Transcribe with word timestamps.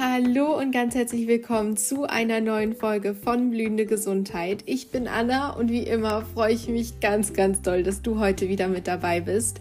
Hallo 0.00 0.56
und 0.56 0.70
ganz 0.70 0.94
herzlich 0.94 1.26
willkommen 1.26 1.76
zu 1.76 2.04
einer 2.04 2.40
neuen 2.40 2.76
Folge 2.76 3.16
von 3.16 3.50
Blühende 3.50 3.84
Gesundheit. 3.84 4.62
Ich 4.64 4.92
bin 4.92 5.08
Anna 5.08 5.50
und 5.50 5.72
wie 5.72 5.82
immer 5.82 6.22
freue 6.22 6.52
ich 6.52 6.68
mich 6.68 7.00
ganz, 7.00 7.32
ganz 7.32 7.62
doll, 7.62 7.82
dass 7.82 8.00
du 8.00 8.20
heute 8.20 8.48
wieder 8.48 8.68
mit 8.68 8.86
dabei 8.86 9.20
bist. 9.20 9.58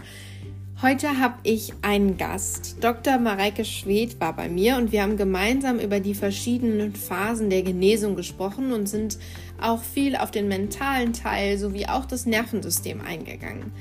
Heute 0.80 1.20
habe 1.20 1.40
ich 1.42 1.74
einen 1.82 2.18
Gast. 2.18 2.78
Dr. 2.82 3.18
Mareike 3.18 3.66
Schwed 3.66 4.20
war 4.20 4.36
bei 4.36 4.48
mir 4.48 4.78
und 4.78 4.92
wir 4.92 5.02
haben 5.02 5.18
gemeinsam 5.18 5.80
über 5.80 6.00
die 6.00 6.14
verschiedenen 6.14 6.94
Phasen 6.94 7.50
der 7.50 7.64
Genesung 7.64 8.16
gesprochen 8.16 8.74
und 8.74 8.88
sind 8.88 9.18
auch 9.60 9.82
viel 9.82 10.16
auf 10.16 10.30
den 10.30 10.50
mentalen 10.50 11.14
Teil 11.14 11.58
sowie 11.58 11.88
auch 11.88 12.06
das 12.06 12.28
Nervensystem 12.28 13.02
eingegangen. 13.02 13.72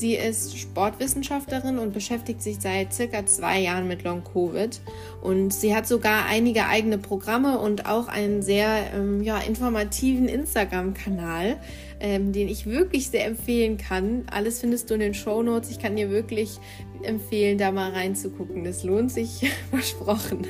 Sie 0.00 0.14
ist 0.14 0.56
Sportwissenschaftlerin 0.56 1.78
und 1.78 1.92
beschäftigt 1.92 2.40
sich 2.40 2.56
seit 2.58 2.94
circa 2.94 3.26
zwei 3.26 3.60
Jahren 3.60 3.86
mit 3.86 4.02
Long 4.02 4.24
Covid. 4.24 4.80
Und 5.20 5.52
sie 5.52 5.76
hat 5.76 5.86
sogar 5.86 6.24
einige 6.24 6.64
eigene 6.64 6.96
Programme 6.96 7.58
und 7.58 7.84
auch 7.84 8.08
einen 8.08 8.40
sehr 8.40 8.94
ähm, 8.94 9.22
ja, 9.22 9.36
informativen 9.36 10.26
Instagram-Kanal, 10.26 11.58
ähm, 12.00 12.32
den 12.32 12.48
ich 12.48 12.64
wirklich 12.64 13.10
sehr 13.10 13.26
empfehlen 13.26 13.76
kann. 13.76 14.24
Alles 14.30 14.60
findest 14.60 14.88
du 14.88 14.94
in 14.94 15.00
den 15.00 15.12
Show 15.12 15.42
Notes. 15.42 15.70
Ich 15.70 15.78
kann 15.78 15.96
dir 15.96 16.08
wirklich 16.08 16.58
empfehlen, 17.02 17.58
da 17.58 17.70
mal 17.70 17.90
reinzugucken. 17.90 18.64
Das 18.64 18.84
lohnt 18.84 19.12
sich 19.12 19.52
versprochen. 19.70 20.46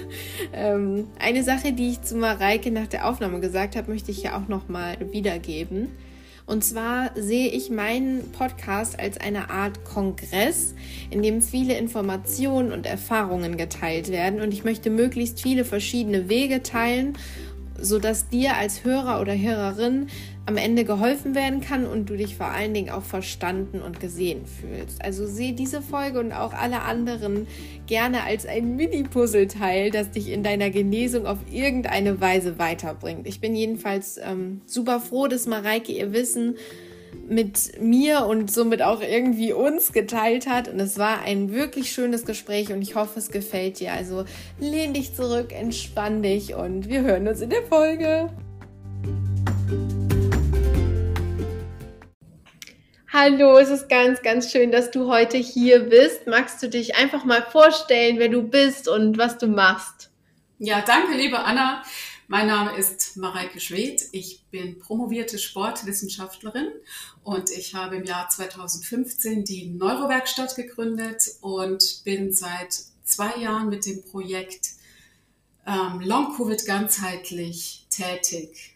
Ähm, 0.52 1.08
eine 1.18 1.42
Sache, 1.42 1.72
die 1.72 1.88
ich 1.88 2.02
zu 2.02 2.14
Mareike 2.14 2.70
nach 2.70 2.86
der 2.86 3.08
Aufnahme 3.08 3.40
gesagt 3.40 3.74
habe, 3.74 3.90
möchte 3.90 4.12
ich 4.12 4.22
ja 4.22 4.38
auch 4.38 4.46
noch 4.46 4.68
mal 4.68 4.96
wiedergeben. 5.10 5.88
Und 6.50 6.64
zwar 6.64 7.12
sehe 7.14 7.48
ich 7.48 7.70
meinen 7.70 8.32
Podcast 8.32 8.98
als 8.98 9.18
eine 9.18 9.50
Art 9.50 9.84
Kongress, 9.84 10.74
in 11.08 11.22
dem 11.22 11.42
viele 11.42 11.78
Informationen 11.78 12.72
und 12.72 12.86
Erfahrungen 12.86 13.56
geteilt 13.56 14.10
werden. 14.10 14.40
Und 14.40 14.52
ich 14.52 14.64
möchte 14.64 14.90
möglichst 14.90 15.40
viele 15.40 15.64
verschiedene 15.64 16.28
Wege 16.28 16.64
teilen 16.64 17.16
sodass 17.82 18.28
dir 18.28 18.56
als 18.56 18.84
Hörer 18.84 19.20
oder 19.20 19.36
Hörerin 19.36 20.08
am 20.46 20.56
Ende 20.56 20.84
geholfen 20.84 21.34
werden 21.34 21.60
kann 21.60 21.86
und 21.86 22.10
du 22.10 22.16
dich 22.16 22.36
vor 22.36 22.46
allen 22.46 22.74
Dingen 22.74 22.90
auch 22.90 23.02
verstanden 23.02 23.80
und 23.80 24.00
gesehen 24.00 24.46
fühlst. 24.46 25.04
Also 25.04 25.26
sehe 25.26 25.52
diese 25.52 25.82
Folge 25.82 26.18
und 26.18 26.32
auch 26.32 26.52
alle 26.54 26.82
anderen 26.82 27.46
gerne 27.86 28.24
als 28.24 28.46
ein 28.46 28.74
Mini-Puzzleteil, 28.74 29.90
das 29.90 30.10
dich 30.10 30.30
in 30.30 30.42
deiner 30.42 30.70
Genesung 30.70 31.26
auf 31.26 31.38
irgendeine 31.50 32.20
Weise 32.20 32.58
weiterbringt. 32.58 33.26
Ich 33.26 33.40
bin 33.40 33.54
jedenfalls 33.54 34.18
ähm, 34.22 34.62
super 34.66 35.00
froh, 35.00 35.28
dass 35.28 35.46
Mareike 35.46 35.92
ihr 35.92 36.12
Wissen 36.12 36.56
mit 37.28 37.80
mir 37.80 38.26
und 38.26 38.50
somit 38.50 38.82
auch 38.82 39.02
irgendwie 39.02 39.52
uns 39.52 39.92
geteilt 39.92 40.48
hat. 40.48 40.68
Und 40.68 40.80
es 40.80 40.98
war 40.98 41.22
ein 41.22 41.52
wirklich 41.52 41.92
schönes 41.92 42.24
Gespräch 42.24 42.72
und 42.72 42.82
ich 42.82 42.94
hoffe, 42.94 43.18
es 43.18 43.30
gefällt 43.30 43.80
dir. 43.80 43.92
Also 43.92 44.24
lehn 44.58 44.94
dich 44.94 45.14
zurück, 45.14 45.52
entspann 45.52 46.22
dich 46.22 46.54
und 46.54 46.88
wir 46.88 47.02
hören 47.02 47.28
uns 47.28 47.40
in 47.40 47.50
der 47.50 47.62
Folge. 47.62 48.30
Hallo, 53.12 53.58
es 53.58 53.70
ist 53.70 53.88
ganz, 53.88 54.22
ganz 54.22 54.52
schön, 54.52 54.70
dass 54.70 54.92
du 54.92 55.10
heute 55.10 55.36
hier 55.36 55.80
bist. 55.80 56.28
Magst 56.28 56.62
du 56.62 56.68
dich 56.68 56.94
einfach 56.94 57.24
mal 57.24 57.42
vorstellen, 57.42 58.20
wer 58.20 58.28
du 58.28 58.44
bist 58.44 58.86
und 58.86 59.18
was 59.18 59.36
du 59.36 59.48
machst? 59.48 60.10
Ja, 60.60 60.80
danke, 60.80 61.16
liebe 61.16 61.40
Anna. 61.40 61.82
Mein 62.28 62.46
Name 62.46 62.76
ist 62.76 63.16
Mareike 63.16 63.58
Schwedt. 63.58 64.04
Ich 64.12 64.44
bin 64.52 64.78
promovierte 64.78 65.40
Sportwissenschaftlerin 65.40 66.68
und 67.24 67.50
ich 67.50 67.74
habe 67.74 67.96
im 67.96 68.04
Jahr 68.04 68.28
2015 68.28 69.42
die 69.44 69.66
Neurowerkstatt 69.70 70.54
gegründet 70.54 71.20
und 71.40 72.02
bin 72.04 72.32
seit 72.32 72.78
zwei 73.02 73.40
Jahren 73.40 73.70
mit 73.70 73.86
dem 73.86 74.04
Projekt 74.04 74.68
ähm, 75.66 76.00
Long 76.00 76.36
Covid 76.36 76.64
ganzheitlich 76.64 77.86
tätig. 77.90 78.69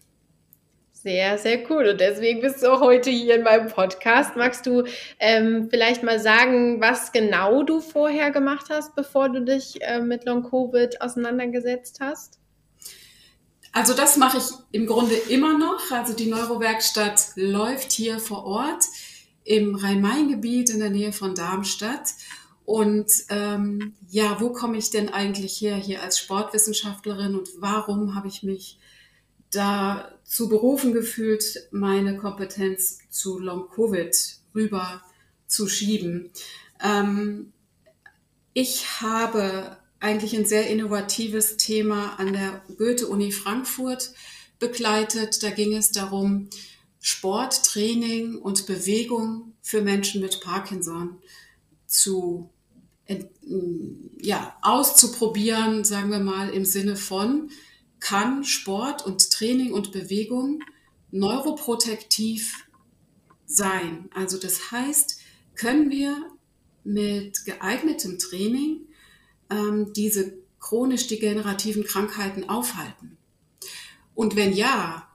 Sehr, 1.04 1.37
sehr 1.37 1.70
cool. 1.70 1.88
Und 1.88 2.00
deswegen 2.00 2.41
bist 2.41 2.62
du 2.62 2.72
auch 2.72 2.81
heute 2.81 3.10
hier 3.10 3.34
in 3.34 3.42
meinem 3.42 3.69
Podcast. 3.69 4.37
Magst 4.37 4.65
du 4.65 4.84
ähm, 5.20 5.69
vielleicht 5.69 6.03
mal 6.03 6.19
sagen, 6.19 6.81
was 6.81 7.12
genau 7.12 7.62
du 7.62 7.82
vorher 7.82 8.31
gemacht 8.31 8.69
hast, 8.70 8.94
bevor 8.94 9.28
du 9.28 9.42
dich 9.42 9.82
äh, 9.82 10.00
mit 10.00 10.25
Long 10.25 10.48
Covid 10.48 11.03
auseinandergesetzt 11.03 11.98
hast? 12.00 12.38
Also 13.70 13.92
das 13.92 14.16
mache 14.16 14.38
ich 14.38 14.44
im 14.72 14.87
Grunde 14.87 15.15
immer 15.28 15.59
noch. 15.59 15.91
Also 15.91 16.15
die 16.15 16.25
Neurowerkstatt 16.25 17.32
läuft 17.36 17.92
hier 17.92 18.19
vor 18.19 18.47
Ort 18.47 18.84
im 19.44 19.75
Rhein-Main-Gebiet 19.75 20.71
in 20.71 20.81
der 20.81 20.88
Nähe 20.88 21.12
von 21.12 21.34
Darmstadt. 21.34 22.15
Und 22.65 23.12
ähm, 23.28 23.92
ja, 24.09 24.41
wo 24.41 24.54
komme 24.54 24.78
ich 24.78 24.88
denn 24.88 25.10
eigentlich 25.10 25.60
her 25.60 25.76
hier 25.76 26.03
als 26.03 26.19
Sportwissenschaftlerin 26.19 27.34
und 27.34 27.50
warum 27.59 28.15
habe 28.15 28.28
ich 28.28 28.42
mich 28.42 28.78
dazu 29.54 30.48
berufen 30.48 30.92
gefühlt, 30.92 31.69
meine 31.70 32.16
Kompetenz 32.16 32.98
zu 33.10 33.38
Long-Covid 33.38 34.16
rüber 34.54 35.03
zu 35.47 35.69
schieben? 35.69 36.31
Ähm, 36.82 37.53
ich 38.53 39.00
habe 39.00 39.76
eigentlich 40.00 40.37
ein 40.37 40.47
sehr 40.47 40.69
innovatives 40.69 41.56
Thema 41.56 42.19
an 42.19 42.32
der 42.32 42.62
Goethe-Uni 42.76 43.32
Frankfurt 43.32 44.12
begleitet. 44.59 45.42
Da 45.42 45.50
ging 45.50 45.75
es 45.75 45.91
darum, 45.91 46.48
Sport, 47.00 47.65
Training 47.65 48.36
und 48.36 48.66
Bewegung 48.66 49.54
für 49.62 49.82
Menschen 49.82 50.21
mit 50.21 50.41
Parkinson 50.41 51.19
zu 51.86 52.50
ja, 54.21 54.56
auszuprobieren, 54.62 55.84
sagen 55.84 56.10
wir 56.10 56.19
mal 56.19 56.48
im 56.50 56.65
Sinne 56.65 56.97
von, 56.97 57.50
kann 58.04 58.44
Sport 58.44 59.06
und 59.06 59.31
Training 59.31 59.72
und 59.72 59.91
Bewegung 59.91 60.62
neuroprotektiv 61.10 62.66
sein? 63.47 64.10
Also 64.15 64.37
das 64.37 64.70
heißt, 64.70 65.20
können 65.54 65.88
wir 65.88 66.15
mit 66.84 67.47
geeignetem 67.47 68.19
Training 68.19 68.82
ähm, 69.48 69.94
diese 69.94 70.34
chronisch 70.60 71.06
degenerativen 71.06 71.84
Krankheiten 71.84 72.47
aufhalten? 72.47 73.16
Und 74.15 74.36
wenn 74.36 74.53
ja, 74.53 75.09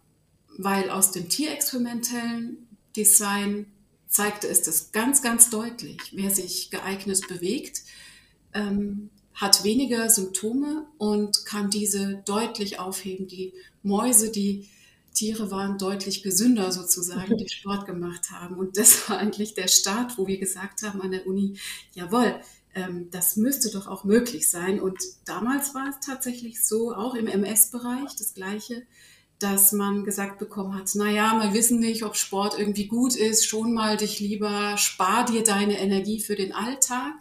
weil 0.58 0.90
aus 0.90 1.12
dem 1.12 1.30
tierexperimentellen 1.30 2.68
Design 2.96 3.68
zeigte 4.08 4.48
es 4.48 4.64
das 4.64 4.92
ganz, 4.92 5.22
ganz 5.22 5.52
deutlich. 5.52 6.00
Wer 6.14 6.32
sich 6.32 6.72
geeignet 6.72 7.28
bewegt, 7.28 7.84
ähm, 8.56 9.12
hat 9.40 9.64
weniger 9.64 10.10
Symptome 10.10 10.86
und 10.98 11.46
kann 11.46 11.70
diese 11.70 12.22
deutlich 12.26 12.78
aufheben. 12.78 13.28
Die 13.28 13.54
Mäuse, 13.84 14.32
die 14.32 14.68
Tiere 15.14 15.50
waren 15.50 15.78
deutlich 15.78 16.24
gesünder 16.24 16.74
sozusagen, 16.74 17.38
die 17.38 17.48
Sport 17.48 17.86
gemacht 17.86 18.32
haben. 18.32 18.58
Und 18.58 18.78
das 18.78 19.10
war 19.10 19.18
eigentlich 19.18 19.54
der 19.54 19.70
Start, 19.70 20.18
wo 20.18 20.28
wir 20.28 20.40
gesagt 20.40 20.84
haben 20.84 21.02
an 21.02 21.12
der 21.12 21.26
Uni, 21.26 21.58
jawohl, 21.94 22.36
ähm, 22.76 23.08
das 23.12 23.38
müsste 23.38 23.72
doch 23.72 23.88
auch 23.88 24.04
möglich 24.04 24.50
sein. 24.50 24.82
Und 24.82 25.00
damals 25.24 25.74
war 25.74 25.88
es 25.90 26.06
tatsächlich 26.06 26.66
so, 26.66 26.94
auch 26.94 27.16
im 27.16 27.28
MS-Bereich 27.28 28.16
das 28.18 28.34
Gleiche, 28.34 28.84
dass 29.40 29.72
man 29.72 30.04
gesagt 30.04 30.38
bekommen 30.38 30.76
hat, 30.76 30.90
na 30.96 31.10
ja, 31.10 31.42
wir 31.42 31.54
wissen 31.54 31.80
nicht, 31.80 32.04
ob 32.04 32.18
Sport 32.18 32.60
irgendwie 32.60 32.88
gut 32.88 33.16
ist, 33.16 33.46
schon 33.46 33.74
mal 33.74 33.96
dich 33.96 34.20
lieber, 34.20 34.78
spar 34.78 35.24
dir 35.24 35.44
deine 35.44 35.80
Energie 35.80 36.20
für 36.20 36.36
den 36.36 36.52
Alltag. 36.52 37.14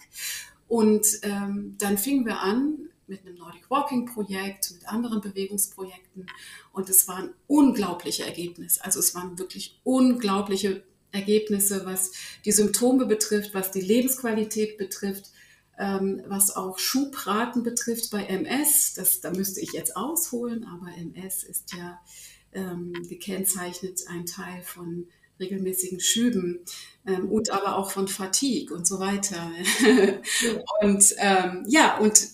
Und 0.69 1.06
ähm, 1.23 1.77
dann 1.79 1.99
fingen 1.99 2.27
wir 2.27 2.41
an 2.41 2.89
mit 3.09 3.25
einem 3.25 3.37
Nordic 3.37 3.71
Walking 3.71 4.06
Projekt, 4.06 4.71
mit 4.73 4.87
anderen 4.87 5.21
Bewegungsprojekten 5.21 6.27
und 6.73 6.91
es 6.91 7.09
waren 7.09 7.31
unglaubliche 7.47 8.27
Ergebnisse. 8.27 8.84
Also 8.84 9.01
es 9.01 9.15
waren 9.15 9.39
wirklich 9.39 9.81
unglaubliche 9.83 10.83
Ergebnisse, 11.11 11.87
was 11.87 12.12
die 12.45 12.53
Symptome 12.53 13.06
betrifft, 13.06 13.55
was 13.55 13.71
die 13.71 13.81
Lebensqualität 13.81 14.77
betrifft, 14.77 15.31
ähm, 15.79 16.23
was 16.26 16.55
auch 16.55 16.79
Schubraten 16.79 17.62
betrifft 17.62 18.11
bei 18.11 18.25
MS. 18.25 18.94
Das, 18.94 19.20
da 19.20 19.31
müsste 19.31 19.61
ich 19.61 19.73
jetzt 19.73 19.97
ausholen, 19.97 20.65
aber 20.65 20.94
MS 20.94 21.44
ist 21.44 21.73
ja 21.73 21.99
ähm, 22.53 22.93
gekennzeichnet 23.09 24.03
ein 24.09 24.26
Teil 24.26 24.62
von 24.62 25.06
regelmäßigen 25.40 26.00
Schüben 26.00 26.61
ähm, 27.06 27.29
und 27.31 27.50
aber 27.50 27.76
auch 27.76 27.90
von 27.90 28.08
Fatigue 28.08 28.75
und 28.75 28.87
so 28.87 29.00
weiter. 29.00 29.50
und 30.82 31.14
ähm, 31.19 31.64
ja, 31.67 31.99
und 31.99 32.29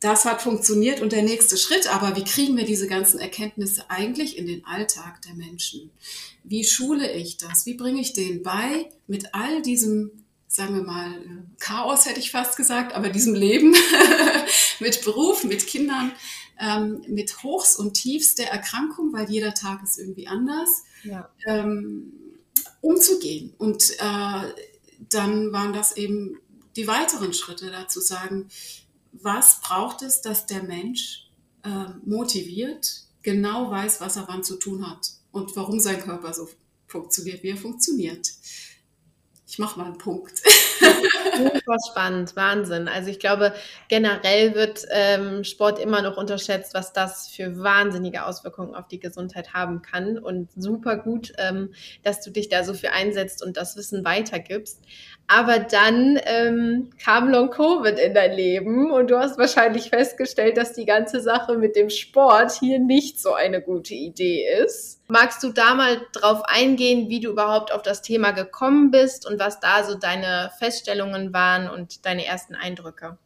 das 0.00 0.24
hat 0.24 0.40
funktioniert 0.40 1.02
und 1.02 1.12
der 1.12 1.22
nächste 1.22 1.58
Schritt, 1.58 1.86
aber 1.94 2.16
wie 2.16 2.24
kriegen 2.24 2.56
wir 2.56 2.64
diese 2.64 2.86
ganzen 2.86 3.20
Erkenntnisse 3.20 3.84
eigentlich 3.90 4.38
in 4.38 4.46
den 4.46 4.64
Alltag 4.64 5.20
der 5.22 5.34
Menschen? 5.34 5.90
Wie 6.42 6.64
schule 6.64 7.12
ich 7.12 7.36
das? 7.36 7.66
Wie 7.66 7.74
bringe 7.74 8.00
ich 8.00 8.14
denen 8.14 8.42
bei, 8.42 8.88
mit 9.06 9.34
all 9.34 9.60
diesem, 9.60 10.24
sagen 10.50 10.74
wir 10.74 10.82
mal, 10.82 11.14
Chaos 11.60 12.06
hätte 12.06 12.18
ich 12.18 12.32
fast 12.32 12.56
gesagt, 12.56 12.92
aber 12.92 13.08
diesem 13.08 13.34
Leben, 13.34 13.72
mit 14.80 15.04
Beruf, 15.04 15.44
mit 15.44 15.64
Kindern, 15.64 16.10
ähm, 16.58 17.04
mit 17.06 17.44
Hochs 17.44 17.76
und 17.76 17.94
Tiefs 17.94 18.34
der 18.34 18.50
Erkrankung, 18.50 19.12
weil 19.12 19.30
jeder 19.30 19.54
Tag 19.54 19.80
ist 19.84 19.96
irgendwie 19.96 20.26
anders, 20.26 20.82
ja. 21.04 21.30
ähm, 21.46 22.12
umzugehen. 22.80 23.54
Und 23.58 23.90
äh, 24.00 24.64
dann 25.08 25.52
waren 25.52 25.72
das 25.72 25.96
eben 25.96 26.40
die 26.74 26.88
weiteren 26.88 27.32
Schritte 27.32 27.70
dazu 27.70 28.00
sagen, 28.00 28.48
was 29.12 29.60
braucht 29.60 30.02
es, 30.02 30.20
dass 30.20 30.46
der 30.46 30.64
Mensch 30.64 31.30
äh, 31.62 31.92
motiviert, 32.04 33.04
genau 33.22 33.70
weiß, 33.70 34.00
was 34.00 34.16
er 34.16 34.26
wann 34.26 34.42
zu 34.42 34.56
tun 34.56 34.90
hat 34.90 35.12
und 35.30 35.54
warum 35.54 35.78
sein 35.78 36.02
Körper 36.02 36.34
so 36.34 36.48
funktioniert, 36.88 37.44
wie 37.44 37.50
er 37.50 37.56
funktioniert. 37.56 38.32
Ich 39.50 39.58
mache 39.58 39.80
mal 39.80 39.86
einen 39.86 39.98
Punkt. 39.98 40.38
Super 41.36 41.76
spannend, 41.90 42.36
Wahnsinn. 42.36 42.86
Also 42.86 43.10
ich 43.10 43.18
glaube, 43.18 43.52
generell 43.88 44.54
wird 44.54 44.86
ähm, 44.90 45.42
Sport 45.42 45.80
immer 45.80 46.02
noch 46.02 46.16
unterschätzt, 46.16 46.72
was 46.72 46.92
das 46.92 47.26
für 47.26 47.58
wahnsinnige 47.60 48.26
Auswirkungen 48.26 48.76
auf 48.76 48.86
die 48.86 49.00
Gesundheit 49.00 49.52
haben 49.52 49.82
kann. 49.82 50.18
Und 50.18 50.50
super 50.54 50.96
gut, 50.96 51.32
ähm, 51.38 51.74
dass 52.04 52.20
du 52.20 52.30
dich 52.30 52.48
da 52.48 52.62
so 52.62 52.74
viel 52.74 52.90
einsetzt 52.90 53.44
und 53.44 53.56
das 53.56 53.76
Wissen 53.76 54.04
weitergibst. 54.04 54.84
Aber 55.26 55.58
dann 55.58 56.20
ähm, 56.26 56.90
kam 57.02 57.28
Long 57.28 57.50
Covid 57.50 57.98
in 57.98 58.14
dein 58.14 58.32
Leben 58.32 58.92
und 58.92 59.10
du 59.10 59.18
hast 59.18 59.36
wahrscheinlich 59.36 59.90
festgestellt, 59.90 60.58
dass 60.58 60.74
die 60.74 60.86
ganze 60.86 61.20
Sache 61.20 61.58
mit 61.58 61.74
dem 61.74 61.90
Sport 61.90 62.52
hier 62.52 62.78
nicht 62.78 63.20
so 63.20 63.34
eine 63.34 63.60
gute 63.60 63.94
Idee 63.94 64.46
ist. 64.64 64.99
Magst 65.10 65.42
du 65.42 65.52
da 65.52 65.74
mal 65.74 66.06
drauf 66.12 66.42
eingehen, 66.44 67.08
wie 67.08 67.20
du 67.20 67.30
überhaupt 67.30 67.72
auf 67.72 67.82
das 67.82 68.02
Thema 68.02 68.30
gekommen 68.30 68.90
bist 68.90 69.26
und 69.26 69.38
was 69.38 69.60
da 69.60 69.84
so 69.84 69.94
deine 69.94 70.50
Feststellungen 70.58 71.32
waren 71.32 71.68
und 71.68 72.06
deine 72.06 72.24
ersten 72.24 72.54
Eindrücke? 72.54 73.18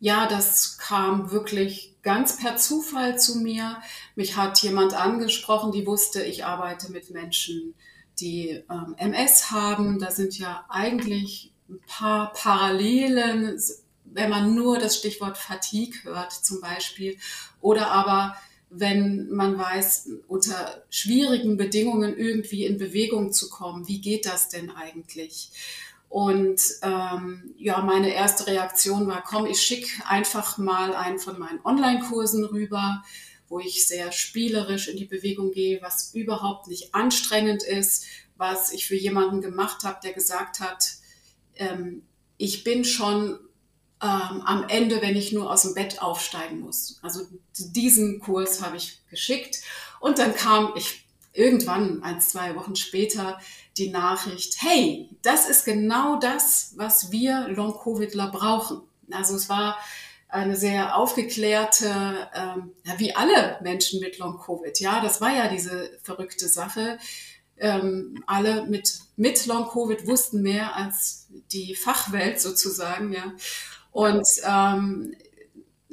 Ja, 0.00 0.26
das 0.26 0.78
kam 0.78 1.30
wirklich 1.30 1.94
ganz 2.02 2.38
per 2.38 2.56
Zufall 2.56 3.18
zu 3.18 3.38
mir. 3.38 3.80
Mich 4.16 4.36
hat 4.36 4.58
jemand 4.58 4.94
angesprochen, 4.94 5.70
die 5.70 5.86
wusste, 5.86 6.22
ich 6.24 6.44
arbeite 6.44 6.90
mit 6.90 7.10
Menschen 7.10 7.74
die 8.20 8.62
ähm, 8.70 8.94
MS 8.96 9.50
haben. 9.50 9.98
Da 9.98 10.10
sind 10.10 10.38
ja 10.38 10.64
eigentlich 10.68 11.52
ein 11.68 11.80
paar 11.86 12.32
Parallelen, 12.32 13.60
wenn 14.04 14.30
man 14.30 14.54
nur 14.54 14.78
das 14.78 14.96
Stichwort 14.96 15.38
Fatigue 15.38 16.04
hört 16.04 16.32
zum 16.32 16.60
Beispiel. 16.60 17.18
Oder 17.60 17.90
aber 17.90 18.36
wenn 18.74 19.30
man 19.30 19.58
weiß, 19.58 20.08
unter 20.28 20.82
schwierigen 20.90 21.56
Bedingungen 21.56 22.16
irgendwie 22.16 22.64
in 22.64 22.78
Bewegung 22.78 23.32
zu 23.32 23.50
kommen. 23.50 23.86
Wie 23.86 24.00
geht 24.00 24.26
das 24.26 24.48
denn 24.48 24.70
eigentlich? 24.70 25.50
Und 26.08 26.60
ähm, 26.82 27.54
ja, 27.56 27.80
meine 27.82 28.12
erste 28.14 28.46
Reaktion 28.46 29.06
war, 29.06 29.22
komm, 29.22 29.46
ich 29.46 29.60
schicke 29.60 30.06
einfach 30.06 30.58
mal 30.58 30.94
einen 30.94 31.18
von 31.18 31.38
meinen 31.38 31.60
Online-Kursen 31.64 32.44
rüber 32.44 33.02
wo 33.52 33.60
ich 33.60 33.86
sehr 33.86 34.12
spielerisch 34.12 34.88
in 34.88 34.96
die 34.96 35.04
Bewegung 35.04 35.52
gehe, 35.52 35.82
was 35.82 36.14
überhaupt 36.14 36.68
nicht 36.68 36.94
anstrengend 36.94 37.62
ist, 37.62 38.06
was 38.38 38.72
ich 38.72 38.86
für 38.86 38.96
jemanden 38.96 39.42
gemacht 39.42 39.84
habe, 39.84 40.00
der 40.02 40.14
gesagt 40.14 40.58
hat, 40.58 40.94
ähm, 41.56 42.02
ich 42.38 42.64
bin 42.64 42.82
schon 42.86 43.38
ähm, 44.02 44.42
am 44.44 44.64
Ende, 44.68 45.00
wenn 45.00 45.16
ich 45.16 45.32
nur 45.32 45.50
aus 45.50 45.62
dem 45.62 45.74
Bett 45.74 46.02
aufsteigen 46.02 46.60
muss. 46.60 46.98
Also 47.02 47.20
diesen 47.56 48.20
Kurs 48.20 48.60
habe 48.62 48.76
ich 48.76 49.00
geschickt 49.10 49.62
und 50.00 50.18
dann 50.18 50.34
kam 50.34 50.72
ich 50.76 51.06
irgendwann, 51.32 52.02
ein, 52.02 52.20
zwei 52.20 52.54
Wochen 52.56 52.76
später, 52.76 53.38
die 53.78 53.90
Nachricht, 53.90 54.56
hey, 54.60 55.08
das 55.22 55.48
ist 55.48 55.64
genau 55.64 56.18
das, 56.18 56.74
was 56.76 57.10
wir 57.10 57.48
Long-Covidler 57.48 58.30
brauchen. 58.30 58.82
Also 59.10 59.36
es 59.36 59.48
war 59.48 59.78
eine 60.28 60.56
sehr 60.56 60.96
aufgeklärte, 60.96 62.28
ähm, 62.34 62.72
wie 62.96 63.14
alle 63.14 63.58
Menschen 63.62 64.00
mit 64.00 64.18
Long-Covid. 64.18 64.78
Ja, 64.80 65.00
das 65.00 65.20
war 65.20 65.34
ja 65.34 65.48
diese 65.48 65.90
verrückte 66.02 66.48
Sache. 66.48 66.98
Ähm, 67.58 68.22
alle 68.26 68.66
mit, 68.66 68.98
mit 69.16 69.46
Long-Covid 69.46 70.06
wussten 70.06 70.42
mehr 70.42 70.74
als 70.74 71.28
die 71.52 71.74
Fachwelt 71.74 72.40
sozusagen, 72.40 73.12
ja. 73.12 73.32
Und 73.92 74.26
ähm, 74.44 75.14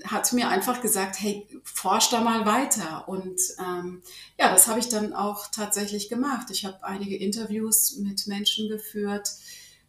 hat 0.06 0.31
mir 0.34 0.50
einfach 0.50 0.81
gesagt, 0.81 1.19
hey, 1.19 1.48
forsch 1.63 2.10
da 2.10 2.22
mal 2.22 2.46
weiter. 2.46 3.07
Und 3.07 3.40
ähm, 3.60 4.01
ja, 4.38 4.51
das 4.51 4.68
habe 4.68 4.80
ich 4.80 4.90
dann 4.90 5.13
auch 5.13 5.48
tatsächlich 5.48 6.10
gemacht. 6.10 6.48
Ich 6.51 6.66
habe 6.66 6.84
einige 6.84 7.18
Interviews 7.18 7.98
mit 7.98 8.28
Menschen 8.28 8.69
geführt, 8.69 9.30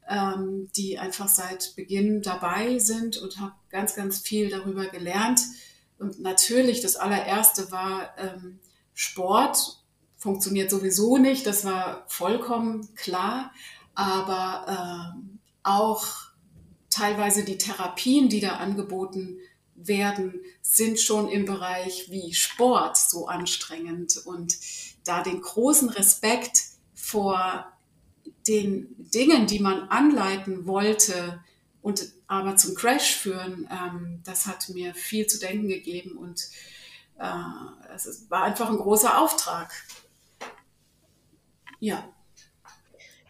ähm, 0.08 0.68
die 0.76 0.98
einfach 0.98 1.28
seit 1.28 1.74
Beginn 1.76 2.22
dabei 2.22 2.78
sind 2.78 3.16
und 3.18 3.38
habe 3.38 3.52
ganz, 3.70 3.94
ganz 3.94 4.18
viel 4.18 4.50
darüber 4.50 4.86
gelernt. 4.86 5.40
Und 5.98 6.20
natürlich, 6.20 6.80
das 6.80 6.96
allererste 6.96 7.70
war 7.70 8.14
ähm, 8.18 8.58
Sport. 8.94 9.76
Funktioniert 10.16 10.70
sowieso 10.70 11.16
nicht, 11.16 11.46
das 11.46 11.64
war 11.64 12.04
vollkommen 12.08 12.94
klar. 12.94 13.52
Aber 13.94 15.14
ähm, 15.16 15.38
auch 15.62 16.29
teilweise 16.90 17.44
die 17.44 17.58
Therapien, 17.58 18.28
die 18.28 18.40
da 18.40 18.56
angeboten 18.56 19.38
werden, 19.74 20.40
sind 20.60 21.00
schon 21.00 21.28
im 21.28 21.46
Bereich 21.46 22.10
wie 22.10 22.34
Sport 22.34 22.96
so 22.96 23.28
anstrengend. 23.28 24.18
Und 24.24 24.58
da 25.04 25.22
den 25.22 25.40
großen 25.40 25.88
Respekt 25.88 26.62
vor 26.94 27.72
den 28.46 28.94
Dingen, 28.98 29.46
die 29.46 29.60
man 29.60 29.88
anleiten 29.88 30.66
wollte 30.66 31.42
und 31.82 32.12
aber 32.26 32.56
zum 32.56 32.74
Crash 32.74 33.16
führen, 33.16 33.68
ähm, 33.70 34.20
das 34.24 34.46
hat 34.46 34.68
mir 34.68 34.94
viel 34.94 35.26
zu 35.26 35.38
denken 35.40 35.68
gegeben 35.68 36.16
und 36.16 36.48
äh, 37.18 37.94
es 37.94 38.30
war 38.30 38.44
einfach 38.44 38.70
ein 38.70 38.76
großer 38.76 39.18
Auftrag. 39.18 39.72
Ja. 41.78 42.08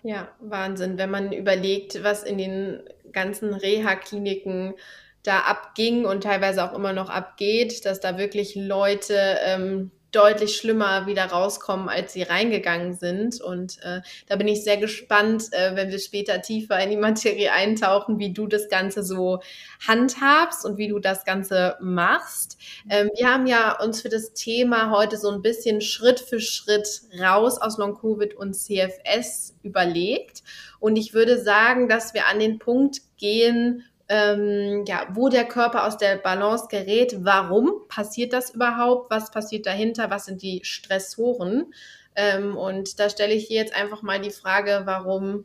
Ja, 0.03 0.35
Wahnsinn, 0.41 0.97
wenn 0.97 1.11
man 1.11 1.33
überlegt, 1.33 2.03
was 2.03 2.23
in 2.23 2.39
den 2.39 2.83
ganzen 3.13 3.55
Reha-Kliniken 3.55 4.75
da 5.23 5.41
abging 5.41 6.07
und 6.07 6.23
teilweise 6.23 6.65
auch 6.65 6.75
immer 6.75 6.93
noch 6.93 7.11
abgeht, 7.11 7.85
dass 7.85 8.01
da 8.01 8.17
wirklich 8.17 8.55
Leute 8.55 9.39
ähm, 9.45 9.91
deutlich 10.13 10.57
schlimmer 10.57 11.07
wieder 11.07 11.27
rauskommen, 11.27 11.89
als 11.89 12.13
sie 12.13 12.23
reingegangen 12.23 12.95
sind. 12.95 13.41
Und 13.41 13.83
äh, 13.83 14.01
da 14.27 14.37
bin 14.37 14.49
ich 14.49 14.65
sehr 14.65 14.77
gespannt, 14.77 15.53
äh, 15.53 15.77
wenn 15.77 15.91
wir 15.91 15.99
später 15.99 16.43
tiefer 16.43 16.83
in 16.83 16.91
die 16.91 16.97
Materie 16.97 17.53
eintauchen, 17.53 18.19
wie 18.19 18.33
du 18.33 18.47
das 18.47 18.69
Ganze 18.69 19.03
so 19.03 19.41
handhabst 19.87 20.65
und 20.65 20.79
wie 20.79 20.89
du 20.89 20.99
das 20.99 21.25
Ganze 21.25 21.77
machst. 21.81 22.59
Ähm, 22.89 23.11
wir 23.17 23.29
haben 23.33 23.47
ja 23.47 23.81
uns 23.81 24.03
für 24.03 24.09
das 24.09 24.33
Thema 24.33 24.91
heute 24.91 25.17
so 25.17 25.31
ein 25.31 25.43
bisschen 25.43 25.81
Schritt 25.81 26.21
für 26.21 26.41
Schritt 26.41 27.03
raus 27.21 27.61
aus 27.61 27.79
Long-Covid 27.79 28.35
und 28.35 28.55
CFS 28.55 29.55
überlegt. 29.63 30.43
Und 30.81 30.97
ich 30.97 31.15
würde 31.15 31.41
sagen, 31.41 31.89
dass 31.89 32.15
wir 32.15 32.27
an 32.27 32.41
den 32.41 32.59
Punkt 32.59 33.03
gehen, 33.19 33.85
ähm, 34.09 34.85
ja, 34.89 35.07
wo 35.13 35.29
der 35.29 35.45
Körper 35.45 35.87
aus 35.87 35.97
der 35.97 36.17
Balance 36.17 36.67
gerät. 36.69 37.19
Warum 37.21 37.87
passiert 37.89 38.33
das 38.33 38.51
überhaupt? 38.51 39.11
Was 39.11 39.31
passiert 39.31 39.67
dahinter? 39.67 40.11
Was 40.11 40.25
sind 40.25 40.43
die 40.43 40.61
Stressoren? 40.65 41.73
Ähm, 42.17 42.57
und 42.57 42.99
da 42.99 43.09
stelle 43.09 43.35
ich 43.35 43.47
hier 43.47 43.59
jetzt 43.59 43.75
einfach 43.75 44.03
mal 44.03 44.21
die 44.21 44.33
Frage, 44.33 44.83
warum 44.85 45.45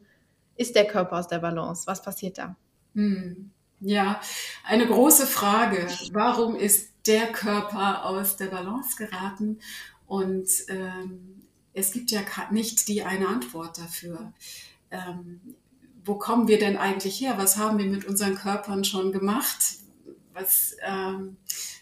ist 0.56 0.76
der 0.76 0.86
Körper 0.86 1.20
aus 1.20 1.28
der 1.28 1.40
Balance? 1.40 1.86
Was 1.86 2.02
passiert 2.02 2.40
da? 2.40 2.56
Hm. 2.96 3.52
Ja, 3.82 4.20
eine 4.64 4.88
große 4.88 5.28
Frage. 5.28 5.88
Warum 6.12 6.56
ist 6.56 6.94
der 7.06 7.28
Körper 7.28 8.06
aus 8.06 8.36
der 8.36 8.48
Balance 8.48 8.96
geraten? 8.96 9.60
Und 10.08 10.48
ähm, 10.70 11.44
es 11.74 11.92
gibt 11.92 12.10
ja 12.10 12.22
nicht 12.50 12.88
die 12.88 13.04
eine 13.04 13.28
Antwort 13.28 13.78
dafür. 13.78 14.34
Ähm, 14.92 15.42
wo 16.04 16.16
kommen 16.16 16.48
wir 16.48 16.60
denn 16.60 16.78
eigentlich 16.78 17.20
her? 17.20 17.36
Was 17.38 17.58
haben 17.58 17.80
wir 17.80 17.86
mit 17.86 18.06
unseren 18.06 18.36
Körpern 18.36 18.84
schon 18.84 19.12
gemacht? 19.12 19.58
Was, 20.34 20.76
ähm, 20.86 21.38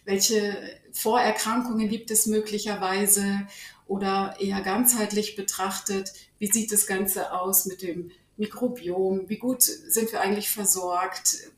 welche 0.06 0.58
Vorerkrankungen 0.94 1.90
gibt 1.90 2.10
es 2.12 2.26
möglicherweise? 2.26 3.48
Oder 3.86 4.38
eher 4.40 4.62
ganzheitlich 4.62 5.36
betrachtet, 5.36 6.14
wie 6.40 6.52
sieht 6.52 6.72
das 6.72 6.88
Ganze 6.88 7.34
aus 7.34 7.66
mit 7.66 7.82
dem 7.82 8.12
Mikrobiom? 8.38 9.28
Wie 9.28 9.38
gut 9.38 9.62
sind 9.62 10.12
wir 10.12 10.22
eigentlich 10.22 10.50
versorgt? 10.50 11.52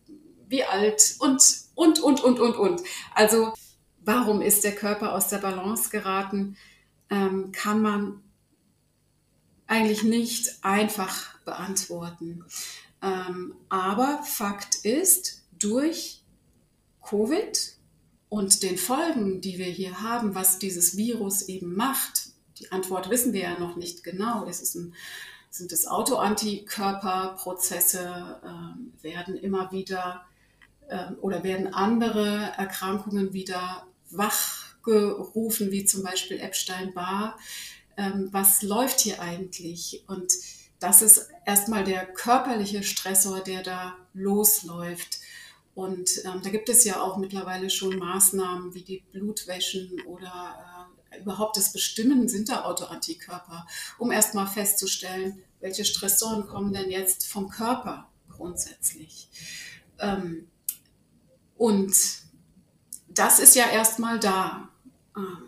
Wie 0.48 0.64
alt? 0.64 1.16
Und, 1.20 1.42
und, 1.76 2.00
und, 2.00 2.24
und, 2.24 2.40
und, 2.40 2.56
und. 2.56 2.82
Also, 3.14 3.54
warum 4.04 4.42
ist 4.42 4.64
der 4.64 4.74
Körper 4.74 5.14
aus 5.14 5.28
der 5.28 5.38
Balance 5.38 5.90
geraten? 5.90 6.58
Ähm, 7.12 7.52
kann 7.52 7.82
man 7.82 8.24
eigentlich 9.68 10.04
nicht 10.04 10.60
einfach 10.62 11.38
beantworten. 11.40 12.46
Ähm, 13.02 13.56
aber 13.70 14.22
Fakt 14.24 14.76
ist, 14.84 15.44
durch 15.58 16.22
Covid 17.02 17.76
und 18.30 18.62
den 18.64 18.78
Folgen, 18.78 19.42
die 19.42 19.58
wir 19.58 19.66
hier 19.66 20.02
haben, 20.02 20.36
was 20.36 20.60
dieses 20.60 20.96
Virus 20.98 21.42
eben 21.44 21.76
macht, 21.76 22.30
die 22.60 22.72
Antwort 22.72 23.10
wissen 23.10 23.34
wir 23.34 23.42
ja 23.42 23.60
noch 23.60 23.76
nicht 23.76 24.02
genau. 24.04 24.46
Es 24.48 24.62
ist 24.62 24.76
ein, 24.76 24.94
sind 25.50 25.72
es 25.72 25.88
Autoantikörperprozesse, 25.88 28.40
ähm, 28.46 28.94
werden 29.02 29.36
immer 29.36 29.72
wieder 29.72 30.28
ähm, 30.90 31.18
oder 31.22 31.44
werden 31.44 31.74
andere 31.74 32.54
Erkrankungen 32.58 33.34
wieder 33.34 33.88
wachgerufen, 34.10 35.72
wie 35.72 35.86
zum 35.86 36.04
Beispiel 36.04 36.40
Epstein-Barr 36.40 37.38
ähm, 37.98 38.30
was 38.32 38.62
läuft 38.62 39.00
hier 39.00 39.22
eigentlich? 39.22 40.04
Und 40.08 40.32
das 40.80 41.02
ist 41.02 41.30
erstmal 41.46 41.84
der 41.84 42.06
körperliche 42.06 42.84
Stressor, 42.84 43.40
der 43.42 43.64
da 43.64 43.96
losläuft. 44.14 45.20
Und 45.74 46.10
ähm, 46.24 46.42
da 46.44 46.50
gibt 46.50 46.70
es 46.70 46.86
ja 46.86 47.02
auch 47.02 47.18
mittlerweile 47.18 47.70
schon 47.70 47.98
Maßnahmen 47.98 48.74
wie 48.74 48.84
die 48.84 49.04
Blutwäschen 49.12 50.02
oder 50.06 50.88
äh, 51.12 51.20
überhaupt 51.20 51.58
das 51.58 51.74
Bestimmen 51.74 52.30
sind 52.30 52.50
da 52.50 52.64
Autoantikörper, 52.64 53.68
um 53.98 54.12
erstmal 54.12 54.48
festzustellen, 54.48 55.44
welche 55.60 55.84
Stressoren 55.84 56.48
kommen 56.48 56.74
denn 56.74 56.92
jetzt 56.92 57.28
vom 57.28 57.50
Körper 57.50 58.10
grundsätzlich. 58.30 59.30
Ähm, 60.00 60.48
und 61.58 61.96
das 63.08 63.40
ist 63.40 63.56
ja 63.56 63.70
erstmal 63.70 64.20
da. 64.20 64.70
Ähm, 65.16 65.45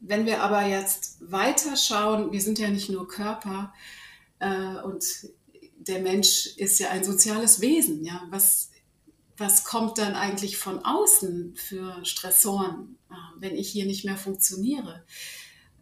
wenn 0.00 0.26
wir 0.26 0.42
aber 0.42 0.66
jetzt 0.66 1.18
weiter 1.20 1.76
schauen, 1.76 2.32
wir 2.32 2.40
sind 2.40 2.58
ja 2.58 2.68
nicht 2.68 2.90
nur 2.90 3.06
Körper 3.06 3.72
äh, 4.38 4.76
und 4.82 5.04
der 5.76 6.00
Mensch 6.00 6.46
ist 6.56 6.78
ja 6.78 6.90
ein 6.90 7.04
soziales 7.04 7.60
Wesen. 7.60 8.04
Ja? 8.04 8.22
Was, 8.30 8.70
was 9.36 9.64
kommt 9.64 9.98
dann 9.98 10.14
eigentlich 10.14 10.56
von 10.56 10.84
außen 10.84 11.54
für 11.56 12.04
Stressoren, 12.04 12.96
äh, 13.10 13.14
wenn 13.38 13.56
ich 13.56 13.70
hier 13.70 13.86
nicht 13.86 14.04
mehr 14.04 14.16
funktioniere? 14.16 15.04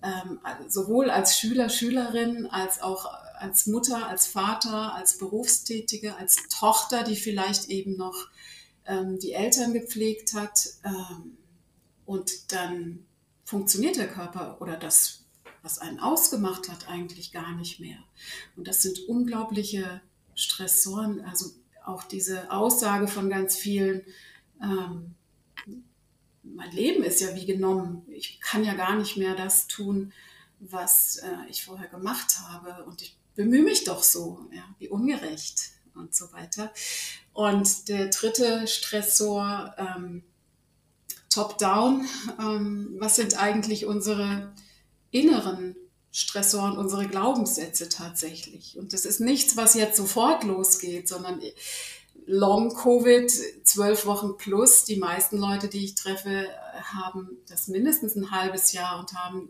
Ähm, 0.03 0.39
sowohl 0.69 1.11
als 1.11 1.39
Schüler, 1.39 1.69
Schülerin, 1.69 2.47
als 2.47 2.81
auch 2.81 3.07
als 3.39 3.67
Mutter, 3.67 4.09
als 4.09 4.27
Vater, 4.27 4.95
als 4.95 5.19
Berufstätige, 5.19 6.17
als 6.17 6.37
Tochter, 6.49 7.05
die 7.05 7.17
vielleicht 7.17 7.69
eben 7.69 7.97
noch 7.97 8.29
ähm, 8.87 9.19
die 9.19 9.33
Eltern 9.33 9.73
gepflegt 9.73 10.35
hat. 10.35 10.69
Ähm, 10.85 11.37
und 12.05 12.53
dann 12.53 13.07
funktioniert 13.49 13.97
der 13.97 14.09
Körper 14.09 14.61
oder 14.61 14.77
das, 14.77 15.25
was 15.63 15.79
einen 15.79 16.01
ausgemacht 16.01 16.69
hat, 16.69 16.87
eigentlich 16.87 17.33
gar 17.33 17.57
nicht 17.57 17.81
mehr. 17.81 17.97
Und 18.57 18.69
das 18.69 18.83
sind 18.83 19.09
unglaubliche 19.09 20.03
Stressoren. 20.35 21.25
Also 21.25 21.47
auch 21.83 22.03
diese 22.03 22.53
Aussage 22.53 23.09
von 23.09 23.31
ganz 23.31 23.57
vielen, 23.57 24.03
ähm, 24.63 25.15
mein 26.43 26.71
Leben 26.73 27.03
ist 27.03 27.23
ja 27.23 27.35
wie 27.35 27.47
genommen. 27.47 28.05
Ich 28.09 28.39
kann 28.43 28.65
ja 28.65 28.75
gar 28.75 28.97
nicht 28.97 29.17
mehr 29.17 29.35
das 29.35 29.67
tun, 29.67 30.13
was 30.61 31.17
äh, 31.17 31.49
ich 31.49 31.65
vorher 31.65 31.89
gemacht 31.89 32.41
habe. 32.51 32.85
Und 32.85 33.01
ich 33.01 33.17
bemühe 33.35 33.63
mich 33.63 33.85
doch 33.85 34.03
so, 34.03 34.47
ja, 34.53 34.65
wie 34.79 34.91
ungerecht 34.91 35.71
und 35.95 36.15
so 36.15 36.31
weiter. 36.35 36.71
Und 37.33 37.89
der 37.89 38.09
dritte 38.09 38.67
Stressor, 38.67 39.75
ähm, 39.79 40.23
Top-Down, 41.31 42.07
ähm, 42.41 42.97
was 42.99 43.17
sind 43.17 43.41
eigentlich 43.41 43.87
unsere 43.87 44.55
inneren 45.11 45.77
Stressoren, 46.11 46.77
unsere 46.77 47.07
Glaubenssätze 47.07 47.89
tatsächlich? 47.89 48.79
Und 48.79 48.93
das 48.93 49.05
ist 49.05 49.21
nichts, 49.21 49.57
was 49.57 49.75
jetzt 49.75 49.97
sofort 49.97 50.45
losgeht, 50.45 51.09
sondern 51.09 51.41
Long-Covid, 52.27 53.31
zwölf 53.65 54.07
Wochen 54.07 54.37
plus. 54.37 54.85
Die 54.85 54.97
meisten 54.97 55.39
Leute, 55.39 55.69
die 55.69 55.85
ich 55.85 55.95
treffe, 55.95 56.47
haben 56.83 57.39
das 57.49 57.69
mindestens 57.69 58.17
ein 58.17 58.31
halbes 58.31 58.73
Jahr 58.73 59.01
und 59.01 59.15
haben 59.15 59.49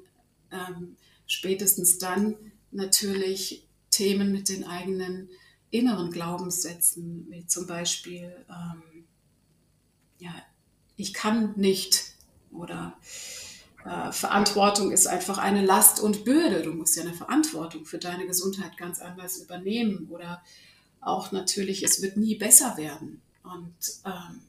ähm, 0.53 0.97
spätestens 1.27 1.99
dann 1.99 2.37
natürlich 2.71 3.67
Themen 3.91 4.31
mit 4.31 4.49
den 4.49 4.65
eigenen 4.65 5.29
inneren 5.71 6.11
Glaubenssätzen, 6.11 7.27
wie 7.31 7.47
zum 7.47 7.67
Beispiel, 7.67 8.33
ähm, 8.49 9.05
ja, 10.19 10.35
ich 10.99 11.15
kann 11.15 11.55
nicht 11.57 12.13
oder 12.53 12.99
äh, 13.85 14.13
Verantwortung 14.13 14.93
ist 14.93 15.07
einfach 15.07 15.39
eine 15.39 15.65
Last 15.65 16.01
und 16.01 16.25
Bürde. 16.25 16.63
Du 16.63 16.73
musst 16.73 16.97
ja 16.97 17.03
eine 17.03 17.15
Verantwortung 17.15 17.87
für 17.87 17.99
deine 17.99 18.27
Gesundheit 18.27 18.77
ganz 18.77 19.01
anders 19.01 19.39
übernehmen 19.39 20.09
oder 20.11 20.43
auch 21.01 21.31
natürlich, 21.33 21.85
es 21.85 22.03
wird 22.03 22.17
nie 22.17 22.35
besser 22.35 22.77
werden. 22.77 23.23
Und 23.45 23.77
ähm, 24.05 24.41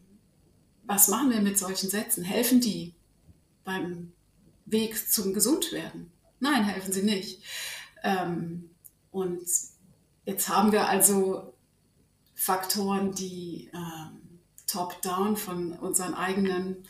was 0.86 1.08
machen 1.08 1.30
wir 1.30 1.42
mit 1.42 1.60
solchen 1.60 1.90
Sätzen? 1.90 2.24
Helfen 2.24 2.60
die 2.60 2.96
beim 3.64 4.12
Weg 4.66 5.10
zum 5.10 5.36
Gesundwerden? 5.36 6.12
Nein, 6.40 6.64
helfen 6.64 6.92
sie 6.92 7.04
nicht. 7.04 7.44
Ähm, 8.04 8.72
und 9.12 9.46
jetzt 10.26 10.50
haben 10.50 10.72
wir 10.72 10.90
also 10.90 11.54
Faktoren, 12.34 13.14
die 13.14 13.70
ähm, 13.72 14.19
top-down 14.70 15.38
von 15.38 15.74
unseren 15.74 16.14
eigenen 16.14 16.88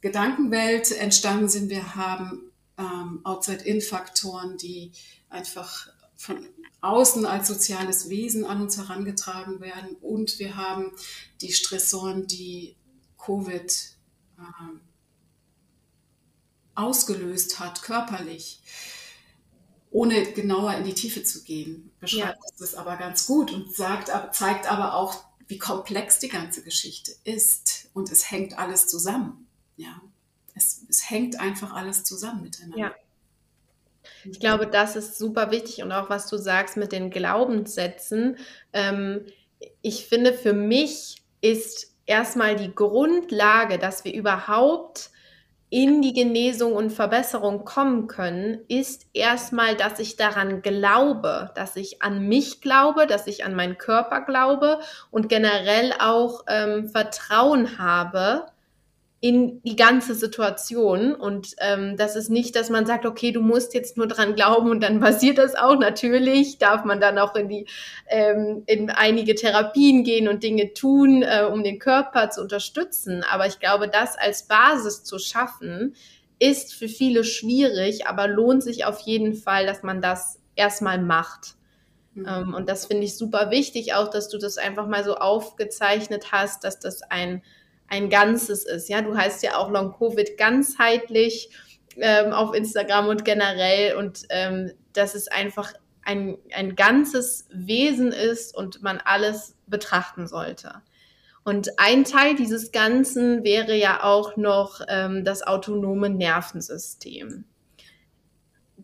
Gedankenwelt 0.00 0.92
entstanden 0.92 1.48
sind. 1.48 1.70
Wir 1.70 1.94
haben 1.96 2.52
ähm, 2.78 3.20
Outside-In-Faktoren, 3.24 4.58
die 4.58 4.92
einfach 5.28 5.88
von 6.16 6.46
außen 6.80 7.24
als 7.24 7.48
soziales 7.48 8.10
Wesen 8.10 8.44
an 8.44 8.60
uns 8.60 8.76
herangetragen 8.76 9.60
werden. 9.60 9.96
Und 10.00 10.38
wir 10.38 10.56
haben 10.56 10.92
die 11.40 11.52
Stressoren, 11.52 12.26
die 12.26 12.76
Covid 13.18 13.96
ähm, 14.38 14.80
ausgelöst 16.74 17.58
hat, 17.60 17.82
körperlich 17.82 18.60
ohne 19.90 20.32
genauer 20.32 20.74
in 20.74 20.84
die 20.84 20.94
Tiefe 20.94 21.22
zu 21.22 21.44
gehen, 21.44 21.92
beschreibt 22.00 22.42
ja. 22.42 22.50
das 22.58 22.74
aber 22.74 22.96
ganz 22.96 23.26
gut 23.26 23.52
und 23.52 23.72
sagt, 23.72 24.10
zeigt 24.34 24.70
aber 24.70 24.94
auch, 24.94 25.24
wie 25.46 25.58
komplex 25.58 26.18
die 26.18 26.28
ganze 26.28 26.62
Geschichte 26.62 27.12
ist. 27.24 27.90
Und 27.92 28.10
es 28.10 28.30
hängt 28.30 28.58
alles 28.58 28.86
zusammen. 28.86 29.46
Ja, 29.76 30.00
es, 30.54 30.84
es 30.88 31.10
hängt 31.10 31.40
einfach 31.40 31.72
alles 31.74 32.04
zusammen 32.04 32.42
miteinander. 32.42 32.78
Ja. 32.78 32.94
Ich 34.24 34.40
glaube, 34.40 34.66
das 34.66 34.96
ist 34.96 35.18
super 35.18 35.50
wichtig 35.50 35.82
und 35.82 35.92
auch 35.92 36.10
was 36.10 36.26
du 36.28 36.36
sagst 36.36 36.76
mit 36.76 36.92
den 36.92 37.10
Glaubenssätzen. 37.10 38.36
Ähm, 38.72 39.26
ich 39.82 40.06
finde, 40.06 40.32
für 40.34 40.52
mich 40.52 41.22
ist 41.40 41.94
erstmal 42.06 42.56
die 42.56 42.74
Grundlage, 42.74 43.78
dass 43.78 44.04
wir 44.04 44.14
überhaupt 44.14 45.10
in 45.74 46.02
die 46.02 46.12
Genesung 46.12 46.74
und 46.74 46.90
Verbesserung 46.90 47.64
kommen 47.64 48.06
können, 48.06 48.60
ist 48.68 49.08
erstmal, 49.12 49.74
dass 49.74 49.98
ich 49.98 50.14
daran 50.14 50.62
glaube, 50.62 51.50
dass 51.56 51.74
ich 51.74 52.00
an 52.00 52.28
mich 52.28 52.60
glaube, 52.60 53.08
dass 53.08 53.26
ich 53.26 53.44
an 53.44 53.56
meinen 53.56 53.76
Körper 53.76 54.20
glaube 54.20 54.78
und 55.10 55.28
generell 55.28 55.92
auch 55.98 56.44
ähm, 56.46 56.86
Vertrauen 56.86 57.76
habe, 57.76 58.46
in 59.24 59.62
die 59.62 59.74
ganze 59.74 60.14
Situation. 60.14 61.14
Und 61.14 61.54
ähm, 61.56 61.96
das 61.96 62.14
ist 62.14 62.28
nicht, 62.28 62.54
dass 62.56 62.68
man 62.68 62.84
sagt, 62.84 63.06
okay, 63.06 63.32
du 63.32 63.40
musst 63.40 63.72
jetzt 63.72 63.96
nur 63.96 64.06
dran 64.06 64.34
glauben 64.34 64.70
und 64.70 64.82
dann 64.82 65.00
passiert 65.00 65.38
das 65.38 65.54
auch. 65.54 65.78
Natürlich 65.78 66.58
darf 66.58 66.84
man 66.84 67.00
dann 67.00 67.16
auch 67.16 67.34
in 67.34 67.48
die 67.48 67.66
ähm, 68.06 68.64
in 68.66 68.90
einige 68.90 69.34
Therapien 69.34 70.04
gehen 70.04 70.28
und 70.28 70.42
Dinge 70.42 70.74
tun, 70.74 71.22
äh, 71.22 71.48
um 71.50 71.64
den 71.64 71.78
Körper 71.78 72.28
zu 72.28 72.42
unterstützen. 72.42 73.24
Aber 73.32 73.46
ich 73.46 73.60
glaube, 73.60 73.88
das 73.88 74.18
als 74.18 74.46
Basis 74.46 75.04
zu 75.04 75.18
schaffen, 75.18 75.94
ist 76.38 76.74
für 76.74 76.88
viele 76.88 77.24
schwierig, 77.24 78.06
aber 78.06 78.28
lohnt 78.28 78.62
sich 78.62 78.84
auf 78.84 79.00
jeden 79.00 79.32
Fall, 79.32 79.64
dass 79.64 79.82
man 79.82 80.02
das 80.02 80.38
erstmal 80.54 80.98
macht. 80.98 81.54
Mhm. 82.12 82.26
Ähm, 82.28 82.54
und 82.54 82.68
das 82.68 82.84
finde 82.84 83.04
ich 83.04 83.16
super 83.16 83.50
wichtig, 83.50 83.94
auch 83.94 84.10
dass 84.10 84.28
du 84.28 84.36
das 84.36 84.58
einfach 84.58 84.86
mal 84.86 85.02
so 85.02 85.14
aufgezeichnet 85.14 86.30
hast, 86.30 86.62
dass 86.62 86.78
das 86.78 87.00
ein 87.00 87.42
ein 87.88 88.10
Ganzes 88.10 88.64
ist. 88.64 88.88
Ja, 88.88 89.02
du 89.02 89.16
heißt 89.16 89.42
ja 89.42 89.56
auch 89.56 89.70
Long 89.70 89.94
Covid 89.96 90.36
ganzheitlich 90.36 91.50
ähm, 91.96 92.32
auf 92.32 92.54
Instagram 92.54 93.08
und 93.08 93.24
generell 93.24 93.96
und 93.96 94.22
ähm, 94.30 94.72
dass 94.92 95.14
es 95.14 95.28
einfach 95.28 95.72
ein, 96.02 96.36
ein 96.54 96.76
ganzes 96.76 97.46
Wesen 97.50 98.12
ist 98.12 98.54
und 98.54 98.82
man 98.82 98.98
alles 99.04 99.56
betrachten 99.66 100.26
sollte. 100.26 100.82
Und 101.44 101.78
ein 101.78 102.04
Teil 102.04 102.34
dieses 102.36 102.72
Ganzen 102.72 103.44
wäre 103.44 103.76
ja 103.76 104.02
auch 104.02 104.36
noch 104.36 104.80
ähm, 104.88 105.24
das 105.24 105.46
autonome 105.46 106.10
Nervensystem 106.10 107.44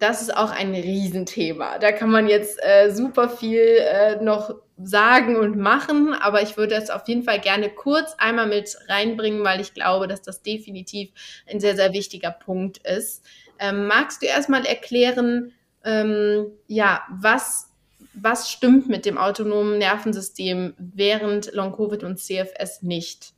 das 0.00 0.22
ist 0.22 0.36
auch 0.36 0.50
ein 0.50 0.74
Riesenthema. 0.74 1.78
Da 1.78 1.92
kann 1.92 2.10
man 2.10 2.26
jetzt 2.26 2.58
äh, 2.62 2.90
super 2.90 3.28
viel 3.28 3.60
äh, 3.60 4.22
noch 4.22 4.54
sagen 4.82 5.36
und 5.36 5.56
machen, 5.56 6.14
aber 6.14 6.42
ich 6.42 6.56
würde 6.56 6.74
es 6.74 6.90
auf 6.90 7.06
jeden 7.06 7.22
Fall 7.22 7.40
gerne 7.40 7.70
kurz 7.70 8.14
einmal 8.18 8.46
mit 8.46 8.76
reinbringen, 8.88 9.44
weil 9.44 9.60
ich 9.60 9.74
glaube, 9.74 10.08
dass 10.08 10.22
das 10.22 10.42
definitiv 10.42 11.10
ein 11.50 11.60
sehr, 11.60 11.76
sehr 11.76 11.92
wichtiger 11.92 12.30
Punkt 12.30 12.78
ist. 12.78 13.24
Ähm, 13.58 13.86
magst 13.86 14.22
du 14.22 14.26
erstmal 14.26 14.64
erklären, 14.64 15.52
ähm, 15.84 16.46
ja, 16.66 17.02
was, 17.10 17.70
was 18.14 18.50
stimmt 18.50 18.88
mit 18.88 19.06
dem 19.06 19.18
autonomen 19.18 19.78
Nervensystem 19.78 20.74
während 20.78 21.52
Long-Covid 21.52 22.04
und 22.04 22.18
CFS 22.18 22.82
nicht? 22.82 23.32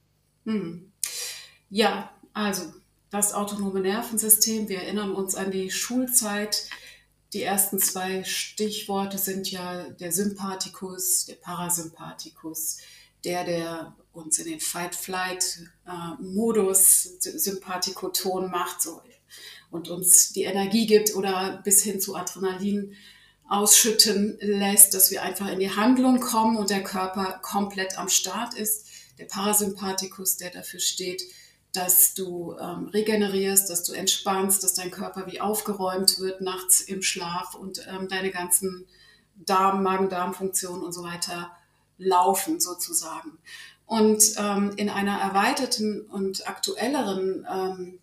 Hm. 0.44 0.92
Ja, 1.70 2.10
also 2.34 2.72
das 3.10 3.34
autonome 3.34 3.80
Nervensystem. 3.80 4.68
Wir 4.68 4.82
erinnern 4.82 5.12
uns 5.12 5.34
an 5.34 5.50
die 5.50 5.70
Schulzeit. 5.70 6.64
Die 7.32 7.42
ersten 7.42 7.78
zwei 7.78 8.24
Stichworte 8.24 9.16
sind 9.16 9.50
ja 9.50 9.88
der 9.88 10.12
Sympathikus, 10.12 11.24
der 11.24 11.36
Parasympathikus, 11.36 12.76
der, 13.24 13.44
der 13.44 13.96
uns 14.12 14.38
in 14.38 14.50
den 14.50 14.60
Fight-Flight-Modus, 14.60 17.16
Sympathikoton 17.20 18.50
macht 18.50 18.82
so, 18.82 19.00
und 19.70 19.88
uns 19.88 20.34
die 20.34 20.42
Energie 20.42 20.86
gibt 20.86 21.14
oder 21.14 21.62
bis 21.64 21.82
hin 21.82 21.98
zu 22.00 22.16
Adrenalin 22.16 22.94
ausschütten 23.48 24.36
lässt, 24.40 24.92
dass 24.92 25.10
wir 25.10 25.22
einfach 25.22 25.48
in 25.48 25.60
die 25.60 25.74
Handlung 25.74 26.20
kommen 26.20 26.58
und 26.58 26.68
der 26.68 26.82
Körper 26.82 27.40
komplett 27.42 27.96
am 27.98 28.08
Start 28.08 28.52
ist. 28.54 28.88
der 29.18 29.26
Parasympathikus, 29.26 30.38
der 30.38 30.48
dafür 30.50 30.80
steht, 30.80 31.22
dass 31.72 32.14
du 32.14 32.54
ähm, 32.60 32.88
regenerierst, 32.88 33.70
dass 33.70 33.82
du 33.82 33.92
entspannst, 33.92 34.62
dass 34.62 34.74
dein 34.74 34.90
Körper 34.90 35.26
wie 35.26 35.40
aufgeräumt 35.40 36.18
wird 36.18 36.42
nachts 36.42 36.80
im 36.80 37.02
Schlaf 37.02 37.54
und 37.54 37.86
ähm, 37.88 38.08
deine 38.08 38.30
ganzen 38.30 38.86
Darm, 39.34 39.82
Magen-Darm-Funktionen 39.82 40.82
und 40.82 40.92
so 40.92 41.02
weiter 41.02 41.50
laufen 41.98 42.60
sozusagen. 42.60 43.38
Und 43.86 44.22
ähm, 44.36 44.72
in 44.76 44.90
einer 44.90 45.18
erweiterten 45.18 46.02
und 46.02 46.46
aktuelleren 46.46 47.46
ähm, 47.50 47.98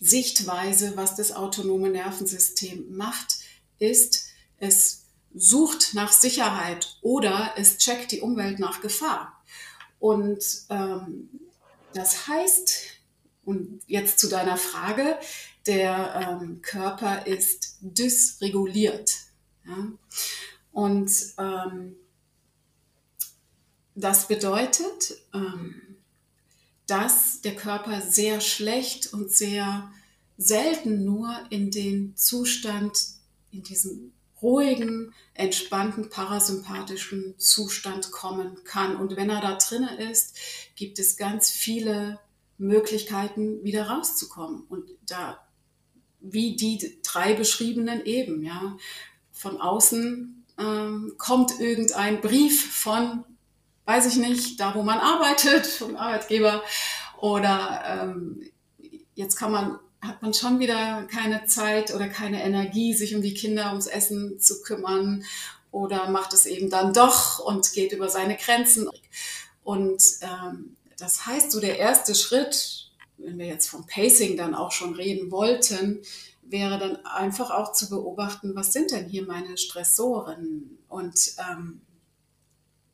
Sichtweise, 0.00 0.96
was 0.96 1.16
das 1.16 1.32
autonome 1.32 1.90
Nervensystem 1.90 2.94
macht, 2.94 3.36
ist, 3.78 4.26
es 4.58 5.04
sucht 5.34 5.94
nach 5.94 6.12
Sicherheit 6.12 6.96
oder 7.00 7.52
es 7.56 7.78
checkt 7.78 8.12
die 8.12 8.20
Umwelt 8.20 8.58
nach 8.58 8.80
Gefahr. 8.80 9.42
Und 9.98 10.44
ähm, 10.70 11.28
das 11.94 12.28
heißt, 12.28 12.78
und 13.44 13.82
jetzt 13.86 14.18
zu 14.18 14.28
deiner 14.28 14.56
Frage, 14.56 15.18
der 15.66 16.38
ähm, 16.42 16.62
Körper 16.62 17.26
ist 17.26 17.78
dysreguliert. 17.80 19.14
Ja? 19.66 19.92
Und 20.72 21.12
ähm, 21.38 21.96
das 23.94 24.28
bedeutet, 24.28 25.20
ähm, 25.34 25.96
dass 26.86 27.40
der 27.42 27.54
Körper 27.54 28.00
sehr 28.00 28.40
schlecht 28.40 29.12
und 29.12 29.30
sehr 29.30 29.90
selten 30.36 31.04
nur 31.04 31.34
in 31.50 31.70
den 31.70 32.16
Zustand, 32.16 32.98
in 33.50 33.62
diesen 33.62 34.12
ruhigen, 34.42 35.14
entspannten, 35.34 36.10
parasympathischen 36.10 37.38
Zustand 37.38 38.10
kommen 38.10 38.64
kann. 38.64 38.96
Und 38.96 39.16
wenn 39.16 39.30
er 39.30 39.40
da 39.40 39.56
drinne 39.56 39.96
ist, 40.10 40.36
gibt 40.74 40.98
es 40.98 41.16
ganz 41.16 41.50
viele 41.50 42.18
Möglichkeiten, 42.58 43.62
wieder 43.64 43.88
rauszukommen. 43.88 44.64
Und 44.68 44.90
da, 45.06 45.38
wie 46.20 46.56
die 46.56 47.00
drei 47.02 47.34
beschriebenen 47.34 48.04
eben, 48.04 48.42
ja, 48.42 48.76
von 49.32 49.60
außen 49.60 50.44
ähm, 50.58 51.14
kommt 51.18 51.58
irgendein 51.60 52.20
Brief 52.20 52.72
von, 52.72 53.24
weiß 53.86 54.06
ich 54.06 54.16
nicht, 54.16 54.60
da 54.60 54.74
wo 54.74 54.82
man 54.82 54.98
arbeitet, 54.98 55.66
vom 55.66 55.96
Arbeitgeber, 55.96 56.62
oder 57.18 57.82
ähm, 57.86 58.42
jetzt 59.14 59.36
kann 59.36 59.52
man 59.52 59.78
hat 60.02 60.20
man 60.20 60.34
schon 60.34 60.58
wieder 60.58 61.04
keine 61.04 61.46
Zeit 61.46 61.94
oder 61.94 62.08
keine 62.08 62.42
Energie, 62.42 62.92
sich 62.92 63.14
um 63.14 63.22
die 63.22 63.34
Kinder, 63.34 63.68
ums 63.68 63.86
Essen 63.86 64.40
zu 64.40 64.60
kümmern 64.62 65.24
oder 65.70 66.10
macht 66.10 66.32
es 66.34 66.44
eben 66.44 66.68
dann 66.68 66.92
doch 66.92 67.38
und 67.38 67.72
geht 67.72 67.92
über 67.92 68.08
seine 68.08 68.36
Grenzen. 68.36 68.88
Und 69.62 70.02
ähm, 70.20 70.76
das 70.98 71.24
heißt, 71.26 71.52
so 71.52 71.60
der 71.60 71.78
erste 71.78 72.16
Schritt, 72.16 72.90
wenn 73.16 73.38
wir 73.38 73.46
jetzt 73.46 73.68
vom 73.68 73.86
Pacing 73.86 74.36
dann 74.36 74.56
auch 74.56 74.72
schon 74.72 74.94
reden 74.94 75.30
wollten, 75.30 76.02
wäre 76.42 76.78
dann 76.78 76.96
einfach 77.06 77.50
auch 77.50 77.72
zu 77.72 77.88
beobachten, 77.88 78.56
was 78.56 78.72
sind 78.72 78.90
denn 78.90 79.08
hier 79.08 79.24
meine 79.24 79.56
Stressoren? 79.56 80.78
Und 80.88 81.34
ähm, 81.38 81.80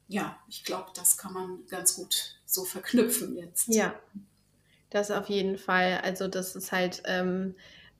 ja, 0.08 0.38
ich 0.48 0.62
glaube, 0.62 0.90
das 0.94 1.16
kann 1.16 1.32
man 1.32 1.66
ganz 1.68 1.94
gut 1.94 2.36
so 2.44 2.64
verknüpfen 2.64 3.36
jetzt. 3.36 3.68
Ja, 3.68 3.94
das 4.90 5.10
auf 5.10 5.28
jeden 5.28 5.58
Fall. 5.58 6.00
Also, 6.02 6.28
dass 6.28 6.54
es 6.54 6.72
halt 6.72 7.02
ähm, 7.06 7.54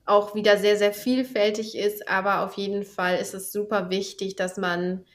auch 0.05 0.35
wieder 0.35 0.57
sehr, 0.57 0.77
sehr 0.77 0.93
vielfältig 0.93 1.77
ist, 1.77 2.09
aber 2.09 2.43
auf 2.43 2.55
jeden 2.55 2.83
Fall 2.83 3.17
ist 3.17 3.33
es 3.33 3.51
super 3.51 3.89
wichtig, 3.89 4.35
dass 4.35 4.57
man 4.57 5.05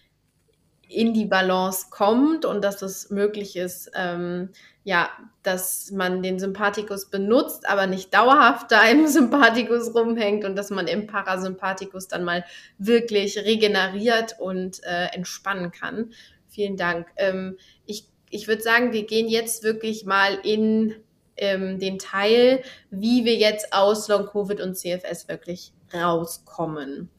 in 0.89 1.15
die 1.15 1.25
Balance 1.25 1.87
kommt 1.91 2.45
und 2.45 2.63
dass 2.63 2.83
es 2.83 3.11
möglich 3.11 3.57
ist, 3.57 3.91
ähm, 3.95 4.51
ja, 4.85 5.11
dass 5.43 5.91
man 5.91 6.23
den 6.23 6.39
Sympathikus 6.39 7.11
benutzt, 7.11 7.69
aber 7.69 7.87
nicht 7.87 8.15
dauerhaft 8.15 8.71
da 8.71 8.85
im 8.85 9.07
Sympathikus 9.09 9.95
rumhängt 9.95 10.45
und 10.45 10.57
dass 10.57 10.71
man 10.71 10.87
im 10.87 11.07
Parasympathikus 11.07 12.07
dann 12.07 12.23
mal 12.23 12.45
wirklich 12.79 13.39
regeneriert 13.39 14.37
und 14.39 14.85
äh, 14.85 15.07
entspannen 15.07 15.73
kann. 15.73 16.13
Vielen 16.49 16.77
Dank. 16.77 17.09
Ähm, 17.17 17.57
ich 17.87 18.07
ich 18.31 18.49
würde 18.49 18.63
sagen, 18.63 18.93
wir 18.93 19.07
gehen 19.07 19.29
jetzt 19.29 19.63
wirklich 19.63 20.07
mal 20.07 20.39
in 20.43 20.97
ähm, 21.37 21.79
den 21.79 21.99
Teil, 21.99 22.63
wie 22.91 23.25
wir 23.25 23.37
jetzt 23.37 23.73
aus 23.73 24.09
Long-Covid 24.09 24.61
und 24.61 24.77
CFS 24.77 25.29
wirklich 25.29 25.73
rauskommen. 25.93 27.11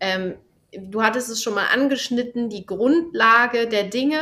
Ähm, 0.00 0.36
du 0.72 1.02
hattest 1.02 1.30
es 1.30 1.42
schon 1.42 1.54
mal 1.54 1.66
angeschnitten, 1.66 2.48
die 2.48 2.66
Grundlage 2.66 3.68
der 3.68 3.84
Dinge. 3.84 4.20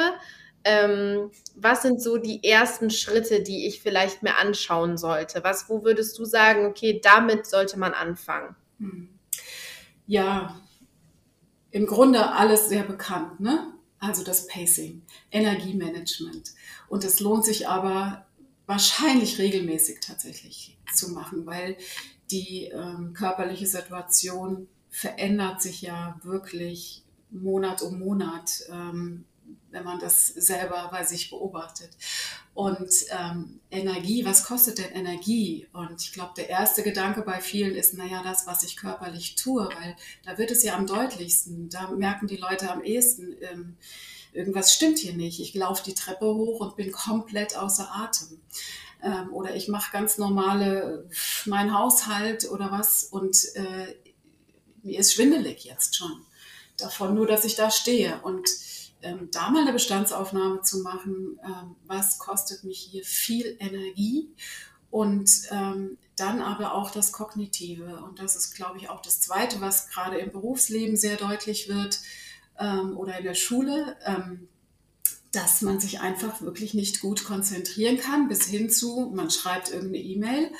Ähm, 0.64 1.30
was 1.54 1.82
sind 1.82 2.02
so 2.02 2.16
die 2.16 2.42
ersten 2.42 2.90
Schritte, 2.90 3.42
die 3.42 3.66
ich 3.66 3.80
vielleicht 3.80 4.22
mir 4.22 4.36
anschauen 4.36 4.98
sollte? 4.98 5.44
Was, 5.44 5.68
wo 5.68 5.84
würdest 5.84 6.18
du 6.18 6.24
sagen, 6.24 6.66
okay, 6.66 7.00
damit 7.02 7.46
sollte 7.46 7.78
man 7.78 7.92
anfangen? 7.92 8.56
Hm. 8.78 9.08
Ja, 10.06 10.60
im 11.70 11.86
Grunde 11.86 12.32
alles 12.32 12.68
sehr 12.68 12.84
bekannt, 12.84 13.40
ne? 13.40 13.72
Also 13.98 14.24
das 14.24 14.46
Pacing, 14.46 15.02
Energiemanagement. 15.30 16.52
Und 16.88 17.04
es 17.04 17.20
lohnt 17.20 17.44
sich 17.44 17.68
aber 17.68 18.25
wahrscheinlich 18.66 19.38
regelmäßig 19.38 20.00
tatsächlich 20.00 20.76
zu 20.94 21.10
machen, 21.10 21.46
weil 21.46 21.76
die 22.30 22.64
ähm, 22.66 23.12
körperliche 23.14 23.66
Situation 23.66 24.68
verändert 24.90 25.62
sich 25.62 25.82
ja 25.82 26.18
wirklich 26.22 27.02
Monat 27.30 27.82
um 27.82 27.98
Monat, 27.98 28.50
ähm, 28.70 29.24
wenn 29.70 29.84
man 29.84 29.98
das 29.98 30.28
selber 30.28 30.88
bei 30.90 31.04
sich 31.04 31.30
beobachtet. 31.30 31.90
Und 32.54 32.90
ähm, 33.10 33.60
Energie, 33.70 34.24
was 34.24 34.44
kostet 34.44 34.78
denn 34.78 34.92
Energie? 34.92 35.68
Und 35.72 36.02
ich 36.02 36.12
glaube, 36.12 36.32
der 36.36 36.48
erste 36.48 36.82
Gedanke 36.82 37.22
bei 37.22 37.40
vielen 37.40 37.74
ist, 37.74 37.94
naja, 37.94 38.22
das, 38.22 38.46
was 38.46 38.62
ich 38.62 38.76
körperlich 38.76 39.36
tue, 39.36 39.68
weil 39.68 39.96
da 40.24 40.38
wird 40.38 40.50
es 40.50 40.62
ja 40.62 40.74
am 40.74 40.86
deutlichsten, 40.86 41.68
da 41.68 41.90
merken 41.90 42.26
die 42.26 42.38
Leute 42.38 42.70
am 42.70 42.82
ehesten, 42.82 43.36
ähm, 43.42 43.76
irgendwas 44.36 44.72
stimmt 44.72 44.98
hier 44.98 45.14
nicht. 45.14 45.40
Ich 45.40 45.54
laufe 45.54 45.82
die 45.84 45.94
Treppe 45.94 46.26
hoch 46.26 46.60
und 46.60 46.76
bin 46.76 46.92
komplett 46.92 47.56
außer 47.56 47.88
Atem. 47.92 48.40
Ähm, 49.02 49.32
oder 49.32 49.54
ich 49.54 49.68
mache 49.68 49.92
ganz 49.92 50.18
normale, 50.18 51.08
mein 51.44 51.76
Haushalt 51.76 52.50
oder 52.50 52.70
was 52.70 53.04
und 53.04 53.36
äh, 53.54 53.94
mir 54.82 54.98
ist 54.98 55.14
schwindelig 55.14 55.64
jetzt 55.64 55.96
schon 55.96 56.24
davon, 56.78 57.14
nur 57.14 57.26
dass 57.26 57.44
ich 57.44 57.56
da 57.56 57.70
stehe. 57.70 58.20
Und 58.22 58.48
ähm, 59.02 59.28
da 59.32 59.50
mal 59.50 59.62
eine 59.62 59.72
Bestandsaufnahme 59.72 60.62
zu 60.62 60.80
machen, 60.80 61.38
ähm, 61.44 61.76
was 61.86 62.18
kostet 62.18 62.64
mich 62.64 62.78
hier 62.78 63.04
viel 63.04 63.56
Energie 63.58 64.30
und 64.90 65.30
ähm, 65.50 65.98
dann 66.16 66.40
aber 66.40 66.72
auch 66.74 66.90
das 66.90 67.12
Kognitive. 67.12 68.02
Und 68.04 68.18
das 68.18 68.36
ist, 68.36 68.54
glaube 68.54 68.78
ich, 68.78 68.88
auch 68.88 69.02
das 69.02 69.20
Zweite, 69.20 69.60
was 69.60 69.88
gerade 69.90 70.18
im 70.18 70.32
Berufsleben 70.32 70.96
sehr 70.96 71.16
deutlich 71.16 71.68
wird 71.68 72.00
ähm, 72.58 72.96
oder 72.96 73.18
in 73.18 73.24
der 73.24 73.34
Schule, 73.34 73.96
ähm, 74.04 74.48
dass 75.32 75.62
man 75.62 75.80
sich 75.80 76.00
einfach 76.00 76.40
wirklich 76.40 76.72
nicht 76.74 77.00
gut 77.00 77.24
konzentrieren 77.24 77.98
kann, 77.98 78.28
bis 78.28 78.44
hin 78.46 78.70
zu, 78.70 79.12
man 79.14 79.30
schreibt 79.30 79.70
irgendeine 79.70 79.98
E-Mail 79.98 80.50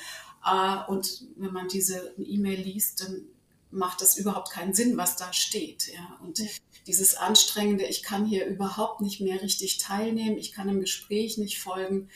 äh, 0.44 0.90
und 0.90 1.24
wenn 1.36 1.52
man 1.52 1.68
diese 1.68 2.14
E-Mail 2.18 2.60
liest, 2.60 3.02
dann 3.02 3.22
macht 3.70 4.00
das 4.00 4.16
überhaupt 4.16 4.50
keinen 4.50 4.74
Sinn, 4.74 4.96
was 4.96 5.16
da 5.16 5.32
steht. 5.32 5.92
Ja? 5.92 6.18
Und 6.22 6.40
dieses 6.86 7.16
Anstrengende, 7.16 7.84
ich 7.84 8.02
kann 8.02 8.26
hier 8.26 8.46
überhaupt 8.46 9.00
nicht 9.00 9.20
mehr 9.20 9.42
richtig 9.42 9.78
teilnehmen, 9.78 10.38
ich 10.38 10.52
kann 10.52 10.68
im 10.68 10.80
Gespräch 10.80 11.36
nicht 11.38 11.60
folgen. 11.60 12.08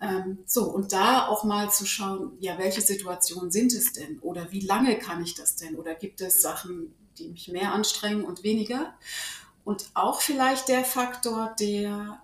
Ähm, 0.00 0.38
so, 0.46 0.64
und 0.64 0.92
da 0.92 1.26
auch 1.26 1.44
mal 1.44 1.70
zu 1.70 1.84
schauen, 1.84 2.32
ja, 2.40 2.58
welche 2.58 2.80
Situationen 2.80 3.50
sind 3.50 3.72
es 3.72 3.92
denn? 3.92 4.18
Oder 4.20 4.52
wie 4.52 4.60
lange 4.60 4.98
kann 4.98 5.22
ich 5.22 5.34
das 5.34 5.56
denn? 5.56 5.74
Oder 5.76 5.94
gibt 5.94 6.20
es 6.20 6.40
Sachen, 6.40 6.94
die 7.18 7.28
mich 7.28 7.48
mehr 7.48 7.72
anstrengen 7.72 8.24
und 8.24 8.42
weniger. 8.42 8.94
Und 9.64 9.90
auch 9.94 10.20
vielleicht 10.20 10.68
der 10.68 10.84
Faktor, 10.84 11.54
der, 11.60 12.22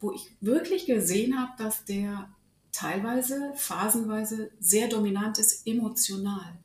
wo 0.00 0.12
ich 0.12 0.30
wirklich 0.40 0.86
gesehen 0.86 1.38
habe, 1.40 1.52
dass 1.56 1.84
der 1.84 2.28
teilweise, 2.72 3.52
phasenweise 3.54 4.50
sehr 4.60 4.88
dominant 4.88 5.38
ist, 5.38 5.66
emotional. 5.66 6.58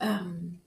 Ähm, 0.00 0.60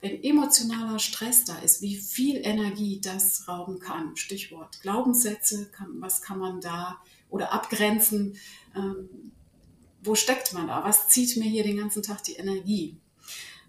wenn 0.00 0.22
emotionaler 0.22 0.98
Stress 0.98 1.44
da 1.44 1.58
ist, 1.58 1.82
wie 1.82 1.96
viel 1.96 2.36
Energie 2.36 3.00
das 3.00 3.48
rauben 3.48 3.80
kann. 3.80 4.16
Stichwort 4.16 4.80
Glaubenssätze, 4.80 5.66
kann, 5.70 6.00
was 6.00 6.22
kann 6.22 6.38
man 6.38 6.60
da 6.60 6.98
oder 7.28 7.52
abgrenzen? 7.52 8.36
Ähm, 8.76 9.32
wo 10.02 10.14
steckt 10.14 10.52
man 10.52 10.68
da? 10.68 10.84
Was 10.84 11.08
zieht 11.08 11.36
mir 11.36 11.48
hier 11.48 11.64
den 11.64 11.78
ganzen 11.78 12.02
Tag 12.02 12.22
die 12.22 12.36
Energie? 12.36 12.96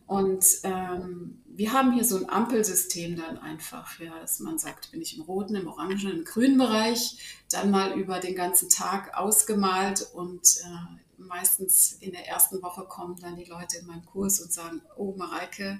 Und 0.09 0.43
ähm, 0.63 1.39
wir 1.45 1.71
haben 1.71 1.93
hier 1.93 2.03
so 2.03 2.17
ein 2.17 2.27
Ampelsystem 2.27 3.15
dann 3.15 3.37
einfach, 3.37 3.99
ja, 3.99 4.19
dass 4.19 4.39
man 4.39 4.57
sagt, 4.57 4.89
bin 4.89 5.03
ich 5.03 5.15
im 5.15 5.21
roten, 5.21 5.55
im 5.55 5.67
orangen, 5.67 5.99
im 6.09 6.23
grünen 6.23 6.57
Bereich, 6.57 7.19
dann 7.51 7.69
mal 7.69 7.93
über 7.93 8.19
den 8.19 8.33
ganzen 8.33 8.71
Tag 8.71 9.15
ausgemalt 9.15 10.07
und 10.15 10.41
äh, 10.63 11.21
meistens 11.21 11.93
in 11.99 12.11
der 12.11 12.27
ersten 12.27 12.63
Woche 12.63 12.85
kommen 12.85 13.17
dann 13.21 13.35
die 13.35 13.45
Leute 13.45 13.77
in 13.77 13.85
meinen 13.85 14.03
Kurs 14.03 14.39
und 14.39 14.51
sagen, 14.51 14.81
oh 14.97 15.13
Mareike, 15.15 15.79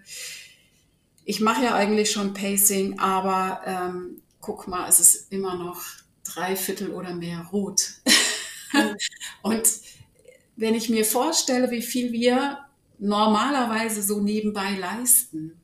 ich 1.25 1.39
mache 1.41 1.63
ja 1.63 1.73
eigentlich 1.73 2.11
schon 2.11 2.35
Pacing, 2.35 2.99
aber 2.99 3.61
ähm, 3.65 4.21
guck 4.41 4.67
mal, 4.67 4.87
es 4.87 4.99
ist 4.99 5.31
immer 5.31 5.55
noch 5.55 5.81
drei 6.23 6.55
Viertel 6.55 6.91
oder 6.91 7.15
mehr 7.15 7.47
rot. 7.51 7.93
Und 9.41 9.67
wenn 10.55 10.75
ich 10.75 10.87
mir 10.87 11.03
vorstelle, 11.03 11.71
wie 11.71 11.81
viel 11.81 12.11
wir 12.11 12.59
normalerweise 12.99 14.03
so 14.03 14.19
nebenbei 14.19 14.75
leisten 14.75 15.59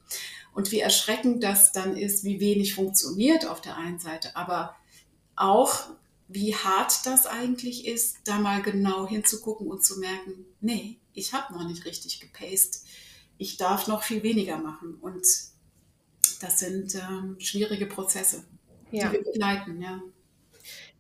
und 0.54 0.72
wie 0.72 0.80
erschreckend 0.80 1.44
das 1.44 1.72
dann 1.72 1.98
ist, 1.98 2.24
wie 2.24 2.40
wenig 2.40 2.74
funktioniert 2.74 3.46
auf 3.46 3.62
der 3.62 3.78
einen 3.78 4.00
Seite, 4.00 4.36
aber 4.36 4.76
auch 5.36 5.90
wie 6.28 6.56
hart 6.56 7.06
das 7.06 7.28
eigentlich 7.28 7.86
ist, 7.86 8.18
da 8.26 8.40
mal 8.40 8.62
genau 8.62 9.08
hinzugucken 9.08 9.68
und 9.68 9.84
zu 9.84 10.00
merken, 10.00 10.46
nee, 10.60 10.98
ich 11.14 11.34
habe 11.34 11.54
noch 11.54 11.68
nicht 11.68 11.86
richtig 11.86 12.20
gepaced. 12.20 12.84
Ich 13.38 13.58
darf 13.58 13.88
noch 13.88 14.04
viel 14.04 14.24
weniger 14.24 14.58
machen. 14.58 14.96
Und 14.96 15.26
das 16.42 16.60
sind 16.60 16.96
ähm, 16.96 17.38
schwierige 17.40 17.86
Prozesse, 17.86 18.44
ja. 18.92 19.08
die 19.08 19.14
wir 19.14 19.24
begleiten, 19.24 19.82
ja. 19.82 20.02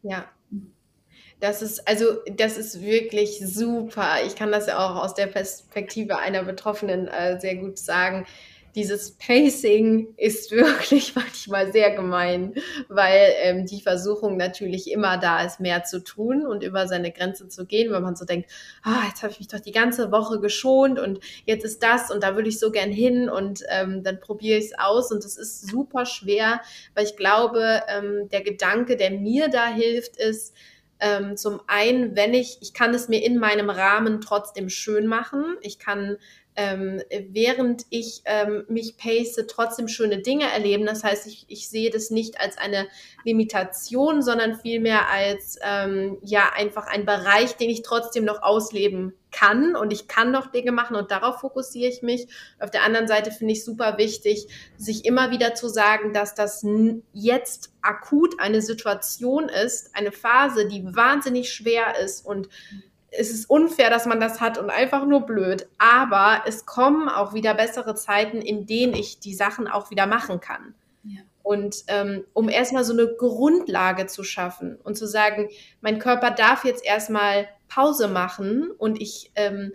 Ja. 0.03 0.31
Das 1.45 1.61
ist, 1.61 1.87
also, 1.87 2.05
das 2.31 2.57
ist 2.57 2.81
wirklich 2.81 3.39
super. 3.39 4.15
Ich 4.25 4.35
kann 4.35 4.51
das 4.51 4.65
ja 4.65 4.79
auch 4.79 5.03
aus 5.03 5.13
der 5.13 5.27
Perspektive 5.27 6.17
einer 6.17 6.41
Betroffenen 6.41 7.07
äh, 7.07 7.39
sehr 7.39 7.55
gut 7.57 7.77
sagen 7.77 8.25
dieses 8.75 9.11
Pacing 9.11 10.13
ist 10.17 10.51
wirklich 10.51 11.15
manchmal 11.15 11.71
sehr 11.71 11.95
gemein, 11.95 12.53
weil 12.89 13.33
ähm, 13.41 13.65
die 13.65 13.81
Versuchung 13.81 14.37
natürlich 14.37 14.91
immer 14.91 15.17
da 15.17 15.43
ist, 15.43 15.59
mehr 15.59 15.83
zu 15.83 16.03
tun 16.03 16.45
und 16.45 16.61
über 16.61 16.87
seine 16.87 17.11
Grenze 17.11 17.47
zu 17.47 17.65
gehen, 17.65 17.91
weil 17.91 18.01
man 18.01 18.15
so 18.15 18.25
denkt, 18.25 18.51
ah, 18.83 19.03
jetzt 19.07 19.23
habe 19.23 19.31
ich 19.31 19.39
mich 19.39 19.47
doch 19.47 19.61
die 19.61 19.71
ganze 19.71 20.11
Woche 20.11 20.39
geschont 20.39 20.99
und 20.99 21.19
jetzt 21.45 21.63
ist 21.63 21.81
das 21.81 22.11
und 22.11 22.21
da 22.21 22.35
würde 22.35 22.49
ich 22.49 22.59
so 22.59 22.69
gern 22.69 22.91
hin 22.91 23.29
und 23.29 23.63
ähm, 23.69 24.03
dann 24.03 24.19
probiere 24.19 24.59
ich 24.59 24.65
es 24.65 24.77
aus 24.77 25.11
und 25.11 25.23
es 25.23 25.37
ist 25.37 25.67
super 25.67 26.05
schwer, 26.05 26.59
weil 26.93 27.05
ich 27.05 27.15
glaube, 27.15 27.81
ähm, 27.87 28.27
der 28.29 28.41
Gedanke, 28.41 28.97
der 28.97 29.11
mir 29.11 29.47
da 29.47 29.67
hilft, 29.67 30.17
ist, 30.17 30.53
ähm, 31.05 31.37
zum 31.37 31.61
einen, 31.67 32.15
wenn 32.15 32.33
ich, 32.33 32.57
ich 32.61 32.73
kann 32.73 32.95
es 32.95 33.07
mir 33.09 33.23
in 33.23 33.37
meinem 33.37 33.69
Rahmen 33.69 34.21
trotzdem 34.21 34.69
schön 34.69 35.05
machen. 35.05 35.55
Ich 35.61 35.77
kann 35.77 36.17
ähm, 36.55 37.01
während 37.29 37.85
ich 37.89 38.21
ähm, 38.25 38.65
mich 38.69 38.97
pace, 38.97 39.45
trotzdem 39.47 39.87
schöne 39.87 40.19
Dinge 40.19 40.49
erleben. 40.51 40.85
Das 40.85 41.03
heißt, 41.03 41.27
ich, 41.27 41.45
ich 41.49 41.69
sehe 41.69 41.89
das 41.89 42.09
nicht 42.09 42.39
als 42.39 42.57
eine 42.57 42.87
Limitation, 43.23 44.21
sondern 44.21 44.55
vielmehr 44.55 45.09
als 45.09 45.57
ähm, 45.61 46.17
ja 46.21 46.51
einfach 46.55 46.87
ein 46.87 47.05
Bereich, 47.05 47.57
den 47.57 47.69
ich 47.69 47.81
trotzdem 47.81 48.23
noch 48.23 48.41
ausleben 48.41 49.13
kann 49.31 49.75
und 49.75 49.91
ich 49.91 50.07
kann 50.07 50.31
noch 50.31 50.47
Dinge 50.47 50.71
machen 50.71 50.95
und 50.95 51.11
darauf 51.11 51.41
fokussiere 51.41 51.91
ich 51.91 52.01
mich. 52.01 52.27
Auf 52.59 52.71
der 52.71 52.83
anderen 52.83 53.07
Seite 53.07 53.31
finde 53.31 53.51
ich 53.53 53.65
super 53.65 53.97
wichtig, 53.97 54.47
sich 54.77 55.03
immer 55.03 55.29
wieder 55.31 55.55
zu 55.55 55.67
sagen, 55.67 56.13
dass 56.13 56.35
das 56.35 56.65
jetzt 57.11 57.73
akut 57.81 58.39
eine 58.39 58.61
Situation 58.61 59.49
ist, 59.49 59.93
eine 59.93 60.13
Phase, 60.13 60.67
die 60.69 60.85
wahnsinnig 60.95 61.51
schwer 61.51 61.99
ist 62.01 62.25
und 62.25 62.47
es 63.11 63.31
ist 63.31 63.49
unfair, 63.49 63.89
dass 63.89 64.05
man 64.05 64.19
das 64.19 64.41
hat 64.41 64.57
und 64.57 64.69
einfach 64.69 65.05
nur 65.05 65.21
blöd. 65.21 65.67
Aber 65.77 66.43
es 66.45 66.65
kommen 66.65 67.09
auch 67.09 67.33
wieder 67.33 67.53
bessere 67.53 67.95
Zeiten, 67.95 68.41
in 68.41 68.65
denen 68.65 68.93
ich 68.93 69.19
die 69.19 69.33
Sachen 69.33 69.67
auch 69.67 69.91
wieder 69.91 70.05
machen 70.05 70.39
kann. 70.39 70.73
Ja. 71.03 71.21
Und 71.43 71.83
ähm, 71.87 72.25
um 72.33 72.49
erstmal 72.49 72.83
so 72.83 72.93
eine 72.93 73.07
Grundlage 73.07 74.07
zu 74.07 74.23
schaffen 74.23 74.77
und 74.83 74.97
zu 74.97 75.07
sagen, 75.07 75.49
mein 75.81 75.99
Körper 75.99 76.31
darf 76.31 76.65
jetzt 76.65 76.83
erstmal 76.83 77.47
Pause 77.67 78.07
machen 78.07 78.71
und 78.71 79.01
ich 79.01 79.31
ähm, 79.35 79.73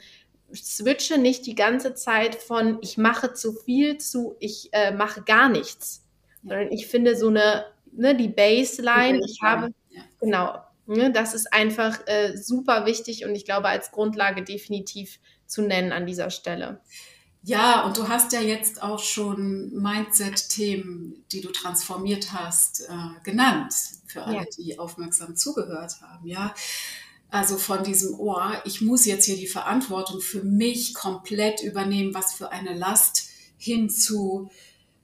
switche 0.55 1.19
nicht 1.19 1.47
die 1.47 1.55
ganze 1.55 1.95
Zeit 1.95 2.35
von 2.35 2.79
ich 2.81 2.99
mache 2.99 3.35
zu 3.35 3.53
viel 3.53 3.99
zu 3.99 4.37
ich 4.41 4.71
äh, 4.73 4.91
mache 4.93 5.23
gar 5.23 5.49
nichts. 5.49 6.05
Ja. 6.43 6.51
Sondern 6.51 6.73
ich 6.73 6.89
finde 6.89 7.17
so 7.17 7.29
eine, 7.29 7.67
ne, 7.93 8.17
die 8.17 8.29
Baseline, 8.29 9.19
die 9.19 9.21
Baseline. 9.21 9.21
ich 9.25 9.43
habe, 9.43 9.75
ja. 9.91 10.03
genau, 10.21 10.59
Ne, 10.93 11.13
das 11.13 11.35
ist 11.35 11.53
einfach 11.53 12.01
äh, 12.07 12.37
super 12.37 12.85
wichtig 12.85 13.25
und 13.25 13.33
ich 13.37 13.45
glaube 13.45 13.69
als 13.69 13.93
Grundlage 13.93 14.43
definitiv 14.43 15.21
zu 15.47 15.63
nennen 15.63 15.93
an 15.93 16.05
dieser 16.05 16.31
Stelle. 16.31 16.81
Ja, 17.45 17.85
und 17.85 17.97
du 17.97 18.09
hast 18.09 18.33
ja 18.33 18.41
jetzt 18.41 18.83
auch 18.83 18.99
schon 18.99 19.71
Mindset-Themen, 19.73 21.25
die 21.31 21.43
du 21.43 21.53
transformiert 21.53 22.33
hast, 22.33 22.81
äh, 22.81 23.23
genannt, 23.23 23.73
für 24.05 24.25
alle, 24.25 24.39
ja. 24.39 24.45
die 24.59 24.81
aufmerksam 24.81 25.37
zugehört 25.37 26.01
haben. 26.03 26.27
Ja, 26.27 26.57
also 27.31 27.57
von 27.57 27.85
diesem 27.85 28.19
Ohr, 28.19 28.53
oh, 28.53 28.61
ich 28.65 28.81
muss 28.81 29.07
jetzt 29.07 29.27
hier 29.27 29.37
die 29.37 29.47
Verantwortung 29.47 30.21
für 30.21 30.43
mich 30.43 30.93
komplett 30.95 31.63
übernehmen, 31.63 32.15
was 32.15 32.35
für 32.35 32.51
eine 32.51 32.75
Last 32.75 33.29
hinzu, 33.59 34.51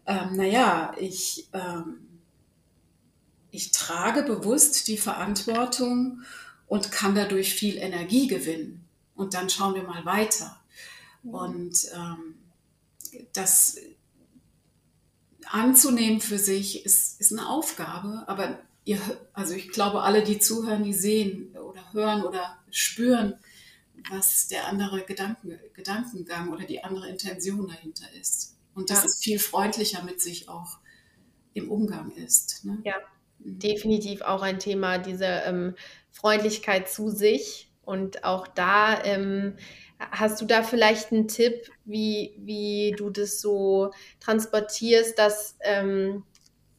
ähm, 0.05 0.35
naja, 0.35 0.95
ich 0.99 1.47
ähm, 1.53 2.06
ich 3.57 3.73
trage 3.73 4.23
bewusst 4.23 4.87
die 4.87 4.99
Verantwortung 4.99 6.23
und 6.67 6.93
kann 6.93 7.15
dadurch 7.15 7.55
viel 7.55 7.79
Energie 7.79 8.27
gewinnen. 8.27 8.87
Und 9.15 9.33
dann 9.33 9.49
schauen 9.49 9.75
wir 9.75 9.83
mal 9.83 10.05
weiter. 10.05 10.61
Und 11.25 11.89
ähm, 11.95 12.35
das 13.33 13.79
anzunehmen 15.47 16.21
für 16.21 16.39
sich 16.39 16.85
ist, 16.85 17.19
ist 17.19 17.33
eine 17.33 17.49
Aufgabe, 17.49 18.25
aber 18.27 18.59
ihr, 18.85 19.01
also 19.33 19.55
ich 19.55 19.71
glaube, 19.71 20.03
alle, 20.03 20.23
die 20.23 20.39
zuhören, 20.39 20.83
die 20.83 20.93
sehen 20.93 21.57
oder 21.57 21.93
hören 21.93 22.25
oder 22.25 22.59
spüren, 22.71 23.39
was 24.11 24.49
der 24.49 24.67
andere 24.67 25.03
Gedanken, 25.03 25.59
Gedankengang 25.73 26.51
oder 26.51 26.67
die 26.67 26.85
andere 26.85 27.09
Intention 27.09 27.69
dahinter 27.69 28.13
ist. 28.21 28.55
Und 28.75 28.91
dass 28.91 28.99
ja. 28.99 29.07
es 29.07 29.19
viel 29.19 29.39
freundlicher 29.39 30.03
mit 30.03 30.21
sich 30.21 30.51
auch 30.51 30.79
im 31.55 31.71
Umgang 31.71 32.11
ist. 32.11 32.67
Ne? 32.67 32.83
Ja, 32.85 32.97
definitiv 33.47 34.23
auch 34.23 34.43
ein 34.43 34.59
Thema, 34.59 34.99
diese 34.99 35.27
ähm, 35.47 35.75
Freundlichkeit 36.11 36.89
zu 36.89 37.11
sich. 37.11 37.71
Und 37.85 38.25
auch 38.25 38.49
da 38.49 39.03
ähm, 39.05 39.57
hast 39.99 40.41
du 40.41 40.47
da 40.47 40.63
vielleicht 40.63 41.13
einen 41.13 41.29
Tipp, 41.29 41.71
wie, 41.85 42.35
wie 42.39 42.95
du 42.97 43.11
das 43.11 43.41
so 43.41 43.93
transportierst, 44.21 45.19
dass 45.19 45.57
ähm, 45.61 46.25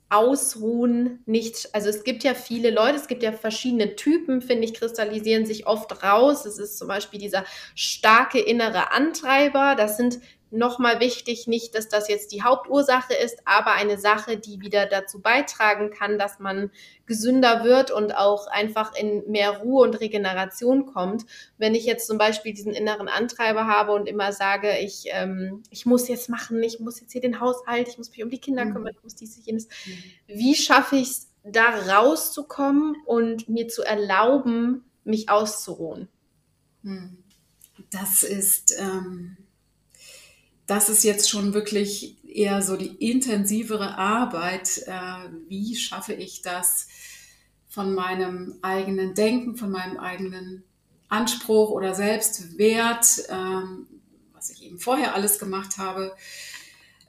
Ausruhen 0.10 1.22
nicht, 1.26 1.70
also 1.74 1.90
es 1.90 2.04
gibt 2.04 2.24
ja 2.24 2.34
viele 2.34 2.70
Leute, 2.72 2.96
es 2.96 3.08
gibt 3.08 3.24
ja 3.24 3.34
verschiedene 3.34 3.96
Typen, 3.96 4.42
finde 4.42 4.64
ich, 4.64 4.74
kristallisieren 4.74 5.46
sich 5.46 5.68
oft 5.68 6.02
raus. 6.04 6.46
Es 6.46 6.60
ist 6.60 6.78
zum 6.78 6.88
Beispiel 6.88 7.20
dieser 7.20 7.44
starke 7.76 8.40
innere 8.40 8.92
Antreiber. 8.92 9.76
Das 9.76 9.98
sind 9.98 10.20
nochmal 10.52 11.00
wichtig, 11.00 11.48
nicht, 11.48 11.76
dass 11.76 11.90
das 11.90 12.08
jetzt 12.08 12.32
die 12.32 12.44
Hauptursache 12.44 13.14
ist, 13.14 13.40
aber 13.46 13.74
eine 13.74 13.98
Sache, 13.98 14.38
die 14.38 14.62
wieder 14.62 14.86
dazu 14.86 15.22
beitragen 15.22 15.90
kann, 15.92 16.18
dass 16.18 16.40
man 16.40 16.72
gesünder 17.06 17.64
wird 17.64 17.92
und 17.92 18.16
auch 18.16 18.48
einfach 18.48 18.96
in 18.96 19.30
mehr 19.30 19.58
Ruhe 19.60 19.84
und 19.84 20.00
Regeneration 20.00 20.86
kommt. 20.86 21.26
Wenn 21.58 21.76
ich 21.76 21.86
jetzt 21.86 22.08
zum 22.08 22.18
Beispiel 22.18 22.54
diesen 22.54 22.74
inneren 22.74 23.08
Antreiber 23.08 23.68
habe 23.68 23.92
und 23.94 24.08
immer 24.08 24.32
sage, 24.32 24.78
ich, 24.80 25.06
ähm, 25.08 25.64
ich 25.70 25.86
muss 25.86 26.08
jetzt 26.08 26.30
machen, 26.30 26.62
ich 26.64 26.80
muss 26.80 27.00
jetzt 27.02 27.12
hier 27.12 27.22
den 27.22 27.40
Haushalt, 27.40 27.88
ich 27.88 27.98
muss 27.98 28.10
mich 28.10 28.24
um 28.24 28.30
die 28.30 28.40
Kinder 28.40 28.66
mhm. 28.66 28.74
kümmern, 28.74 28.94
ich 28.96 29.04
muss 29.04 29.16
dies, 29.16 29.40
jenes. 29.46 29.68
Wie 30.28 30.56
schaffe 30.56 30.96
ich 30.96 31.10
es, 31.10 31.28
da 31.44 31.70
rauszukommen 31.90 32.98
und 33.06 33.48
mir 33.48 33.70
zu 33.70 33.82
erlauben, 33.82 34.84
mich 35.04 35.30
auszuruhen? 35.30 36.10
Mhm. 36.84 37.24
Das 37.90 38.24
ist... 38.24 38.74
Ähm 38.80 39.38
das 40.68 40.90
ist 40.90 41.04
jetzt 41.04 41.30
schon 41.30 41.54
wirklich 41.54 42.18
eher 42.28 42.62
so 42.62 42.76
die 42.76 42.96
intensivere 43.10 43.98
Arbeit. 43.98 44.84
Äh, 44.86 45.30
wie 45.48 45.76
schaffe 45.76 46.14
ich 46.14 46.42
das 46.42 46.88
von 47.70 47.96
meinem 47.96 48.56
eigenen 48.62 49.16
Denken, 49.16 49.56
von 49.56 49.72
meinem 49.72 49.98
eigenen 49.98 50.64
Anspruch 51.10 51.70
oder 51.70 51.96
Selbstwert, 51.96 53.24
ähm, 53.30 53.88
was 54.34 54.50
ich 54.50 54.64
eben 54.64 54.78
vorher 54.78 55.16
alles 55.16 55.40
gemacht 55.40 55.78
habe, 55.78 56.16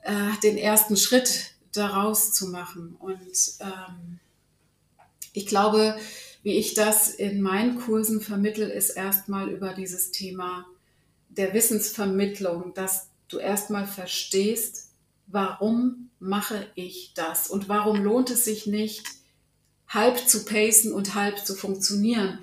äh, 0.03 0.31
den 0.43 0.57
ersten 0.57 0.97
Schritt 0.97 1.53
daraus 1.73 2.33
zu 2.33 2.49
machen. 2.49 2.97
Und 2.99 3.57
ähm, 3.61 4.21
ich 5.33 5.47
glaube, 5.47 5.99
wie 6.43 6.57
ich 6.57 6.75
das 6.75 7.11
in 7.11 7.43
meinen 7.43 7.81
Kursen 7.81 8.21
vermittel, 8.21 8.71
ist 8.71 8.91
erstmal 8.91 9.49
über 9.49 9.75
dieses 9.75 10.13
Thema 10.13 10.65
der 11.29 11.53
Wissensvermittlung, 11.55 12.73
dass 12.75 13.09
du 13.29 13.39
erstmal 13.39 13.87
verstehst, 13.87 14.91
warum 15.27 16.11
mache 16.19 16.67
ich 16.75 17.13
das 17.15 17.49
und 17.49 17.69
warum 17.69 18.03
lohnt 18.03 18.31
es 18.31 18.45
sich 18.45 18.67
nicht, 18.67 19.07
halb 19.89 20.29
zu 20.29 20.45
pacen 20.45 20.93
und 20.93 21.15
halb 21.15 21.39
zu 21.47 21.55
funktionieren, 21.55 22.41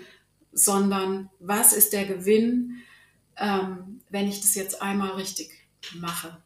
sondern 0.51 1.29
was 1.39 1.73
ist 1.73 1.93
der 1.93 2.05
Gewinn, 2.05 2.77
ähm, 3.37 4.01
wenn 4.09 4.27
ich 4.27 4.41
das 4.41 4.55
jetzt 4.55 4.81
einmal 4.81 5.11
richtig 5.11 5.51
mache. 5.95 6.37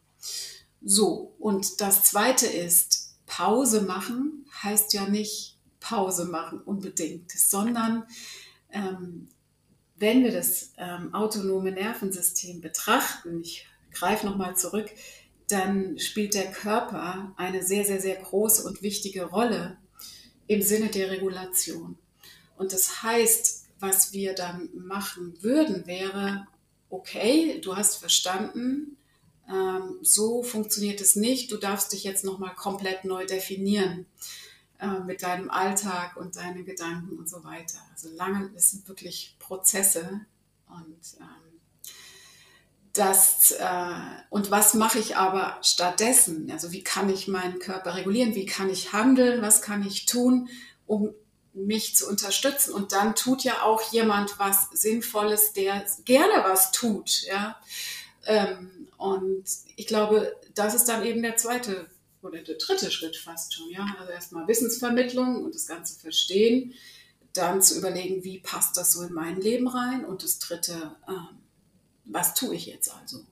So, 0.82 1.34
und 1.38 1.80
das 1.80 2.04
Zweite 2.04 2.46
ist, 2.46 3.14
Pause 3.26 3.82
machen 3.82 4.44
heißt 4.62 4.92
ja 4.92 5.08
nicht 5.08 5.56
Pause 5.78 6.26
machen 6.26 6.60
unbedingt, 6.60 7.30
sondern 7.30 8.04
ähm, 8.70 9.28
wenn 9.96 10.24
wir 10.24 10.32
das 10.32 10.72
ähm, 10.78 11.14
autonome 11.14 11.72
Nervensystem 11.72 12.60
betrachten, 12.60 13.40
ich 13.40 13.66
greife 13.92 14.26
nochmal 14.26 14.56
zurück, 14.56 14.90
dann 15.48 15.98
spielt 15.98 16.34
der 16.34 16.50
Körper 16.52 17.32
eine 17.36 17.62
sehr, 17.62 17.84
sehr, 17.84 18.00
sehr 18.00 18.16
große 18.16 18.64
und 18.66 18.82
wichtige 18.82 19.24
Rolle 19.24 19.78
im 20.46 20.62
Sinne 20.62 20.88
der 20.88 21.10
Regulation. 21.10 21.98
Und 22.56 22.72
das 22.72 23.02
heißt, 23.02 23.66
was 23.80 24.12
wir 24.12 24.34
dann 24.34 24.68
machen 24.74 25.42
würden, 25.42 25.86
wäre, 25.86 26.46
okay, 26.90 27.60
du 27.60 27.76
hast 27.76 27.96
verstanden, 27.96 28.96
ähm, 29.48 29.98
so 30.02 30.42
funktioniert 30.42 31.00
es 31.00 31.16
nicht, 31.16 31.50
du 31.50 31.56
darfst 31.56 31.92
dich 31.92 32.04
jetzt 32.04 32.24
nochmal 32.24 32.54
komplett 32.54 33.04
neu 33.04 33.26
definieren 33.26 34.06
äh, 34.78 35.00
mit 35.00 35.22
deinem 35.22 35.50
Alltag 35.50 36.16
und 36.16 36.36
deinen 36.36 36.64
Gedanken 36.64 37.18
und 37.18 37.28
so 37.28 37.42
weiter. 37.42 37.78
Also 37.90 38.10
lange, 38.10 38.50
es 38.54 38.70
sind 38.70 38.86
wirklich 38.88 39.36
Prozesse 39.38 40.20
und 40.68 41.18
ähm, 41.20 41.39
das, 42.92 43.52
äh, 43.52 43.94
und 44.30 44.50
was 44.50 44.74
mache 44.74 44.98
ich 44.98 45.16
aber 45.16 45.58
stattdessen? 45.62 46.50
Also 46.50 46.72
wie 46.72 46.82
kann 46.82 47.08
ich 47.08 47.28
meinen 47.28 47.58
Körper 47.58 47.94
regulieren? 47.94 48.34
Wie 48.34 48.46
kann 48.46 48.68
ich 48.68 48.92
handeln? 48.92 49.42
Was 49.42 49.62
kann 49.62 49.86
ich 49.86 50.06
tun, 50.06 50.48
um 50.86 51.14
mich 51.52 51.94
zu 51.94 52.08
unterstützen? 52.08 52.72
Und 52.74 52.92
dann 52.92 53.14
tut 53.14 53.44
ja 53.44 53.62
auch 53.62 53.92
jemand 53.92 54.38
was 54.38 54.68
Sinnvolles, 54.72 55.52
der 55.52 55.84
gerne 56.04 56.42
was 56.44 56.72
tut. 56.72 57.22
Ja? 57.22 57.60
Ähm, 58.26 58.88
und 58.96 59.44
ich 59.76 59.86
glaube, 59.86 60.36
das 60.54 60.74
ist 60.74 60.88
dann 60.88 61.04
eben 61.04 61.22
der 61.22 61.36
zweite 61.36 61.86
oder 62.22 62.42
der 62.42 62.56
dritte 62.56 62.90
Schritt 62.90 63.16
fast 63.16 63.54
schon. 63.54 63.70
Ja? 63.70 63.86
Also 64.00 64.12
erstmal 64.12 64.48
Wissensvermittlung 64.48 65.44
und 65.44 65.54
das 65.54 65.66
Ganze 65.66 65.98
verstehen. 65.98 66.74
Dann 67.34 67.62
zu 67.62 67.78
überlegen, 67.78 68.24
wie 68.24 68.40
passt 68.40 68.76
das 68.76 68.92
so 68.92 69.02
in 69.02 69.12
mein 69.12 69.40
Leben 69.40 69.68
rein? 69.68 70.04
Und 70.04 70.24
das 70.24 70.40
dritte, 70.40 70.96
ähm, 71.08 71.38
was 72.12 72.34
tue 72.34 72.54
ich 72.54 72.66
jetzt 72.66 72.92
also? 72.92 73.24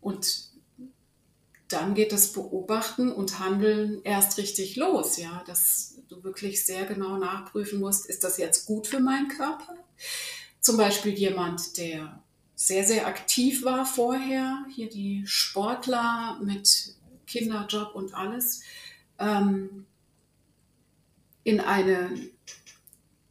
Und 0.00 0.48
dann 1.68 1.94
geht 1.94 2.12
das 2.12 2.32
Beobachten 2.32 3.12
und 3.12 3.38
Handeln 3.38 4.00
erst 4.04 4.38
richtig 4.38 4.76
los, 4.76 5.18
ja, 5.18 5.42
dass 5.46 5.96
du 6.08 6.24
wirklich 6.24 6.64
sehr 6.64 6.86
genau 6.86 7.18
nachprüfen 7.18 7.78
musst, 7.78 8.06
ist 8.06 8.24
das 8.24 8.38
jetzt 8.38 8.66
gut 8.66 8.86
für 8.86 9.00
meinen 9.00 9.28
Körper? 9.28 9.74
Zum 10.60 10.76
Beispiel 10.76 11.12
jemand, 11.12 11.76
der 11.76 12.22
sehr, 12.54 12.84
sehr 12.84 13.06
aktiv 13.06 13.64
war 13.64 13.84
vorher, 13.84 14.64
hier 14.74 14.88
die 14.88 15.22
Sportler 15.26 16.40
mit 16.42 16.94
Kinderjob 17.26 17.94
und 17.94 18.14
alles, 18.14 18.62
ähm, 19.18 19.86
in 21.44 21.60
eine 21.60 22.18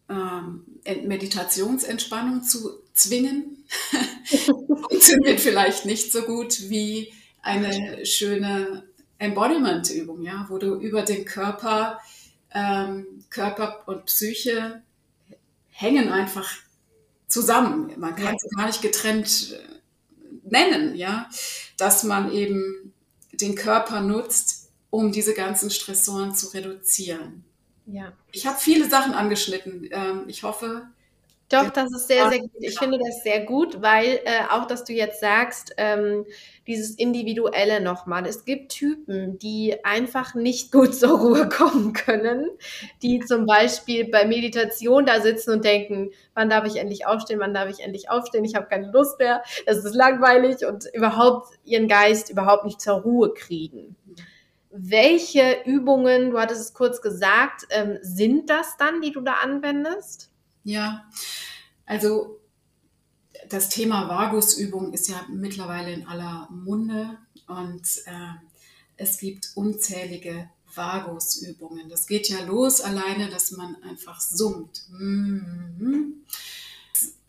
ähm, 0.10 0.66
Meditationsentspannung 0.86 2.44
zu 2.44 2.82
zwingen, 2.98 3.66
funktioniert 4.90 5.40
vielleicht 5.40 5.86
nicht 5.86 6.12
so 6.12 6.24
gut 6.24 6.70
wie 6.70 7.14
eine 7.42 8.06
schöne 8.06 8.84
Embodiment-Übung, 9.20 10.22
ja, 10.22 10.46
wo 10.50 10.58
du 10.58 10.76
über 10.76 11.04
den 11.04 11.26
Körper, 11.26 12.00
ähm, 12.54 13.24
Körper 13.30 13.84
und 13.88 14.06
Psyche 14.06 14.82
hängen 15.70 16.10
einfach 16.10 16.50
zusammen. 17.28 17.92
Man 17.98 18.16
kann 18.16 18.36
es 18.36 18.56
gar 18.56 18.68
nicht 18.68 18.82
getrennt 18.82 19.54
äh, 19.54 20.30
nennen, 20.44 20.96
ja, 20.96 21.30
dass 21.78 22.04
man 22.04 22.32
eben 22.32 22.94
den 23.32 23.56
Körper 23.56 24.02
nutzt, 24.02 24.70
um 24.90 25.12
diese 25.12 25.34
ganzen 25.34 25.70
Stressoren 25.70 26.34
zu 26.34 26.48
reduzieren. 26.48 27.44
Ja. 27.86 28.14
Ich 28.32 28.46
habe 28.46 28.60
viele 28.60 28.90
Sachen 28.90 29.14
angeschnitten. 29.14 29.88
Ähm, 29.92 30.24
ich 30.28 30.44
hoffe, 30.44 30.88
doch, 31.50 31.70
das 31.70 31.94
ist 31.94 32.08
sehr, 32.10 32.30
sehr 32.30 32.40
gut. 32.40 32.52
Ich 32.60 32.78
finde 32.78 33.00
das 33.00 33.24
sehr 33.24 33.46
gut, 33.46 33.82
weil 33.82 34.20
äh, 34.26 34.44
auch, 34.50 34.68
dass 34.68 34.84
du 34.84 34.92
jetzt 34.92 35.22
sagst, 35.22 35.74
ähm, 35.78 36.26
dieses 36.68 36.96
Individuelle 36.96 37.80
nochmal. 37.80 38.26
Es 38.26 38.44
gibt 38.44 38.74
Typen, 38.74 39.40
die 39.40 39.78
einfach 39.86 40.36
nicht 40.36 40.74
gut 40.74 40.94
zur 41.00 41.18
Ruhe 41.18 41.48
kommen 41.48 41.94
können, 41.94 42.50
die 43.02 43.22
zum 43.22 43.46
Beispiel 43.46 44.10
bei 44.10 44.26
Meditation 44.26 45.06
da 45.06 45.22
sitzen 45.22 45.52
und 45.52 45.64
denken, 45.64 46.12
wann 46.34 46.50
darf 46.50 46.66
ich 46.66 46.76
endlich 46.76 47.06
aufstehen, 47.08 47.40
wann 47.40 47.54
darf 47.54 47.70
ich 47.70 47.80
endlich 47.80 48.10
aufstehen, 48.10 48.44
ich 48.44 48.56
habe 48.56 48.68
keine 48.68 48.92
Lust 48.92 49.18
mehr, 49.18 49.42
es 49.66 49.86
ist 49.86 49.96
langweilig 49.96 50.66
und 50.66 50.86
überhaupt 50.94 51.54
ihren 51.64 51.88
Geist 51.88 52.30
überhaupt 52.30 52.66
nicht 52.66 52.82
zur 52.82 52.96
Ruhe 52.96 53.34
kriegen. 53.34 53.96
Welche 54.70 55.62
Übungen, 55.64 56.32
du 56.32 56.40
hattest 56.40 56.62
es 56.62 56.74
kurz 56.74 57.02
gesagt, 57.02 57.68
ähm, 57.70 58.00
sind 58.02 58.50
das 58.50 58.76
dann, 58.78 59.00
die 59.00 59.14
du 59.14 59.22
da 59.22 59.36
anwendest? 59.42 60.30
Ja, 60.68 61.10
also 61.86 62.42
das 63.48 63.70
Thema 63.70 64.10
Vagusübung 64.10 64.92
ist 64.92 65.08
ja 65.08 65.26
mittlerweile 65.30 65.94
in 65.94 66.06
aller 66.06 66.50
Munde 66.52 67.18
und 67.48 67.88
äh, 68.06 68.34
es 68.98 69.18
gibt 69.18 69.52
unzählige 69.56 70.50
Vagusübungen. 70.76 71.88
Das 71.88 72.06
geht 72.06 72.28
ja 72.28 72.42
los 72.44 72.82
alleine, 72.82 73.30
dass 73.30 73.52
man 73.52 73.82
einfach 73.82 74.20
summt. 74.20 74.84
Mhm. 74.90 76.26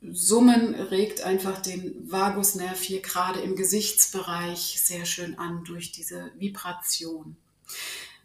Summen 0.02 0.74
regt 0.74 1.20
einfach 1.20 1.62
den 1.62 2.10
Vagusnerv 2.10 2.80
hier 2.80 3.02
gerade 3.02 3.38
im 3.38 3.54
Gesichtsbereich 3.54 4.80
sehr 4.82 5.06
schön 5.06 5.38
an 5.38 5.62
durch 5.62 5.92
diese 5.92 6.32
Vibration. 6.38 7.36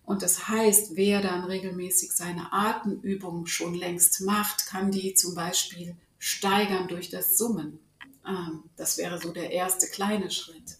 Und 0.05 0.21
das 0.21 0.47
heißt, 0.47 0.95
wer 0.95 1.21
dann 1.21 1.45
regelmäßig 1.45 2.11
seine 2.11 2.51
Atemübungen 2.51 3.47
schon 3.47 3.73
längst 3.73 4.21
macht, 4.21 4.67
kann 4.67 4.91
die 4.91 5.13
zum 5.13 5.33
Beispiel 5.33 5.95
steigern 6.19 6.87
durch 6.87 7.09
das 7.09 7.37
Summen. 7.37 7.79
Ähm, 8.27 8.63
das 8.75 8.97
wäre 8.97 9.19
so 9.19 9.31
der 9.31 9.51
erste 9.51 9.87
kleine 9.87 10.29
Schritt. 10.29 10.77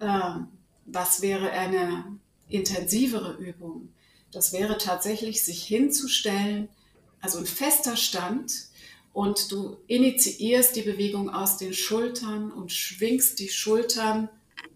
Ähm, 0.00 0.48
was 0.84 1.22
wäre 1.22 1.50
eine 1.50 2.18
intensivere 2.48 3.34
Übung? 3.36 3.88
Das 4.32 4.52
wäre 4.52 4.76
tatsächlich, 4.76 5.42
sich 5.44 5.64
hinzustellen, 5.64 6.68
also 7.20 7.38
ein 7.38 7.46
fester 7.46 7.96
Stand, 7.96 8.52
und 9.16 9.50
du 9.50 9.78
initiierst 9.86 10.76
die 10.76 10.82
Bewegung 10.82 11.30
aus 11.30 11.56
den 11.56 11.72
Schultern 11.72 12.52
und 12.52 12.70
schwingst 12.70 13.38
die 13.38 13.48
Schultern 13.48 14.28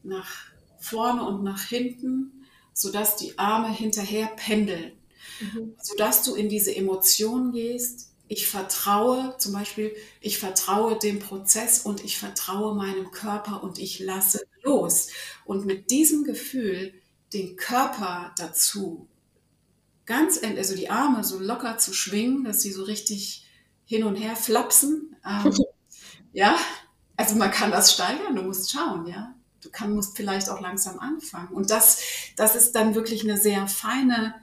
nach 0.02 0.30
vorne 0.78 1.28
und 1.28 1.44
nach 1.44 1.62
hinten 1.64 2.39
sodass 2.72 3.16
die 3.16 3.38
Arme 3.38 3.72
hinterher 3.72 4.26
pendeln, 4.36 4.92
mhm. 5.40 5.74
sodass 5.80 6.22
du 6.22 6.34
in 6.34 6.48
diese 6.48 6.74
Emotion 6.74 7.52
gehst. 7.52 8.10
Ich 8.28 8.46
vertraue, 8.46 9.34
zum 9.38 9.52
Beispiel, 9.52 9.94
ich 10.20 10.38
vertraue 10.38 10.98
dem 10.98 11.18
Prozess 11.18 11.80
und 11.80 12.04
ich 12.04 12.16
vertraue 12.16 12.76
meinem 12.76 13.10
Körper 13.10 13.62
und 13.62 13.78
ich 13.78 13.98
lasse 13.98 14.46
los. 14.62 15.08
Und 15.44 15.66
mit 15.66 15.90
diesem 15.90 16.22
Gefühl 16.22 16.94
den 17.32 17.56
Körper 17.56 18.32
dazu 18.38 19.08
ganz, 20.06 20.40
also 20.42 20.76
die 20.76 20.90
Arme 20.90 21.24
so 21.24 21.38
locker 21.38 21.78
zu 21.78 21.92
schwingen, 21.92 22.44
dass 22.44 22.62
sie 22.62 22.72
so 22.72 22.84
richtig 22.84 23.46
hin 23.84 24.04
und 24.04 24.16
her 24.16 24.36
flapsen. 24.36 25.16
Ähm, 25.26 25.52
ja, 26.32 26.56
also 27.16 27.34
man 27.34 27.50
kann 27.50 27.72
das 27.72 27.92
steigern, 27.92 28.36
du 28.36 28.42
musst 28.42 28.70
schauen, 28.70 29.06
ja 29.06 29.34
du 29.60 29.70
kann, 29.70 29.94
musst 29.94 30.16
vielleicht 30.16 30.48
auch 30.48 30.60
langsam 30.60 30.98
anfangen. 30.98 31.48
Und 31.48 31.70
das, 31.70 32.02
das 32.36 32.56
ist 32.56 32.72
dann 32.72 32.94
wirklich 32.94 33.22
eine 33.22 33.38
sehr 33.38 33.66
feine 33.66 34.34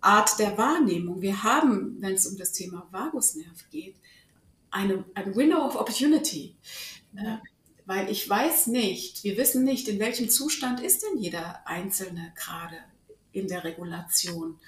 Art 0.00 0.38
der 0.38 0.58
Wahrnehmung. 0.58 1.22
Wir 1.22 1.42
haben, 1.42 1.96
wenn 2.00 2.14
es 2.14 2.26
um 2.26 2.36
das 2.36 2.52
Thema 2.52 2.86
Vagusnerv 2.90 3.68
geht, 3.70 3.96
eine, 4.70 5.04
ein 5.14 5.34
Window 5.34 5.64
of 5.64 5.76
Opportunity. 5.76 6.56
Äh, 7.16 7.36
weil 7.86 8.10
ich 8.10 8.28
weiß 8.28 8.68
nicht, 8.68 9.24
wir 9.24 9.36
wissen 9.36 9.64
nicht, 9.64 9.88
in 9.88 9.98
welchem 9.98 10.30
Zustand 10.30 10.80
ist 10.80 11.02
denn 11.02 11.18
jeder 11.18 11.66
Einzelne 11.66 12.32
gerade 12.34 12.76
in 13.32 13.48
der 13.48 13.64
Regulation. 13.64 14.58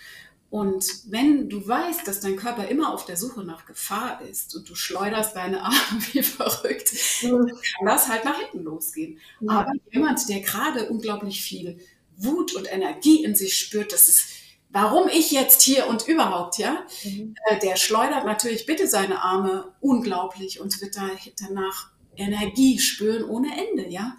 Und 0.49 0.85
wenn 1.09 1.49
du 1.49 1.67
weißt, 1.67 2.07
dass 2.07 2.21
dein 2.21 2.37
Körper 2.37 2.69
immer 2.69 2.95
auf 2.95 3.05
der 3.05 3.17
Suche 3.17 3.43
nach 3.43 3.67
Gefahr 3.67 4.23
ist 4.23 4.55
und 4.55 4.69
du 4.69 4.75
schleuderst 4.75 5.35
deine 5.35 5.63
Arme 5.65 5.77
wie 6.13 6.23
verrückt, 6.23 6.93
dann 7.23 7.47
kann 7.49 7.87
das 7.87 8.09
halt 8.09 8.25
nach 8.25 8.39
hinten 8.39 8.65
losgehen. 8.65 9.19
Ja. 9.41 9.61
Aber 9.61 9.73
jemand, 9.91 10.29
der 10.29 10.41
gerade 10.41 10.89
unglaublich 10.89 11.43
viel 11.43 11.79
Wut 12.17 12.55
und 12.55 12.73
Energie 12.73 13.25
in 13.25 13.35
sich 13.35 13.57
spürt, 13.57 13.93
das 13.93 14.09
ist, 14.09 14.29
warum 14.71 15.09
ich 15.09 15.33
jetzt 15.33 15.63
hier 15.63 15.89
und 15.89 16.07
überhaupt, 16.07 16.59
ja, 16.59 16.87
mhm. 17.05 17.35
Äh, 17.47 17.59
der 17.59 17.77
schleudert 17.77 18.25
natürlich 18.25 18.67
bitte 18.67 18.87
seine 18.87 19.23
Arme 19.23 19.73
unglaublich 19.81 20.61
und 20.61 20.81
wird 20.81 20.97
da 20.97 21.11
danach 21.41 21.91
Energie 22.17 22.79
spüren 22.79 23.25
ohne 23.25 23.49
Ende, 23.69 23.89
ja. 23.89 24.17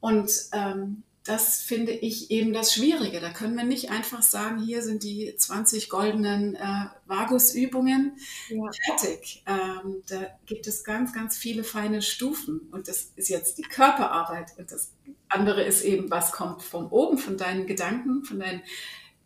Und 0.00 0.30
ähm, 0.52 1.04
das 1.24 1.60
finde 1.60 1.92
ich 1.92 2.30
eben 2.30 2.52
das 2.54 2.72
Schwierige. 2.72 3.20
Da 3.20 3.30
können 3.30 3.54
wir 3.54 3.64
nicht 3.64 3.90
einfach 3.90 4.22
sagen, 4.22 4.58
hier 4.62 4.82
sind 4.82 5.02
die 5.02 5.34
20 5.36 5.90
goldenen 5.90 6.54
äh, 6.54 6.86
Vagusübungen 7.06 8.16
ja. 8.48 8.70
fertig. 8.86 9.42
Ähm, 9.46 10.02
da 10.08 10.26
gibt 10.46 10.66
es 10.66 10.82
ganz, 10.82 11.12
ganz 11.12 11.36
viele 11.36 11.62
feine 11.62 12.00
Stufen. 12.00 12.60
Und 12.72 12.88
das 12.88 13.12
ist 13.16 13.28
jetzt 13.28 13.58
die 13.58 13.62
Körperarbeit. 13.62 14.52
Und 14.56 14.72
das 14.72 14.92
andere 15.28 15.62
ist 15.62 15.84
eben, 15.84 16.10
was 16.10 16.32
kommt 16.32 16.62
von 16.62 16.86
oben, 16.86 17.18
von 17.18 17.36
deinen 17.36 17.66
Gedanken, 17.66 18.24
von 18.24 18.40
deinen 18.40 18.62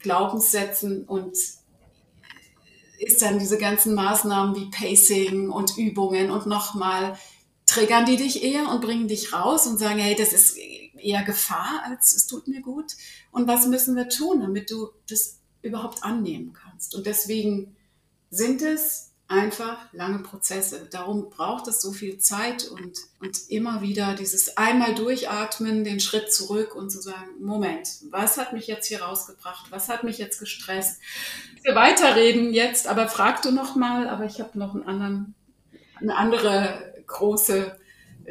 Glaubenssätzen 0.00 1.04
und 1.04 1.37
ist 2.98 3.22
dann 3.22 3.38
diese 3.38 3.59
ganzen 3.59 3.94
Maßnahmen 3.94 4.57
wie 4.57 4.70
Pacing 4.70 5.48
und 5.48 5.76
Übungen 5.78 6.30
und 6.30 6.46
nochmal 6.46 7.16
triggern 7.66 8.04
die 8.04 8.16
dich 8.16 8.42
eher 8.44 8.68
und 8.68 8.80
bringen 8.83 9.09
dich 9.09 9.33
raus 9.33 9.66
und 9.66 9.78
sagen, 9.78 9.98
hey, 9.98 10.14
das 10.14 10.33
ist 10.33 10.57
eher 11.04 11.22
Gefahr 11.22 11.82
als 11.84 12.14
es 12.14 12.26
tut 12.26 12.48
mir 12.48 12.62
gut. 12.62 12.94
Und 13.30 13.46
was 13.46 13.66
müssen 13.66 13.96
wir 13.96 14.08
tun, 14.08 14.40
damit 14.40 14.70
du 14.70 14.90
das 15.08 15.38
überhaupt 15.64 16.04
annehmen 16.04 16.52
kannst. 16.52 16.94
Und 16.94 17.06
deswegen 17.06 17.74
sind 18.30 18.62
es 18.62 19.10
einfach 19.26 19.78
lange 19.92 20.18
Prozesse. 20.18 20.86
Darum 20.90 21.30
braucht 21.30 21.66
es 21.66 21.80
so 21.80 21.92
viel 21.92 22.18
Zeit 22.18 22.68
und, 22.68 22.98
und 23.20 23.48
immer 23.48 23.80
wieder 23.80 24.14
dieses 24.14 24.56
einmal 24.58 24.94
durchatmen, 24.94 25.82
den 25.82 25.98
Schritt 26.00 26.32
zurück 26.32 26.74
und 26.74 26.90
zu 26.90 27.00
sagen, 27.00 27.30
Moment, 27.40 27.88
was 28.10 28.36
hat 28.36 28.52
mich 28.52 28.66
jetzt 28.66 28.86
hier 28.86 29.02
rausgebracht? 29.02 29.70
Was 29.70 29.88
hat 29.88 30.04
mich 30.04 30.18
jetzt 30.18 30.38
gestresst? 30.38 31.00
Wir 31.62 31.74
weiterreden 31.74 32.52
jetzt, 32.52 32.86
aber 32.86 33.08
frag 33.08 33.40
du 33.40 33.50
noch 33.50 33.76
mal, 33.76 34.08
aber 34.08 34.26
ich 34.26 34.40
habe 34.40 34.58
noch 34.58 34.74
einen 34.74 34.84
anderen, 34.84 35.34
eine 36.00 36.16
andere 36.16 36.94
große 37.06 37.78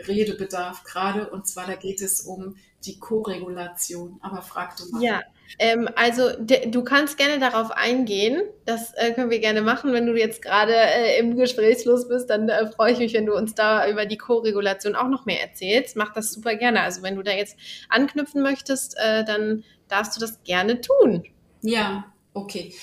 Redebedarf 0.08 0.84
gerade 0.84 1.30
und 1.30 1.48
zwar 1.48 1.68
da 1.68 1.76
geht 1.76 2.02
es 2.02 2.22
um 2.22 2.56
die 2.86 3.00
Koregulation. 3.00 4.20
Aber 4.22 4.42
frag 4.42 4.76
du 4.78 4.90
mal. 4.90 5.02
Ja, 5.02 5.22
ähm, 5.60 5.90
also 5.96 6.30
du 6.38 6.84
kannst 6.84 7.18
gerne 7.18 7.40
darauf 7.40 7.72
eingehen. 7.72 8.42
Das 8.66 8.94
äh, 8.96 9.14
können 9.14 9.30
wir 9.30 9.40
gerne 9.40 9.62
machen. 9.62 9.94
Wenn 9.94 10.06
du 10.06 10.18
jetzt 10.18 10.42
gerade 10.42 10.74
äh, 10.74 11.20
im 11.20 11.38
Gesprächslos 11.38 12.08
bist, 12.08 12.30
dann 12.30 12.50
äh, 12.50 12.72
freue 12.72 12.94
ich 12.94 13.00
mich, 13.00 13.14
wenn 13.14 13.26
du 13.26 13.36
uns 13.36 13.56
da 13.56 13.90
über 13.90 14.06
die 14.06 14.18
Co-Regulation 14.18 14.96
auch 14.96 15.10
noch 15.10 15.26
mehr 15.26 15.42
erzählst. 15.42 15.96
Mach 15.96 16.14
das 16.14 16.32
super 16.32 16.56
gerne. 16.56 16.82
Also 16.82 17.04
wenn 17.04 17.16
du 17.16 17.24
da 17.24 17.32
jetzt 17.32 17.58
anknüpfen 17.90 18.42
möchtest, 18.42 18.96
äh, 18.98 19.24
dann 19.24 19.64
darfst 19.88 20.16
du 20.16 20.20
das 20.20 20.44
gerne 20.44 20.82
tun. 20.82 21.24
Ja, 21.62 22.06
okay. 22.34 22.74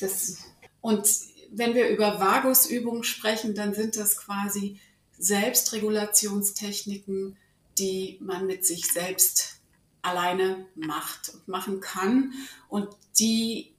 Das, 0.00 0.38
und 0.80 1.06
wenn 1.52 1.74
wir 1.74 1.88
über 1.88 2.18
Vagusübungen 2.18 3.04
sprechen, 3.04 3.54
dann 3.54 3.74
sind 3.74 3.96
das 3.96 4.16
quasi 4.16 4.80
Selbstregulationstechniken, 5.22 7.38
die 7.78 8.18
man 8.20 8.46
mit 8.46 8.66
sich 8.66 8.92
selbst 8.92 9.62
alleine 10.02 10.66
macht 10.74 11.30
und 11.32 11.48
machen 11.48 11.80
kann 11.80 12.34
und 12.68 12.88
die 13.18 13.72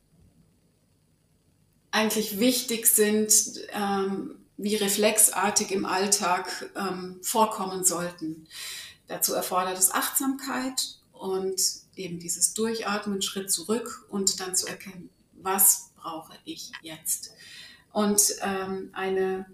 eigentlich 1.91 2.39
wichtig 2.39 2.87
sind, 2.87 3.59
ähm, 3.73 4.39
wie 4.57 4.75
reflexartig 4.75 5.71
im 5.71 5.85
Alltag 5.85 6.71
ähm, 6.75 7.19
vorkommen 7.21 7.83
sollten. 7.83 8.47
Dazu 9.07 9.33
erfordert 9.33 9.77
es 9.77 9.91
Achtsamkeit 9.91 10.97
und 11.11 11.61
eben 11.95 12.19
dieses 12.19 12.53
Durchatmen, 12.53 13.21
Schritt 13.21 13.51
zurück 13.51 14.05
und 14.09 14.39
dann 14.39 14.55
zu 14.55 14.67
erkennen, 14.67 15.09
was 15.33 15.89
brauche 15.97 16.33
ich 16.45 16.71
jetzt. 16.81 17.31
Und 17.91 18.21
ähm, 18.41 18.89
eine 18.93 19.45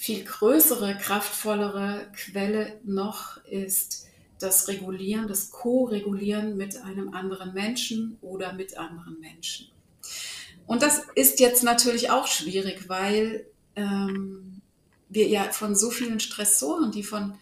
viel 0.00 0.22
größere, 0.22 0.96
kraftvollere 0.96 2.06
Quelle 2.14 2.78
noch 2.84 3.44
ist 3.46 4.06
das 4.38 4.68
Regulieren, 4.68 5.26
das 5.26 5.50
Co-Regulieren 5.50 6.56
mit 6.56 6.76
einem 6.84 7.12
anderen 7.14 7.52
Menschen 7.52 8.16
oder 8.20 8.52
mit 8.52 8.78
anderen 8.78 9.18
Menschen. 9.18 9.66
Und 10.68 10.82
das 10.82 11.02
ist 11.16 11.40
jetzt 11.40 11.64
natürlich 11.64 12.10
auch 12.10 12.28
schwierig, 12.28 12.88
weil 12.88 13.44
ähm, 13.74 14.60
wir 15.08 15.26
ja 15.26 15.50
von 15.50 15.74
so 15.74 15.90
vielen 15.90 16.20
Stressoren, 16.20 16.92
die 16.92 17.02
von 17.02 17.36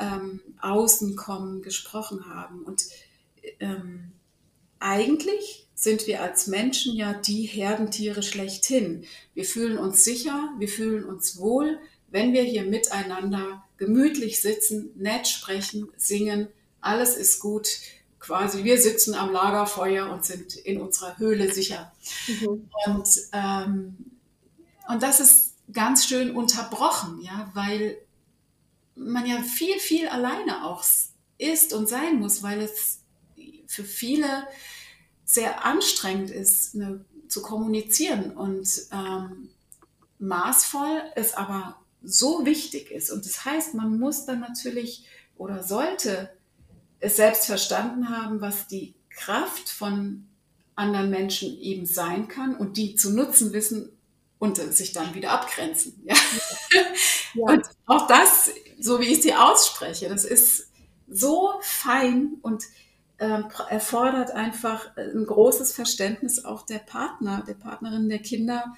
ähm, 0.00 0.40
außen 0.60 1.14
kommen, 1.14 1.62
gesprochen 1.62 2.26
haben. 2.26 2.64
Und 2.64 2.82
ähm, 3.60 4.10
eigentlich 4.80 5.68
sind 5.76 6.08
wir 6.08 6.20
als 6.20 6.48
Menschen 6.48 6.96
ja 6.96 7.12
die 7.12 7.44
Herdentiere 7.44 8.24
schlechthin. 8.24 9.04
Wir 9.34 9.44
fühlen 9.44 9.78
uns 9.78 10.02
sicher, 10.02 10.52
wir 10.58 10.68
fühlen 10.68 11.04
uns 11.04 11.38
wohl, 11.38 11.78
wenn 12.12 12.32
wir 12.32 12.42
hier 12.42 12.62
miteinander 12.62 13.64
gemütlich 13.78 14.40
sitzen, 14.40 14.90
nett 14.96 15.26
sprechen, 15.26 15.88
singen, 15.96 16.48
alles 16.80 17.16
ist 17.16 17.40
gut. 17.40 17.68
Quasi, 18.20 18.62
wir 18.62 18.80
sitzen 18.80 19.14
am 19.14 19.32
Lagerfeuer 19.32 20.08
und 20.12 20.24
sind 20.24 20.54
in 20.54 20.80
unserer 20.80 21.18
Höhle 21.18 21.52
sicher. 21.52 21.92
Mhm. 22.28 22.68
Und, 22.86 23.08
ähm, 23.32 23.96
und 24.88 25.02
das 25.02 25.18
ist 25.18 25.54
ganz 25.72 26.06
schön 26.06 26.36
unterbrochen, 26.36 27.20
ja, 27.22 27.50
weil 27.54 27.98
man 28.94 29.26
ja 29.26 29.42
viel, 29.42 29.78
viel 29.80 30.06
alleine 30.06 30.66
auch 30.66 30.84
ist 31.38 31.72
und 31.72 31.88
sein 31.88 32.20
muss, 32.20 32.42
weil 32.42 32.60
es 32.60 33.00
für 33.66 33.84
viele 33.84 34.46
sehr 35.24 35.64
anstrengend 35.64 36.30
ist, 36.30 36.74
ne, 36.74 37.04
zu 37.26 37.40
kommunizieren 37.40 38.36
und 38.36 38.68
ähm, 38.92 39.48
maßvoll 40.18 41.02
ist 41.16 41.36
aber 41.36 41.81
so 42.04 42.44
wichtig 42.44 42.90
ist. 42.90 43.10
Und 43.10 43.24
das 43.24 43.44
heißt, 43.44 43.74
man 43.74 43.98
muss 43.98 44.26
dann 44.26 44.40
natürlich 44.40 45.06
oder 45.36 45.62
sollte 45.62 46.30
es 47.00 47.16
selbst 47.16 47.46
verstanden 47.46 48.10
haben, 48.10 48.40
was 48.40 48.68
die 48.68 48.94
Kraft 49.10 49.68
von 49.68 50.26
anderen 50.74 51.10
Menschen 51.10 51.58
eben 51.60 51.86
sein 51.86 52.28
kann 52.28 52.56
und 52.56 52.76
die 52.76 52.94
zu 52.94 53.10
nutzen 53.10 53.52
wissen 53.52 53.90
und 54.38 54.56
sich 54.56 54.92
dann 54.92 55.14
wieder 55.14 55.30
abgrenzen. 55.30 56.02
Ja? 56.04 56.14
ja. 56.72 56.82
Und 57.34 57.64
auch 57.86 58.06
das, 58.08 58.50
so 58.78 59.00
wie 59.00 59.06
ich 59.06 59.22
sie 59.22 59.34
ausspreche, 59.34 60.08
das 60.08 60.24
ist 60.24 60.68
so 61.08 61.52
fein 61.60 62.34
und 62.42 62.64
äh, 63.18 63.42
erfordert 63.68 64.32
einfach 64.32 64.96
ein 64.96 65.24
großes 65.24 65.72
Verständnis 65.72 66.44
auch 66.44 66.66
der 66.66 66.80
Partner, 66.80 67.44
der 67.46 67.54
Partnerin, 67.54 68.08
der 68.08 68.18
Kinder. 68.18 68.74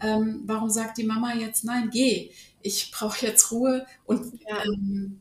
Ähm, 0.00 0.42
warum 0.46 0.70
sagt 0.70 0.98
die 0.98 1.04
Mama 1.04 1.34
jetzt 1.34 1.64
nein, 1.64 1.90
geh? 1.90 2.30
ich 2.66 2.90
brauche 2.90 3.24
jetzt 3.24 3.52
Ruhe 3.52 3.86
und 4.04 4.40
ja. 4.48 4.64
ähm, 4.64 5.20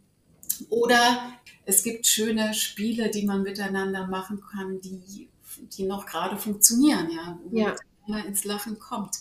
oder 0.70 1.34
es 1.66 1.84
gibt 1.84 2.08
schöne 2.08 2.54
Spiele, 2.54 3.10
die 3.10 3.24
man 3.24 3.44
miteinander 3.44 4.08
machen 4.08 4.42
kann, 4.42 4.82
die, 4.82 5.30
die 5.78 5.84
noch 5.84 6.06
gerade 6.06 6.38
funktionieren, 6.38 7.10
ja, 7.12 7.40
wo 7.46 7.58
ja. 7.58 7.76
man 8.08 8.26
ins 8.26 8.46
Lachen 8.46 8.80
kommt. 8.80 9.18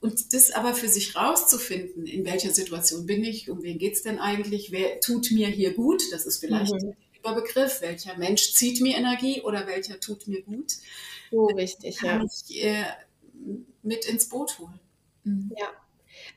Und 0.00 0.34
das 0.34 0.50
aber 0.50 0.74
für 0.74 0.88
sich 0.88 1.16
rauszufinden, 1.16 2.06
in 2.06 2.24
welcher 2.24 2.52
Situation 2.52 3.06
bin 3.06 3.24
ich, 3.24 3.48
um 3.48 3.62
wen 3.62 3.78
geht 3.78 3.94
es 3.94 4.02
denn 4.02 4.18
eigentlich, 4.18 4.70
wer 4.70 5.00
tut 5.00 5.30
mir 5.30 5.48
hier 5.48 5.72
gut, 5.72 6.02
das 6.12 6.26
ist 6.26 6.38
vielleicht 6.38 6.74
mhm. 6.74 6.94
der 7.24 7.32
Begriff, 7.32 7.80
welcher 7.80 8.16
Mensch 8.18 8.52
zieht 8.52 8.82
mir 8.82 8.96
Energie 8.96 9.40
oder 9.40 9.66
welcher 9.66 9.98
tut 9.98 10.28
mir 10.28 10.42
gut. 10.42 10.74
So 11.30 11.48
wichtig, 11.56 11.96
kann 11.96 12.20
ja. 12.20 12.26
ich 12.26 12.62
äh, 12.62 12.84
mit 13.82 14.04
ins 14.04 14.28
Boot 14.28 14.58
holen. 14.58 14.78
Mhm. 15.24 15.52
Ja. 15.58 15.66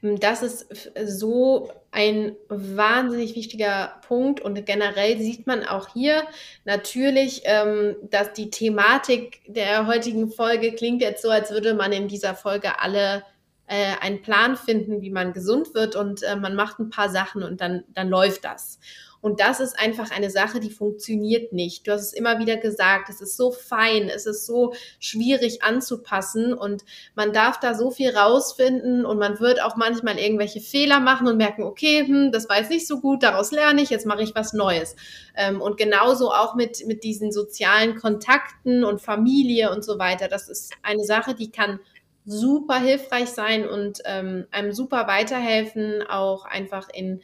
Das 0.01 0.41
ist 0.41 0.91
so 1.05 1.71
ein 1.91 2.35
wahnsinnig 2.49 3.35
wichtiger 3.35 3.99
Punkt 4.07 4.41
und 4.41 4.65
generell 4.65 5.17
sieht 5.19 5.47
man 5.47 5.63
auch 5.63 5.89
hier 5.93 6.23
natürlich, 6.65 7.41
ähm, 7.45 7.95
dass 8.09 8.33
die 8.33 8.49
Thematik 8.49 9.41
der 9.47 9.87
heutigen 9.87 10.29
Folge 10.29 10.73
klingt 10.73 11.01
jetzt 11.01 11.21
so, 11.21 11.29
als 11.29 11.51
würde 11.51 11.73
man 11.73 11.91
in 11.91 12.07
dieser 12.07 12.35
Folge 12.35 12.79
alle 12.81 13.23
äh, 13.67 13.95
einen 14.01 14.21
Plan 14.21 14.55
finden, 14.55 15.01
wie 15.01 15.09
man 15.09 15.33
gesund 15.33 15.73
wird 15.73 15.95
und 15.95 16.23
äh, 16.23 16.35
man 16.35 16.55
macht 16.55 16.79
ein 16.79 16.89
paar 16.89 17.09
Sachen 17.09 17.43
und 17.43 17.61
dann, 17.61 17.83
dann 17.89 18.09
läuft 18.09 18.45
das. 18.45 18.79
Und 19.21 19.39
das 19.39 19.59
ist 19.59 19.77
einfach 19.79 20.11
eine 20.11 20.29
Sache, 20.29 20.59
die 20.59 20.69
funktioniert 20.69 21.53
nicht. 21.53 21.87
Du 21.87 21.91
hast 21.91 22.01
es 22.01 22.13
immer 22.13 22.39
wieder 22.39 22.57
gesagt, 22.57 23.09
es 23.09 23.21
ist 23.21 23.35
so 23.35 23.51
fein, 23.51 24.09
es 24.09 24.25
ist 24.25 24.45
so 24.45 24.73
schwierig 24.99 25.63
anzupassen 25.63 26.53
und 26.53 26.83
man 27.15 27.33
darf 27.33 27.59
da 27.59 27.73
so 27.73 27.91
viel 27.91 28.15
rausfinden 28.15 29.05
und 29.05 29.17
man 29.17 29.39
wird 29.39 29.61
auch 29.61 29.75
manchmal 29.75 30.19
irgendwelche 30.19 30.61
Fehler 30.61 30.99
machen 30.99 31.27
und 31.27 31.37
merken, 31.37 31.63
okay, 31.63 32.05
hm, 32.05 32.31
das 32.31 32.47
war 32.49 32.59
jetzt 32.59 32.71
nicht 32.71 32.87
so 32.87 32.99
gut, 32.99 33.23
daraus 33.23 33.51
lerne 33.51 33.81
ich, 33.81 33.89
jetzt 33.89 34.05
mache 34.05 34.23
ich 34.23 34.35
was 34.35 34.53
Neues. 34.53 34.95
Ähm, 35.35 35.61
und 35.61 35.77
genauso 35.77 36.31
auch 36.31 36.55
mit, 36.55 36.85
mit 36.85 37.03
diesen 37.03 37.31
sozialen 37.31 37.95
Kontakten 37.95 38.83
und 38.83 39.01
Familie 39.01 39.71
und 39.71 39.83
so 39.83 39.99
weiter. 39.99 40.27
Das 40.27 40.49
ist 40.49 40.73
eine 40.83 41.03
Sache, 41.03 41.35
die 41.35 41.51
kann 41.51 41.79
super 42.27 42.79
hilfreich 42.79 43.29
sein 43.29 43.67
und 43.67 43.99
ähm, 44.05 44.47
einem 44.51 44.73
super 44.73 45.07
weiterhelfen, 45.07 46.03
auch 46.07 46.45
einfach 46.45 46.89
in 46.93 47.21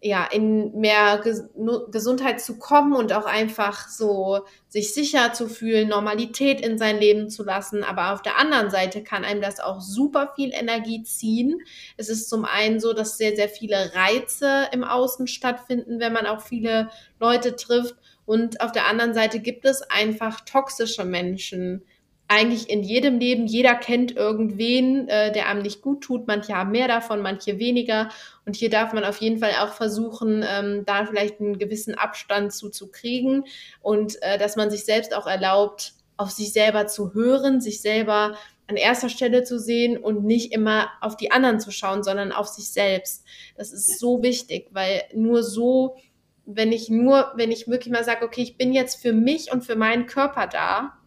ja, 0.00 0.24
in 0.26 0.78
mehr 0.78 1.20
Ges 1.22 1.44
Gesundheit 1.90 2.40
zu 2.40 2.58
kommen 2.58 2.92
und 2.92 3.12
auch 3.12 3.26
einfach 3.26 3.88
so 3.88 4.40
sich 4.68 4.94
sicher 4.94 5.32
zu 5.32 5.48
fühlen, 5.48 5.88
Normalität 5.88 6.60
in 6.60 6.78
sein 6.78 6.98
Leben 6.98 7.30
zu 7.30 7.42
lassen. 7.42 7.82
Aber 7.82 8.12
auf 8.12 8.22
der 8.22 8.38
anderen 8.38 8.70
Seite 8.70 9.02
kann 9.02 9.24
einem 9.24 9.40
das 9.40 9.58
auch 9.58 9.80
super 9.80 10.32
viel 10.36 10.52
Energie 10.52 11.02
ziehen. 11.02 11.60
Es 11.96 12.08
ist 12.08 12.28
zum 12.28 12.44
einen 12.44 12.78
so, 12.78 12.92
dass 12.92 13.18
sehr, 13.18 13.34
sehr 13.34 13.48
viele 13.48 13.92
Reize 13.94 14.68
im 14.72 14.84
Außen 14.84 15.26
stattfinden, 15.26 15.98
wenn 15.98 16.12
man 16.12 16.26
auch 16.26 16.42
viele 16.42 16.90
Leute 17.18 17.56
trifft. 17.56 17.96
Und 18.24 18.60
auf 18.60 18.72
der 18.72 18.86
anderen 18.86 19.14
Seite 19.14 19.40
gibt 19.40 19.64
es 19.64 19.82
einfach 19.82 20.42
toxische 20.42 21.04
Menschen, 21.04 21.82
eigentlich 22.28 22.68
in 22.68 22.82
jedem 22.82 23.18
Leben. 23.18 23.46
Jeder 23.46 23.74
kennt 23.74 24.14
irgendwen, 24.14 25.08
äh, 25.08 25.32
der 25.32 25.48
einem 25.48 25.62
nicht 25.62 25.80
gut 25.80 26.02
tut. 26.02 26.26
Manche 26.26 26.54
haben 26.54 26.70
mehr 26.70 26.86
davon, 26.86 27.22
manche 27.22 27.58
weniger. 27.58 28.10
Und 28.44 28.54
hier 28.54 28.68
darf 28.68 28.92
man 28.92 29.04
auf 29.04 29.20
jeden 29.20 29.38
Fall 29.38 29.52
auch 29.60 29.72
versuchen, 29.72 30.44
ähm, 30.46 30.84
da 30.84 31.06
vielleicht 31.06 31.40
einen 31.40 31.58
gewissen 31.58 31.94
Abstand 31.94 32.52
zu, 32.52 32.68
zu 32.68 32.90
kriegen 32.90 33.44
und 33.80 34.22
äh, 34.22 34.38
dass 34.38 34.56
man 34.56 34.70
sich 34.70 34.84
selbst 34.84 35.14
auch 35.14 35.26
erlaubt, 35.26 35.94
auf 36.18 36.30
sich 36.30 36.52
selber 36.52 36.86
zu 36.86 37.14
hören, 37.14 37.62
sich 37.62 37.80
selber 37.80 38.36
an 38.66 38.76
erster 38.76 39.08
Stelle 39.08 39.44
zu 39.44 39.58
sehen 39.58 39.96
und 39.96 40.24
nicht 40.24 40.52
immer 40.52 40.90
auf 41.00 41.16
die 41.16 41.30
anderen 41.30 41.58
zu 41.58 41.70
schauen, 41.70 42.02
sondern 42.02 42.32
auf 42.32 42.48
sich 42.48 42.70
selbst. 42.70 43.24
Das 43.56 43.72
ist 43.72 43.98
so 43.98 44.22
wichtig, 44.22 44.68
weil 44.72 45.04
nur 45.14 45.42
so, 45.42 45.96
wenn 46.44 46.72
ich 46.72 46.90
nur, 46.90 47.32
wenn 47.36 47.50
ich 47.50 47.68
wirklich 47.68 47.92
mal 47.92 48.04
sage, 48.04 48.26
okay, 48.26 48.42
ich 48.42 48.58
bin 48.58 48.74
jetzt 48.74 49.00
für 49.00 49.14
mich 49.14 49.50
und 49.50 49.64
für 49.64 49.76
meinen 49.76 50.06
Körper 50.06 50.46
da, 50.46 50.98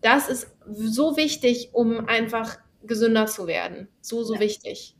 das 0.00 0.28
ist 0.28 0.51
so 0.70 1.16
wichtig, 1.16 1.70
um 1.72 2.06
einfach 2.06 2.58
gesünder 2.84 3.26
zu 3.26 3.46
werden. 3.46 3.88
So, 4.00 4.24
so 4.24 4.34
ja. 4.34 4.40
wichtig. 4.40 4.96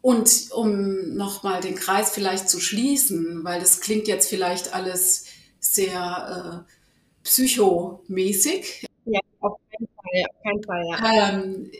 Und 0.00 0.50
um 0.52 1.14
nochmal 1.14 1.60
den 1.60 1.76
Kreis 1.76 2.10
vielleicht 2.10 2.48
zu 2.48 2.60
schließen, 2.60 3.44
weil 3.44 3.60
das 3.60 3.80
klingt 3.80 4.08
jetzt 4.08 4.28
vielleicht 4.28 4.74
alles 4.74 5.26
sehr 5.60 6.64
äh, 6.66 6.72
psychomäßig. 7.22 8.86
Ja, 9.04 9.20
auf 9.40 9.58
keinen 9.70 9.88
Fall, 9.94 10.24
auf 10.28 10.42
keinen 10.42 10.62
Fall, 10.64 10.84
ja. 10.88 11.30
Ähm, 11.30 11.70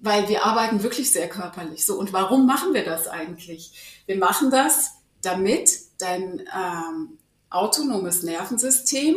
weil 0.00 0.28
wir 0.28 0.44
arbeiten 0.44 0.82
wirklich 0.82 1.12
sehr 1.12 1.28
körperlich. 1.28 1.86
So, 1.86 1.96
und 1.96 2.12
warum 2.12 2.46
machen 2.46 2.74
wir 2.74 2.84
das 2.84 3.06
eigentlich? 3.06 4.02
Wir 4.06 4.16
machen 4.16 4.50
das, 4.50 4.90
damit 5.22 5.70
dein 5.98 6.40
ähm, 6.40 7.18
autonomes 7.48 8.24
Nervensystem 8.24 9.16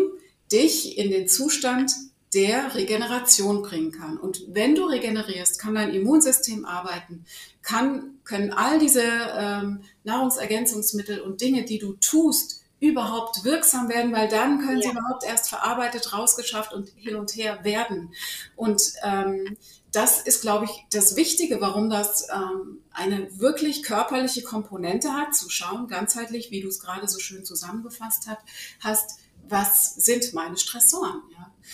dich 0.52 1.00
in 1.00 1.10
den 1.10 1.28
Zustand 1.28 1.92
der 2.36 2.76
Regeneration 2.76 3.64
bringen 3.64 3.92
kann. 3.92 4.18
Und 4.18 4.44
wenn 4.50 4.76
du 4.76 4.86
regenerierst, 4.86 5.58
kann 5.60 5.76
dein 5.76 5.94
Immunsystem 5.94 6.66
arbeiten, 6.66 7.26
kann, 7.62 8.20
können 8.24 8.52
all 8.52 8.78
diese 8.78 9.02
ähm, 9.02 9.82
Nahrungsergänzungsmittel 10.04 11.22
und 11.22 11.42
Dinge, 11.42 11.64
die 11.64 11.80
du 11.80 11.94
tust, 11.94 12.62
überhaupt 12.80 13.44
wirksam 13.46 13.90
werden, 13.90 14.12
weil 14.12 14.28
dann 14.28 14.60
können 14.60 14.82
ja. 14.82 14.90
sie 14.90 14.98
überhaupt 14.98 15.24
erst 15.24 15.50
verarbeitet, 15.50 16.14
rausgeschafft 16.14 16.74
und 16.74 16.90
hin 16.96 17.16
und 17.16 17.36
her 17.36 17.64
werden. 17.64 18.14
Und 18.56 18.94
ähm, 19.04 19.58
das 19.92 20.22
ist, 20.22 20.42
glaube 20.42 20.66
ich, 20.66 20.86
das 20.92 21.16
Wichtige, 21.16 21.62
warum 21.62 21.90
das 21.90 22.28
ähm, 22.30 22.80
eine 22.92 23.40
wirklich 23.40 23.82
körperliche 23.82 24.44
Komponente 24.44 25.14
hat, 25.14 25.34
zu 25.34 25.50
schauen, 25.50 25.88
ganzheitlich, 25.88 26.52
wie 26.52 26.62
du 26.62 26.68
es 26.68 26.82
gerade 26.82 27.08
so 27.08 27.20
schön 27.20 27.46
zusammengefasst 27.46 28.28
hat, 28.28 28.40
hast, 28.82 29.20
was 29.48 29.96
sind 29.96 30.34
meine 30.34 30.58
Stressoren? 30.58 31.22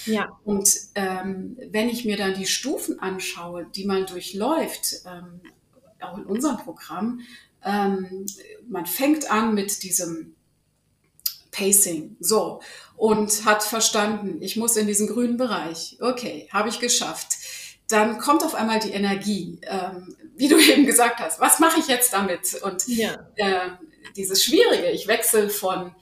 Ja. 0.05 0.13
ja. 0.13 0.39
Und 0.43 0.69
ähm, 0.95 1.57
wenn 1.69 1.89
ich 1.89 2.05
mir 2.05 2.17
dann 2.17 2.33
die 2.33 2.47
Stufen 2.47 2.99
anschaue, 2.99 3.65
die 3.75 3.85
man 3.85 4.05
durchläuft, 4.05 5.01
ähm, 5.05 5.41
auch 5.99 6.17
in 6.17 6.25
unserem 6.25 6.57
Programm, 6.57 7.21
ähm, 7.63 8.25
man 8.67 8.85
fängt 8.85 9.29
an 9.29 9.53
mit 9.53 9.83
diesem 9.83 10.35
Pacing. 11.51 12.15
So. 12.19 12.61
Und 12.95 13.45
hat 13.45 13.63
verstanden, 13.63 14.41
ich 14.41 14.55
muss 14.55 14.77
in 14.77 14.87
diesen 14.87 15.07
grünen 15.07 15.37
Bereich. 15.37 15.97
Okay, 15.99 16.47
habe 16.51 16.69
ich 16.69 16.79
geschafft. 16.79 17.37
Dann 17.87 18.19
kommt 18.19 18.43
auf 18.43 18.55
einmal 18.55 18.79
die 18.79 18.91
Energie, 18.91 19.59
ähm, 19.63 20.15
wie 20.35 20.47
du 20.47 20.57
eben 20.71 20.85
gesagt 20.85 21.19
hast. 21.19 21.39
Was 21.39 21.59
mache 21.59 21.79
ich 21.79 21.87
jetzt 21.87 22.13
damit? 22.13 22.61
Und 22.63 22.87
ja. 22.87 23.27
äh, 23.35 23.69
dieses 24.15 24.43
Schwierige, 24.43 24.89
ich 24.91 25.07
wechsle 25.07 25.49
von 25.49 25.93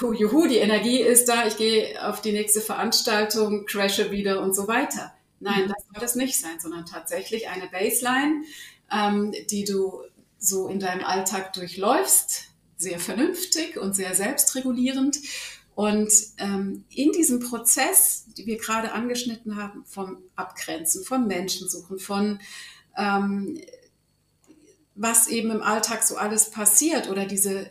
juhu, 0.00 0.46
die 0.46 0.58
Energie 0.58 1.00
ist 1.00 1.26
da, 1.28 1.46
ich 1.46 1.56
gehe 1.56 2.06
auf 2.06 2.20
die 2.20 2.32
nächste 2.32 2.60
Veranstaltung, 2.60 3.64
crashe 3.66 4.10
wieder 4.10 4.42
und 4.42 4.54
so 4.54 4.68
weiter. 4.68 5.14
Nein, 5.40 5.64
mhm. 5.64 5.68
das 5.68 5.84
soll 5.84 6.00
das 6.00 6.14
nicht 6.16 6.38
sein, 6.38 6.58
sondern 6.60 6.86
tatsächlich 6.86 7.48
eine 7.48 7.68
Baseline, 7.68 8.42
ähm, 8.90 9.32
die 9.50 9.64
du 9.64 10.02
so 10.38 10.68
in 10.68 10.80
deinem 10.80 11.04
Alltag 11.04 11.52
durchläufst, 11.54 12.44
sehr 12.76 12.98
vernünftig 12.98 13.78
und 13.78 13.94
sehr 13.94 14.14
selbstregulierend. 14.14 15.18
Und 15.74 16.10
ähm, 16.38 16.84
in 16.90 17.12
diesem 17.12 17.40
Prozess, 17.40 18.26
die 18.36 18.46
wir 18.46 18.56
gerade 18.56 18.92
angeschnitten 18.92 19.56
haben, 19.56 19.84
vom 19.84 20.18
Abgrenzen, 20.34 21.04
von 21.04 21.26
Menschensuchen, 21.26 21.98
von 21.98 22.40
ähm, 22.96 23.60
was 24.94 25.28
eben 25.28 25.50
im 25.50 25.62
Alltag 25.62 26.02
so 26.02 26.16
alles 26.16 26.50
passiert 26.50 27.10
oder 27.10 27.26
diese 27.26 27.70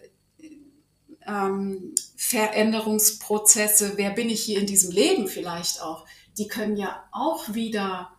ähm, 1.27 1.95
Veränderungsprozesse, 2.15 3.93
wer 3.95 4.11
bin 4.11 4.29
ich 4.29 4.41
hier 4.43 4.59
in 4.59 4.67
diesem 4.67 4.91
Leben 4.91 5.27
vielleicht 5.27 5.81
auch, 5.81 6.05
die 6.37 6.47
können 6.47 6.75
ja 6.75 7.03
auch 7.11 7.53
wieder 7.53 8.11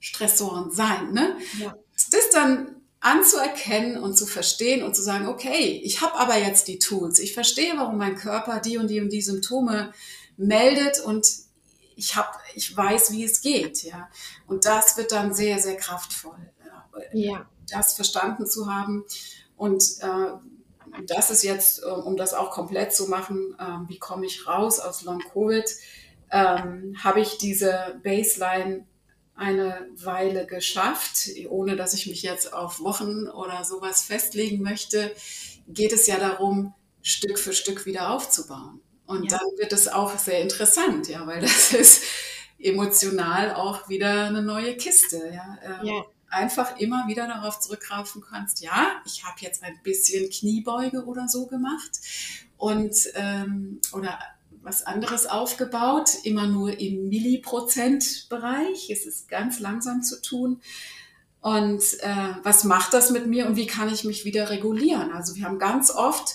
Stressoren 0.00 0.70
sein. 0.70 1.12
Ne? 1.12 1.36
Ja. 1.58 1.74
Das 2.10 2.30
dann 2.32 2.76
anzuerkennen 3.00 4.02
und 4.02 4.16
zu 4.16 4.26
verstehen 4.26 4.82
und 4.82 4.96
zu 4.96 5.02
sagen, 5.02 5.26
okay, 5.26 5.80
ich 5.84 6.00
habe 6.00 6.16
aber 6.16 6.36
jetzt 6.36 6.68
die 6.68 6.78
Tools, 6.78 7.18
ich 7.18 7.34
verstehe, 7.34 7.74
warum 7.76 7.98
mein 7.98 8.16
Körper 8.16 8.60
die 8.60 8.78
und 8.78 8.88
die 8.88 9.00
und 9.00 9.10
die 9.10 9.22
Symptome 9.22 9.92
meldet 10.36 11.00
und 11.00 11.26
ich 11.94 12.14
habe, 12.16 12.36
ich 12.54 12.76
weiß, 12.76 13.12
wie 13.12 13.24
es 13.24 13.40
geht, 13.40 13.82
ja. 13.82 14.08
Und 14.46 14.66
das 14.66 14.96
wird 14.98 15.12
dann 15.12 15.32
sehr, 15.34 15.58
sehr 15.58 15.76
kraftvoll, 15.76 16.38
ja. 17.12 17.48
das 17.70 17.94
verstanden 17.94 18.46
zu 18.46 18.70
haben. 18.70 19.04
Und 19.56 19.82
äh, 20.00 20.32
das 21.06 21.30
ist 21.30 21.42
jetzt, 21.42 21.82
äh, 21.82 21.86
um 21.86 22.16
das 22.16 22.34
auch 22.34 22.50
komplett 22.50 22.94
zu 22.94 23.08
machen, 23.08 23.56
äh, 23.58 23.88
wie 23.88 23.98
komme 23.98 24.26
ich 24.26 24.46
raus 24.46 24.80
aus 24.80 25.02
Long 25.02 25.20
Covid, 25.20 25.64
ähm, 26.30 26.96
habe 27.02 27.20
ich 27.20 27.38
diese 27.38 28.00
Baseline 28.02 28.86
eine 29.34 29.88
Weile 29.96 30.46
geschafft, 30.46 31.28
ohne 31.48 31.76
dass 31.76 31.94
ich 31.94 32.06
mich 32.06 32.22
jetzt 32.22 32.52
auf 32.52 32.80
Wochen 32.80 33.28
oder 33.28 33.64
sowas 33.64 34.02
festlegen 34.02 34.62
möchte, 34.62 35.14
geht 35.68 35.92
es 35.92 36.06
ja 36.06 36.18
darum, 36.18 36.74
Stück 37.02 37.38
für 37.38 37.52
Stück 37.52 37.86
wieder 37.86 38.10
aufzubauen. 38.10 38.80
Und 39.06 39.30
ja. 39.30 39.38
dann 39.38 39.46
wird 39.58 39.72
es 39.72 39.88
auch 39.88 40.18
sehr 40.18 40.40
interessant, 40.40 41.08
ja, 41.08 41.26
weil 41.26 41.40
das 41.40 41.72
ist 41.72 42.02
emotional 42.58 43.54
auch 43.54 43.88
wieder 43.88 44.24
eine 44.24 44.42
neue 44.42 44.76
Kiste, 44.76 45.30
ja. 45.32 45.58
Ähm, 45.62 45.86
ja. 45.86 46.04
Einfach 46.36 46.76
immer 46.78 47.08
wieder 47.08 47.26
darauf 47.26 47.60
zurückgreifen 47.60 48.22
kannst, 48.22 48.60
ja, 48.60 49.00
ich 49.06 49.24
habe 49.24 49.36
jetzt 49.40 49.62
ein 49.62 49.80
bisschen 49.82 50.28
Kniebeuge 50.28 51.06
oder 51.06 51.28
so 51.28 51.46
gemacht 51.46 51.92
und 52.58 52.94
ähm, 53.14 53.80
oder 53.92 54.18
was 54.62 54.82
anderes 54.82 55.26
aufgebaut, 55.26 56.10
immer 56.24 56.46
nur 56.46 56.78
im 56.78 57.08
Milliprozentbereich. 57.08 58.90
Es 58.90 59.06
ist 59.06 59.28
ganz 59.30 59.60
langsam 59.60 60.02
zu 60.02 60.20
tun. 60.20 60.60
Und 61.40 61.82
äh, 62.00 62.34
was 62.42 62.64
macht 62.64 62.92
das 62.92 63.10
mit 63.10 63.28
mir 63.28 63.46
und 63.46 63.56
wie 63.56 63.68
kann 63.68 63.88
ich 63.88 64.04
mich 64.04 64.24
wieder 64.24 64.50
regulieren? 64.50 65.12
Also 65.12 65.36
wir 65.36 65.44
haben 65.44 65.60
ganz 65.60 65.90
oft, 65.90 66.34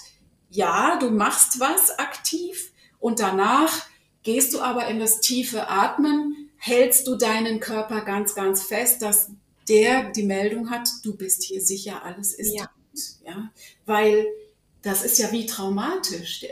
ja, 0.50 0.98
du 0.98 1.12
machst 1.12 1.60
was 1.60 2.00
aktiv 2.00 2.72
und 3.00 3.20
danach 3.20 3.74
gehst 4.24 4.54
du 4.54 4.62
aber 4.62 4.88
in 4.88 5.00
das 5.00 5.20
tiefe 5.20 5.68
Atmen, 5.68 6.50
hältst 6.56 7.08
du 7.08 7.16
deinen 7.16 7.60
Körper 7.60 8.02
ganz, 8.02 8.36
ganz 8.36 8.64
fest, 8.64 9.02
dass 9.02 9.32
der 9.72 10.12
die 10.12 10.24
Meldung 10.24 10.70
hat, 10.70 10.90
du 11.04 11.16
bist 11.16 11.44
hier 11.44 11.62
sicher, 11.62 12.04
alles 12.04 12.34
ist 12.34 12.54
ja. 12.54 12.66
gut. 12.66 13.02
Ja? 13.26 13.52
Weil 13.86 14.28
das 14.82 15.04
ist 15.04 15.18
ja 15.18 15.32
wie 15.32 15.46
traumatisch 15.46 16.46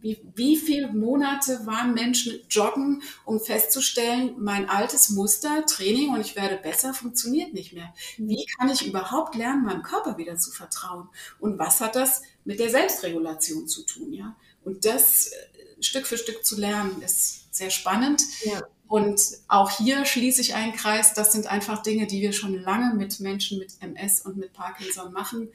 wie, 0.00 0.20
wie 0.34 0.56
viele 0.56 0.92
Monate 0.92 1.66
waren 1.66 1.94
Menschen 1.94 2.40
joggen, 2.48 3.02
um 3.24 3.40
festzustellen, 3.40 4.34
mein 4.38 4.68
altes 4.68 5.10
Muster, 5.10 5.64
Training 5.66 6.10
und 6.14 6.20
ich 6.20 6.36
werde 6.36 6.56
besser, 6.56 6.94
funktioniert 6.94 7.52
nicht 7.52 7.72
mehr. 7.72 7.92
Wie 8.16 8.46
kann 8.58 8.70
ich 8.70 8.86
überhaupt 8.86 9.34
lernen, 9.34 9.64
meinem 9.64 9.82
Körper 9.82 10.16
wieder 10.16 10.36
zu 10.36 10.50
vertrauen? 10.50 11.08
Und 11.40 11.58
was 11.58 11.80
hat 11.80 11.96
das 11.96 12.22
mit 12.44 12.60
der 12.60 12.70
Selbstregulation 12.70 13.66
zu 13.66 13.82
tun? 13.82 14.12
Ja? 14.12 14.36
Und 14.64 14.84
das 14.84 15.28
äh, 15.28 15.82
Stück 15.82 16.06
für 16.06 16.18
Stück 16.18 16.44
zu 16.44 16.58
lernen, 16.60 17.02
ist 17.02 17.54
sehr 17.54 17.70
spannend. 17.70 18.22
Ja. 18.44 18.62
Und 18.88 19.20
auch 19.48 19.70
hier 19.70 20.06
schließe 20.06 20.40
ich 20.40 20.54
einen 20.54 20.72
Kreis. 20.72 21.12
Das 21.12 21.32
sind 21.32 21.46
einfach 21.46 21.82
Dinge, 21.82 22.06
die 22.06 22.22
wir 22.22 22.32
schon 22.32 22.54
lange 22.54 22.94
mit 22.94 23.20
Menschen 23.20 23.58
mit 23.58 23.74
MS 23.80 24.22
und 24.22 24.38
mit 24.38 24.54
Parkinson 24.54 25.12
machen 25.12 25.50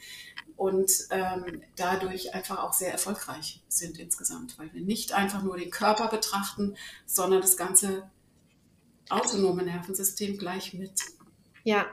und 0.55 0.91
ähm, 1.09 1.61
dadurch 1.75 2.33
einfach 2.35 2.63
auch 2.63 2.73
sehr 2.73 2.91
erfolgreich 2.91 3.61
sind 3.67 3.97
insgesamt, 3.97 4.57
weil 4.59 4.71
wir 4.73 4.81
nicht 4.81 5.13
einfach 5.13 5.41
nur 5.41 5.57
den 5.57 5.71
Körper 5.71 6.07
betrachten, 6.09 6.75
sondern 7.07 7.41
das 7.41 7.57
ganze 7.57 8.09
autonome 9.09 9.63
Nervensystem 9.63 10.37
gleich 10.37 10.73
mit. 10.73 10.93
Ja, 11.63 11.87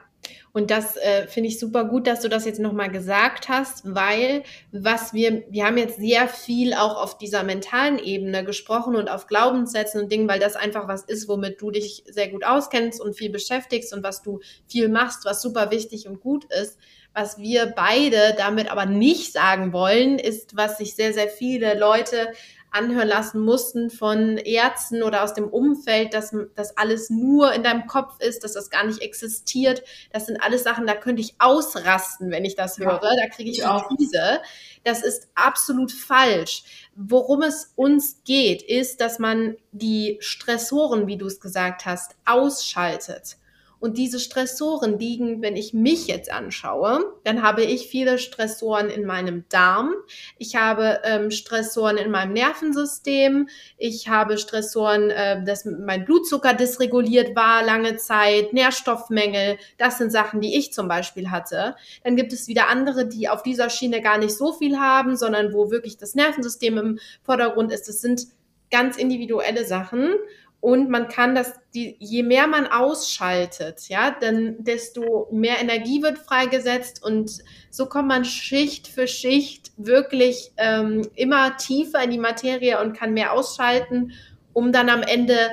und 0.52 0.70
das 0.70 0.96
äh, 0.96 1.26
finde 1.26 1.48
ich 1.48 1.58
super 1.58 1.84
gut, 1.84 2.06
dass 2.06 2.20
du 2.20 2.28
das 2.28 2.44
jetzt 2.44 2.60
nochmal 2.60 2.90
gesagt 2.90 3.48
hast, 3.48 3.94
weil 3.94 4.42
was 4.72 5.12
wir, 5.14 5.44
wir 5.48 5.66
haben 5.66 5.78
jetzt 5.78 5.98
sehr 5.98 6.28
viel 6.28 6.74
auch 6.74 7.00
auf 7.00 7.18
dieser 7.18 7.42
mentalen 7.44 7.98
Ebene 7.98 8.44
gesprochen 8.44 8.96
und 8.96 9.08
auf 9.08 9.26
Glaubenssätzen 9.26 10.02
und 10.02 10.12
Dingen, 10.12 10.28
weil 10.28 10.40
das 10.40 10.56
einfach 10.56 10.88
was 10.88 11.02
ist, 11.04 11.28
womit 11.28 11.60
du 11.60 11.70
dich 11.70 12.04
sehr 12.06 12.28
gut 12.28 12.44
auskennst 12.44 13.00
und 13.00 13.16
viel 13.16 13.30
beschäftigst 13.30 13.92
und 13.92 14.02
was 14.02 14.22
du 14.22 14.40
viel 14.66 14.88
machst, 14.88 15.24
was 15.24 15.42
super 15.42 15.70
wichtig 15.70 16.08
und 16.08 16.20
gut 16.20 16.44
ist. 16.52 16.78
Was 17.12 17.38
wir 17.38 17.66
beide 17.74 18.34
damit 18.36 18.70
aber 18.70 18.86
nicht 18.86 19.32
sagen 19.32 19.72
wollen, 19.72 20.18
ist, 20.18 20.56
was 20.56 20.78
sich 20.78 20.94
sehr, 20.94 21.12
sehr 21.12 21.28
viele 21.28 21.76
Leute 21.76 22.28
anhören 22.70 23.08
lassen 23.08 23.40
mussten 23.40 23.90
von 23.90 24.36
Ärzten 24.36 25.02
oder 25.02 25.22
aus 25.22 25.34
dem 25.34 25.48
Umfeld, 25.48 26.14
dass 26.14 26.34
das 26.54 26.76
alles 26.76 27.10
nur 27.10 27.52
in 27.52 27.62
deinem 27.62 27.86
Kopf 27.86 28.20
ist, 28.20 28.44
dass 28.44 28.52
das 28.52 28.70
gar 28.70 28.84
nicht 28.84 29.02
existiert. 29.02 29.82
Das 30.12 30.26
sind 30.26 30.42
alles 30.42 30.62
Sachen, 30.62 30.86
da 30.86 30.94
könnte 30.94 31.22
ich 31.22 31.34
ausrasten, 31.38 32.30
wenn 32.30 32.44
ich 32.44 32.54
das 32.54 32.78
höre. 32.78 33.00
Ja, 33.02 33.10
da 33.16 33.28
kriege 33.34 33.50
ich 33.50 33.58
die 33.58 33.96
Krise. 33.96 34.40
Das 34.84 35.02
ist 35.02 35.28
absolut 35.34 35.92
falsch. 35.92 36.62
Worum 36.94 37.42
es 37.42 37.72
uns 37.76 38.22
geht, 38.24 38.62
ist, 38.62 39.00
dass 39.00 39.18
man 39.18 39.56
die 39.72 40.18
Stressoren, 40.20 41.06
wie 41.06 41.16
du 41.16 41.26
es 41.26 41.40
gesagt 41.40 41.86
hast, 41.86 42.16
ausschaltet 42.24 43.36
Und 43.80 43.96
diese 43.96 44.20
Stressoren 44.20 44.98
liegen, 44.98 45.40
wenn 45.40 45.56
ich 45.56 45.72
mich 45.72 46.06
jetzt 46.06 46.30
anschaue, 46.30 47.02
dann 47.24 47.42
habe 47.42 47.64
ich 47.64 47.88
viele 47.88 48.18
Stressoren 48.18 48.90
in 48.90 49.06
meinem 49.06 49.44
Darm. 49.48 49.94
Ich 50.36 50.54
habe 50.54 51.00
ähm, 51.02 51.30
Stressoren 51.30 51.96
in 51.96 52.10
meinem 52.10 52.34
Nervensystem. 52.34 53.48
Ich 53.78 54.08
habe 54.08 54.36
Stressoren, 54.36 55.08
äh, 55.08 55.42
dass 55.44 55.64
mein 55.64 56.04
Blutzucker 56.04 56.52
dysreguliert 56.52 57.34
war 57.34 57.64
lange 57.64 57.96
Zeit, 57.96 58.52
Nährstoffmängel. 58.52 59.56
Das 59.78 59.96
sind 59.96 60.12
Sachen, 60.12 60.42
die 60.42 60.58
ich 60.58 60.74
zum 60.74 60.86
Beispiel 60.86 61.30
hatte. 61.30 61.74
Dann 62.04 62.16
gibt 62.16 62.34
es 62.34 62.48
wieder 62.48 62.68
andere, 62.68 63.08
die 63.08 63.30
auf 63.30 63.42
dieser 63.42 63.70
Schiene 63.70 64.02
gar 64.02 64.18
nicht 64.18 64.36
so 64.36 64.52
viel 64.52 64.78
haben, 64.78 65.16
sondern 65.16 65.54
wo 65.54 65.70
wirklich 65.70 65.96
das 65.96 66.14
Nervensystem 66.14 66.76
im 66.76 66.98
Vordergrund 67.22 67.72
ist. 67.72 67.88
Das 67.88 68.02
sind 68.02 68.26
ganz 68.70 68.96
individuelle 68.96 69.64
Sachen. 69.64 70.14
Und 70.60 70.90
man 70.90 71.08
kann 71.08 71.34
das, 71.34 71.54
die, 71.74 71.96
je 71.98 72.22
mehr 72.22 72.46
man 72.46 72.66
ausschaltet, 72.66 73.88
ja, 73.88 74.10
dann 74.10 74.56
desto 74.58 75.26
mehr 75.32 75.58
Energie 75.58 76.02
wird 76.02 76.18
freigesetzt 76.18 77.02
und 77.02 77.38
so 77.70 77.86
kommt 77.86 78.08
man 78.08 78.26
Schicht 78.26 78.86
für 78.86 79.08
Schicht 79.08 79.72
wirklich 79.78 80.52
ähm, 80.58 81.08
immer 81.14 81.56
tiefer 81.56 82.02
in 82.04 82.10
die 82.10 82.18
Materie 82.18 82.78
und 82.78 82.94
kann 82.94 83.14
mehr 83.14 83.32
ausschalten, 83.32 84.12
um 84.52 84.70
dann 84.70 84.90
am 84.90 85.02
Ende 85.02 85.50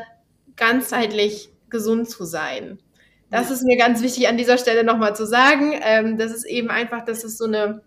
ganzheitlich 0.57 1.49
gesund 1.69 2.09
zu 2.09 2.25
sein. 2.25 2.79
Das 3.29 3.47
ja. 3.47 3.55
ist 3.55 3.63
mir 3.63 3.77
ganz 3.77 4.01
wichtig 4.01 4.27
an 4.27 4.37
dieser 4.37 4.57
Stelle 4.57 4.83
nochmal 4.83 5.15
zu 5.15 5.25
sagen. 5.25 5.73
Ähm, 5.81 6.17
das 6.17 6.33
ist 6.33 6.45
eben 6.45 6.69
einfach, 6.69 7.05
dass 7.05 7.23
es 7.23 7.37
so 7.37 7.45
eine 7.45 7.81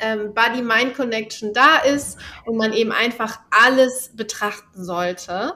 ähm, 0.00 0.34
Body-Mind-Connection 0.34 1.52
da 1.52 1.78
ist 1.78 2.18
und 2.44 2.56
man 2.56 2.72
eben 2.72 2.92
einfach 2.92 3.40
alles 3.50 4.12
betrachten 4.14 4.84
sollte. 4.84 5.54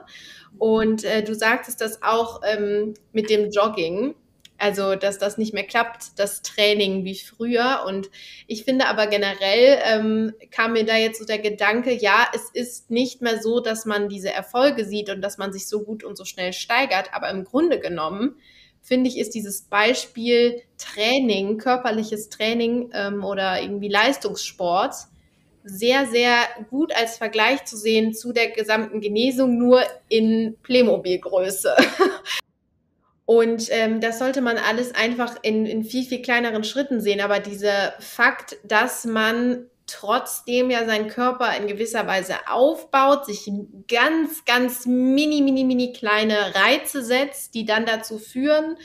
Und 0.59 1.05
äh, 1.05 1.23
du 1.23 1.35
sagtest 1.35 1.81
das 1.81 2.03
auch 2.03 2.43
ähm, 2.45 2.95
mit 3.13 3.31
dem 3.31 3.51
Jogging, 3.51 4.15
also 4.59 4.95
dass 4.95 5.19
das 5.19 5.39
nicht 5.39 5.55
mehr 5.55 5.65
klappt, 5.65 6.19
das 6.19 6.43
Training 6.43 7.05
wie 7.05 7.15
früher. 7.15 7.85
Und 7.87 8.11
ich 8.47 8.65
finde 8.65 8.87
aber 8.87 9.07
generell 9.07 9.79
ähm, 9.85 10.35
kam 10.51 10.75
mir 10.75 10.85
da 10.85 10.97
jetzt 10.97 11.19
so 11.19 11.25
der 11.25 11.39
Gedanke, 11.39 11.93
ja, 11.95 12.29
es 12.35 12.51
ist 12.53 12.91
nicht 12.91 13.23
mehr 13.23 13.41
so, 13.41 13.61
dass 13.61 13.87
man 13.87 14.09
diese 14.09 14.33
Erfolge 14.33 14.85
sieht 14.85 15.09
und 15.09 15.23
dass 15.23 15.39
man 15.39 15.53
sich 15.53 15.67
so 15.67 15.83
gut 15.83 16.05
und 16.05 16.17
so 16.17 16.25
schnell 16.25 16.53
steigert, 16.53 17.15
aber 17.15 17.31
im 17.31 17.45
Grunde 17.45 17.81
genommen 17.81 18.37
finde 18.83 19.09
ich, 19.09 19.19
ist 19.19 19.35
dieses 19.35 19.63
Beispiel 19.63 20.63
Training, 20.79 21.59
körperliches 21.59 22.29
Training 22.29 22.91
ähm, 22.95 23.25
oder 23.25 23.63
irgendwie 23.63 23.89
Leistungssport 23.89 24.95
sehr, 25.65 26.07
sehr 26.07 26.37
gut 26.71 26.95
als 26.95 27.19
Vergleich 27.19 27.65
zu 27.65 27.77
sehen 27.77 28.15
zu 28.15 28.33
der 28.33 28.51
gesamten 28.51 29.01
Genesung, 29.01 29.59
nur 29.59 29.83
in 30.09 30.57
Playmobil-Größe. 30.63 31.77
Und 33.27 33.69
ähm, 33.71 34.01
das 34.01 34.19
sollte 34.19 34.41
man 34.41 34.59
alles 34.59 34.93
einfach 34.93 35.37
in, 35.43 35.65
in 35.65 35.85
viel, 35.85 36.05
viel 36.05 36.21
kleineren 36.21 36.65
Schritten 36.65 37.01
sehen. 37.01 37.21
Aber 37.21 37.39
dieser 37.39 37.93
Fakt, 38.01 38.57
dass 38.65 39.05
man 39.05 39.67
trotzdem 39.87 40.71
ja 40.71 40.85
seinen 40.85 41.09
Körper 41.09 41.57
in 41.57 41.67
gewisser 41.67 42.07
Weise 42.07 42.35
aufbaut, 42.49 43.27
sich 43.27 43.51
ganz, 43.89 44.45
ganz 44.45 44.87
mini, 44.87 45.43
mini, 45.43 45.65
mini 45.65 45.93
kleine 45.93 46.55
Reize 46.55 47.05
setzt, 47.05 47.55
die 47.55 47.65
dann 47.65 47.87
dazu 47.87 48.19
führen, 48.19 48.77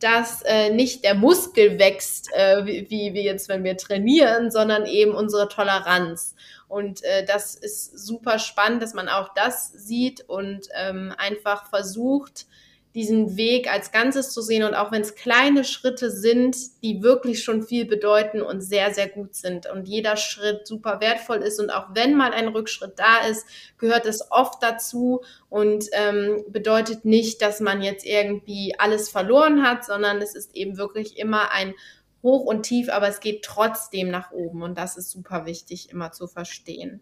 dass 0.00 0.42
äh, 0.42 0.70
nicht 0.70 1.04
der 1.04 1.14
Muskel 1.14 1.78
wächst, 1.78 2.28
äh, 2.34 2.64
wie, 2.64 3.14
wie 3.14 3.22
jetzt, 3.22 3.48
wenn 3.48 3.64
wir 3.64 3.76
trainieren, 3.76 4.50
sondern 4.50 4.86
eben 4.86 5.14
unsere 5.14 5.48
Toleranz. 5.48 6.34
Und 6.68 7.02
äh, 7.02 7.24
das 7.24 7.54
ist 7.54 7.98
super 7.98 8.38
spannend, 8.38 8.82
dass 8.82 8.94
man 8.94 9.08
auch 9.08 9.34
das 9.34 9.72
sieht 9.72 10.28
und 10.28 10.68
ähm, 10.74 11.12
einfach 11.18 11.68
versucht, 11.68 12.46
diesen 12.94 13.36
Weg 13.36 13.72
als 13.72 13.92
Ganzes 13.92 14.32
zu 14.32 14.42
sehen. 14.42 14.64
Und 14.64 14.74
auch 14.74 14.90
wenn 14.90 15.02
es 15.02 15.14
kleine 15.14 15.64
Schritte 15.64 16.10
sind, 16.10 16.56
die 16.82 17.02
wirklich 17.02 17.44
schon 17.44 17.62
viel 17.62 17.84
bedeuten 17.84 18.42
und 18.42 18.60
sehr, 18.60 18.92
sehr 18.92 19.08
gut 19.08 19.34
sind. 19.34 19.70
Und 19.70 19.86
jeder 19.86 20.16
Schritt 20.16 20.66
super 20.66 21.00
wertvoll 21.00 21.38
ist. 21.38 21.60
Und 21.60 21.70
auch 21.70 21.88
wenn 21.94 22.16
mal 22.16 22.32
ein 22.32 22.48
Rückschritt 22.48 22.98
da 22.98 23.18
ist, 23.28 23.46
gehört 23.78 24.06
es 24.06 24.30
oft 24.30 24.62
dazu. 24.62 25.22
Und 25.48 25.86
ähm, 25.92 26.44
bedeutet 26.48 27.04
nicht, 27.04 27.42
dass 27.42 27.60
man 27.60 27.82
jetzt 27.82 28.04
irgendwie 28.04 28.74
alles 28.78 29.08
verloren 29.08 29.62
hat, 29.62 29.84
sondern 29.84 30.20
es 30.20 30.34
ist 30.34 30.54
eben 30.56 30.76
wirklich 30.76 31.18
immer 31.18 31.52
ein 31.52 31.74
Hoch 32.22 32.44
und 32.44 32.64
Tief, 32.64 32.90
aber 32.90 33.08
es 33.08 33.20
geht 33.20 33.44
trotzdem 33.44 34.10
nach 34.10 34.32
oben. 34.32 34.62
Und 34.62 34.76
das 34.76 34.96
ist 34.96 35.10
super 35.10 35.46
wichtig 35.46 35.90
immer 35.90 36.12
zu 36.12 36.26
verstehen. 36.26 37.00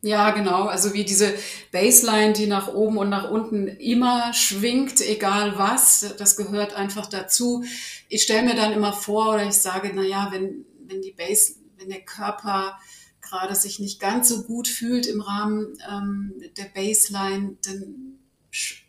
Ja, 0.00 0.30
genau. 0.30 0.66
Also 0.66 0.94
wie 0.94 1.04
diese 1.04 1.34
Baseline, 1.72 2.32
die 2.32 2.46
nach 2.46 2.72
oben 2.72 2.98
und 2.98 3.08
nach 3.08 3.30
unten 3.30 3.66
immer 3.66 4.32
schwingt, 4.32 5.00
egal 5.00 5.58
was, 5.58 6.14
das 6.16 6.36
gehört 6.36 6.74
einfach 6.74 7.06
dazu. 7.06 7.64
Ich 8.08 8.22
stelle 8.22 8.44
mir 8.44 8.54
dann 8.54 8.72
immer 8.72 8.92
vor 8.92 9.34
oder 9.34 9.44
ich 9.44 9.54
sage, 9.54 9.90
na 9.92 10.02
ja, 10.02 10.28
wenn, 10.30 10.64
wenn 10.86 11.02
die 11.02 11.12
Base, 11.12 11.54
wenn 11.78 11.88
der 11.88 12.02
Körper 12.02 12.78
gerade 13.20 13.56
sich 13.56 13.80
nicht 13.80 14.00
ganz 14.00 14.28
so 14.28 14.44
gut 14.44 14.68
fühlt 14.68 15.06
im 15.06 15.20
Rahmen 15.20 15.76
ähm, 15.90 16.34
der 16.56 16.66
Baseline, 16.66 17.56
dann 17.64 18.18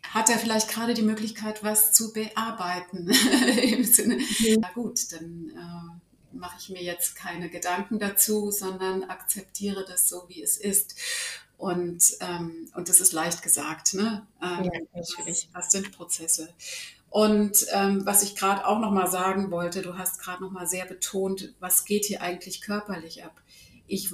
hat 0.08 0.30
er 0.30 0.38
vielleicht 0.38 0.68
gerade 0.68 0.94
die 0.94 1.02
Möglichkeit, 1.02 1.62
was 1.62 1.92
zu 1.92 2.12
bearbeiten. 2.12 3.08
Im 3.62 3.84
Sinne, 3.84 4.16
mhm. 4.16 4.56
na 4.60 4.70
gut, 4.74 5.00
dann 5.12 5.50
äh, 5.50 5.99
mache 6.32 6.56
ich 6.58 6.68
mir 6.70 6.82
jetzt 6.82 7.16
keine 7.16 7.48
Gedanken 7.48 7.98
dazu, 7.98 8.50
sondern 8.50 9.04
akzeptiere 9.04 9.84
das 9.84 10.08
so, 10.08 10.24
wie 10.28 10.42
es 10.42 10.56
ist. 10.56 10.94
Und, 11.56 12.16
ähm, 12.20 12.70
und 12.74 12.88
das 12.88 13.00
ist 13.00 13.12
leicht 13.12 13.42
gesagt. 13.42 13.94
Ne? 13.94 14.26
Ähm, 14.42 14.64
ja, 14.64 14.80
natürlich. 14.94 15.48
Was, 15.52 15.64
was, 15.66 15.72
sind 15.72 15.92
Prozesse? 15.92 16.48
Und 17.10 17.66
ähm, 17.72 18.06
was 18.06 18.22
ich 18.22 18.36
gerade 18.36 18.66
auch 18.66 18.78
noch 18.78 18.92
mal 18.92 19.10
sagen 19.10 19.50
wollte, 19.50 19.82
du 19.82 19.98
hast 19.98 20.20
gerade 20.22 20.42
noch 20.42 20.52
mal 20.52 20.66
sehr 20.66 20.86
betont, 20.86 21.52
was 21.60 21.84
geht 21.84 22.06
hier 22.06 22.22
eigentlich 22.22 22.60
körperlich 22.62 23.24
ab? 23.24 23.42
Ich 23.86 24.10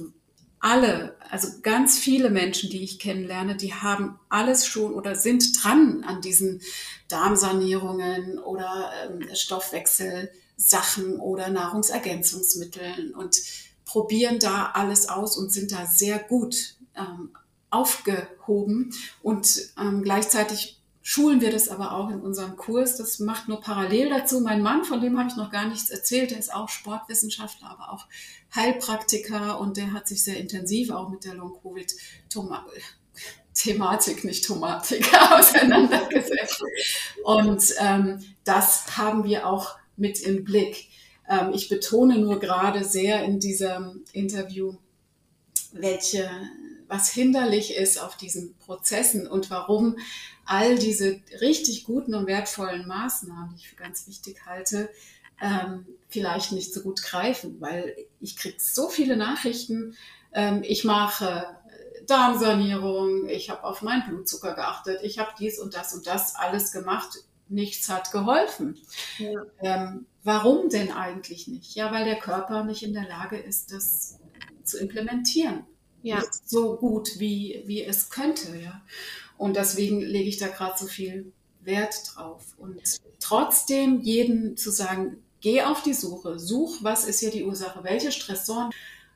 alle, 0.59 1.15
also 1.29 1.47
ganz 1.61 1.99
viele 1.99 2.29
Menschen, 2.29 2.69
die 2.69 2.83
ich 2.83 2.99
kennenlerne, 2.99 3.55
die 3.55 3.73
haben 3.73 4.19
alles 4.29 4.65
schon 4.65 4.93
oder 4.93 5.15
sind 5.15 5.63
dran 5.63 6.03
an 6.03 6.21
diesen 6.21 6.61
Darmsanierungen 7.07 8.39
oder 8.39 8.91
ähm, 9.05 9.27
Stoffwechsel 9.33 10.31
Sachen 10.57 11.19
oder 11.19 11.49
Nahrungsergänzungsmitteln 11.49 13.13
und 13.13 13.41
probieren 13.85 14.39
da 14.39 14.71
alles 14.73 15.07
aus 15.07 15.37
und 15.37 15.51
sind 15.51 15.71
da 15.71 15.85
sehr 15.85 16.19
gut 16.19 16.75
ähm, 16.95 17.29
aufgehoben. 17.69 18.93
Und 19.21 19.71
ähm, 19.79 20.03
gleichzeitig 20.03 20.81
schulen 21.01 21.39
wir 21.39 21.51
das 21.51 21.69
aber 21.69 21.93
auch 21.93 22.09
in 22.09 22.19
unserem 22.19 22.57
Kurs. 22.57 22.97
Das 22.97 23.19
macht 23.19 23.47
nur 23.47 23.61
parallel 23.61 24.09
dazu. 24.09 24.41
Mein 24.41 24.61
Mann, 24.61 24.83
von 24.83 24.99
dem 24.99 25.17
habe 25.17 25.29
ich 25.29 25.37
noch 25.37 25.51
gar 25.51 25.67
nichts 25.67 25.89
erzählt, 25.89 26.31
der 26.31 26.39
ist 26.39 26.53
auch 26.53 26.67
Sportwissenschaftler, 26.67 27.69
aber 27.69 27.93
auch 27.93 28.07
Heilpraktiker 28.53 29.59
und 29.59 29.77
der 29.77 29.93
hat 29.93 30.07
sich 30.07 30.23
sehr 30.23 30.37
intensiv 30.37 30.91
auch 30.91 31.07
mit 31.09 31.23
der 31.23 31.35
Long-Covid 31.35 31.95
Thematik, 33.53 34.23
nicht 34.23 34.45
Tomatik, 34.47 35.09
auseinandergesetzt. 35.31 36.61
Und 37.23 37.63
ähm, 37.79 38.23
das 38.43 38.97
haben 38.97 39.23
wir 39.23 39.47
auch 39.47 39.77
mit 39.97 40.21
im 40.21 40.43
Blick. 40.43 40.89
Ähm, 41.27 41.51
ich 41.53 41.69
betone 41.69 42.17
nur 42.19 42.39
gerade 42.39 42.85
sehr 42.85 43.23
in 43.23 43.39
diesem 43.39 44.03
Interview, 44.13 44.75
welche, 45.73 46.29
was 46.87 47.09
hinderlich 47.09 47.75
ist 47.75 48.01
auf 48.01 48.15
diesen 48.15 48.55
Prozessen 48.57 49.27
und 49.27 49.49
warum 49.49 49.97
all 50.45 50.77
diese 50.77 51.19
richtig 51.41 51.83
guten 51.83 52.15
und 52.15 52.27
wertvollen 52.27 52.87
Maßnahmen, 52.87 53.49
die 53.49 53.57
ich 53.57 53.69
für 53.69 53.75
ganz 53.75 54.07
wichtig 54.07 54.45
halte, 54.45 54.89
ähm, 55.41 55.85
vielleicht 56.07 56.51
nicht 56.53 56.73
so 56.73 56.81
gut 56.81 57.03
greifen, 57.03 57.59
weil 57.59 57.95
ich 58.19 58.37
kriege 58.37 58.57
so 58.59 58.89
viele 58.89 59.17
Nachrichten. 59.17 59.95
Ähm, 60.33 60.63
ich 60.63 60.83
mache 60.83 61.45
Darmsanierung, 62.07 63.27
ich 63.27 63.49
habe 63.49 63.65
auf 63.65 63.81
meinen 63.81 64.07
Blutzucker 64.07 64.55
geachtet, 64.55 65.01
ich 65.03 65.19
habe 65.19 65.31
dies 65.37 65.59
und 65.59 65.75
das 65.75 65.93
und 65.93 66.07
das 66.07 66.35
alles 66.35 66.71
gemacht 66.71 67.19
nichts 67.49 67.89
hat 67.89 68.11
geholfen. 68.11 68.77
Ja. 69.17 69.43
Ähm, 69.61 70.05
warum 70.23 70.69
denn 70.69 70.91
eigentlich 70.91 71.47
nicht? 71.47 71.75
Ja, 71.75 71.91
weil 71.91 72.05
der 72.05 72.19
Körper 72.19 72.63
nicht 72.63 72.83
in 72.83 72.93
der 72.93 73.07
Lage 73.07 73.37
ist, 73.37 73.71
das 73.71 74.19
zu 74.63 74.77
implementieren. 74.77 75.65
Ja. 76.01 76.19
Nicht 76.19 76.49
so 76.49 76.77
gut, 76.77 77.19
wie, 77.19 77.63
wie 77.65 77.83
es 77.83 78.09
könnte. 78.09 78.57
Ja. 78.57 78.81
Und 79.37 79.55
deswegen 79.55 80.01
lege 80.01 80.29
ich 80.29 80.37
da 80.37 80.47
gerade 80.47 80.77
so 80.77 80.87
viel 80.87 81.31
Wert 81.61 82.15
drauf. 82.15 82.43
Und 82.57 82.81
trotzdem 83.19 84.01
jeden 84.01 84.57
zu 84.57 84.71
sagen, 84.71 85.23
geh 85.41 85.61
auf 85.63 85.83
die 85.83 85.93
Suche, 85.93 86.39
such, 86.39 86.83
was 86.83 87.05
ist 87.05 87.19
hier 87.19 87.31
die 87.31 87.43
Ursache, 87.43 87.83
welche 87.83 88.11
Stressoren 88.11 88.71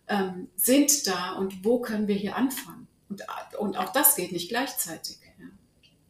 ähm, 0.08 0.48
sind 0.56 1.08
da 1.08 1.34
und 1.34 1.64
wo 1.64 1.80
können 1.80 2.08
wir 2.08 2.16
hier 2.16 2.36
anfangen. 2.36 2.88
Und, 3.10 3.24
und 3.58 3.78
auch 3.78 3.92
das 3.92 4.16
geht 4.16 4.32
nicht 4.32 4.50
gleichzeitig. 4.50 5.18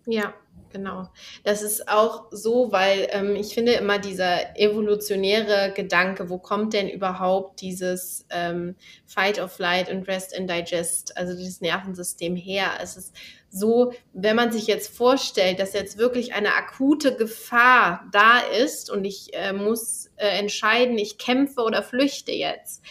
Ja, 0.06 0.34
genau. 0.72 1.10
Das 1.44 1.62
ist 1.62 1.88
auch 1.88 2.26
so, 2.32 2.72
weil 2.72 3.08
ähm, 3.12 3.36
ich 3.36 3.54
finde 3.54 3.74
immer 3.74 4.00
dieser 4.00 4.58
evolutionäre 4.58 5.74
Gedanke, 5.76 6.30
wo 6.30 6.38
kommt 6.38 6.74
denn 6.74 6.90
überhaupt 6.90 7.62
dieses 7.62 8.26
ähm, 8.30 8.76
Fight 9.06 9.40
or 9.40 9.48
Flight 9.48 9.90
und 9.90 10.08
Rest 10.08 10.38
and 10.38 10.50
Digest, 10.50 11.18
also 11.18 11.36
dieses 11.36 11.62
Nervensystem 11.62 12.36
her? 12.36 12.72
Es 12.82 12.98
ist 12.98 13.16
so, 13.50 13.94
wenn 14.14 14.36
man 14.36 14.52
sich 14.52 14.68
jetzt 14.68 14.96
vorstellt, 14.96 15.60
dass 15.60 15.74
jetzt 15.74 15.98
wirklich 15.98 16.34
eine 16.34 16.54
akute 16.56 17.16
Gefahr 17.16 18.08
da 18.12 18.40
ist 18.40 18.90
und 18.90 19.04
ich 19.04 19.34
äh, 19.34 19.54
muss 19.54 20.10
äh, 20.16 20.40
entscheiden, 20.40 20.98
ich 20.98 21.18
kämpfe 21.18 21.62
oder 21.62 21.84
flüchte 21.84 22.32
jetzt, 22.32 22.82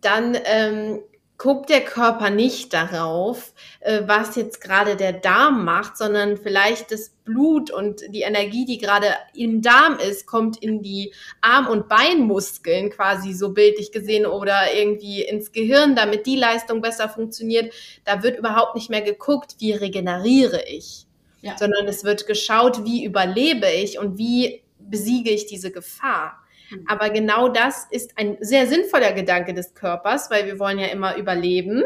dann 0.00 0.38
ähm, 0.44 1.00
guckt 1.40 1.70
der 1.70 1.80
Körper 1.80 2.28
nicht 2.28 2.74
darauf, 2.74 3.54
äh, 3.80 4.02
was 4.04 4.36
jetzt 4.36 4.60
gerade 4.60 4.94
der 4.94 5.14
Darm 5.14 5.64
macht, 5.64 5.96
sondern 5.96 6.36
vielleicht 6.36 6.92
das 6.92 7.14
Blut 7.24 7.70
und 7.70 8.02
die 8.10 8.20
Energie, 8.20 8.66
die 8.66 8.76
gerade 8.76 9.06
im 9.34 9.62
Darm 9.62 9.98
ist, 9.98 10.26
kommt 10.26 10.62
in 10.62 10.82
die 10.82 11.14
Arm- 11.40 11.68
und 11.68 11.88
Beinmuskeln 11.88 12.90
quasi 12.90 13.32
so 13.32 13.54
bildlich 13.54 13.90
gesehen 13.90 14.26
oder 14.26 14.74
irgendwie 14.76 15.22
ins 15.22 15.50
Gehirn, 15.50 15.96
damit 15.96 16.26
die 16.26 16.36
Leistung 16.36 16.82
besser 16.82 17.08
funktioniert. 17.08 17.72
Da 18.04 18.22
wird 18.22 18.38
überhaupt 18.38 18.74
nicht 18.74 18.90
mehr 18.90 19.00
geguckt, 19.00 19.56
wie 19.60 19.72
regeneriere 19.72 20.62
ich, 20.68 21.06
ja. 21.40 21.56
sondern 21.56 21.88
es 21.88 22.04
wird 22.04 22.26
geschaut, 22.26 22.84
wie 22.84 23.02
überlebe 23.02 23.70
ich 23.70 23.98
und 23.98 24.18
wie 24.18 24.62
besiege 24.78 25.30
ich 25.30 25.46
diese 25.46 25.70
Gefahr. 25.70 26.39
Mhm. 26.70 26.84
Aber 26.88 27.10
genau 27.10 27.48
das 27.48 27.86
ist 27.90 28.12
ein 28.16 28.36
sehr 28.40 28.66
sinnvoller 28.66 29.12
Gedanke 29.12 29.54
des 29.54 29.74
Körpers, 29.74 30.30
weil 30.30 30.46
wir 30.46 30.58
wollen 30.58 30.78
ja 30.78 30.86
immer 30.86 31.16
überleben. 31.16 31.84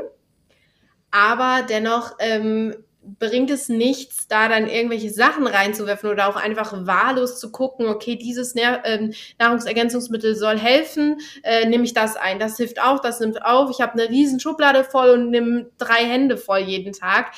Aber 1.10 1.64
dennoch 1.68 2.16
ähm, 2.18 2.74
bringt 3.18 3.50
es 3.50 3.68
nichts, 3.68 4.28
da 4.28 4.48
dann 4.48 4.68
irgendwelche 4.68 5.10
Sachen 5.10 5.46
reinzuwerfen 5.46 6.10
oder 6.10 6.28
auch 6.28 6.36
einfach 6.36 6.72
wahllos 6.86 7.38
zu 7.38 7.52
gucken, 7.52 7.86
okay, 7.86 8.16
dieses 8.16 8.54
ähm, 8.56 9.12
Nahrungsergänzungsmittel 9.38 10.34
soll 10.34 10.58
helfen, 10.58 11.18
äh, 11.42 11.66
nehme 11.66 11.84
ich 11.84 11.94
das 11.94 12.16
ein, 12.16 12.38
das 12.38 12.56
hilft 12.56 12.80
auch, 12.80 13.00
das 13.00 13.20
nimmt 13.20 13.44
auf, 13.44 13.70
ich 13.70 13.80
habe 13.80 13.92
eine 13.92 14.08
riesen 14.08 14.40
Schublade 14.40 14.84
voll 14.84 15.10
und 15.10 15.30
nehme 15.30 15.70
drei 15.78 16.04
Hände 16.04 16.36
voll 16.36 16.60
jeden 16.60 16.92
Tag. 16.92 17.32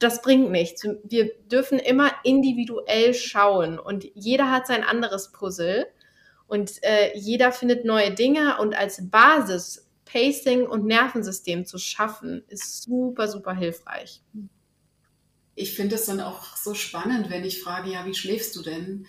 Das 0.00 0.20
bringt 0.20 0.50
nichts. 0.50 0.86
Wir 1.04 1.30
dürfen 1.50 1.78
immer 1.78 2.10
individuell 2.24 3.14
schauen 3.14 3.78
und 3.78 4.04
jeder 4.14 4.50
hat 4.50 4.66
sein 4.66 4.82
anderes 4.82 5.30
Puzzle. 5.32 5.86
Und 6.46 6.82
äh, 6.82 7.16
jeder 7.16 7.52
findet 7.52 7.84
neue 7.84 8.12
Dinge 8.12 8.58
und 8.58 8.74
als 8.74 9.08
Basis 9.08 9.84
Pacing 10.04 10.66
und 10.66 10.84
Nervensystem 10.84 11.66
zu 11.66 11.78
schaffen, 11.78 12.44
ist 12.48 12.82
super, 12.82 13.28
super 13.28 13.54
hilfreich. 13.54 14.22
Ich 15.56 15.74
finde 15.74 15.96
es 15.96 16.06
dann 16.06 16.20
auch 16.20 16.56
so 16.56 16.74
spannend, 16.74 17.30
wenn 17.30 17.44
ich 17.44 17.62
frage, 17.62 17.90
ja, 17.90 18.04
wie 18.06 18.14
schläfst 18.14 18.54
du 18.56 18.62
denn? 18.62 19.06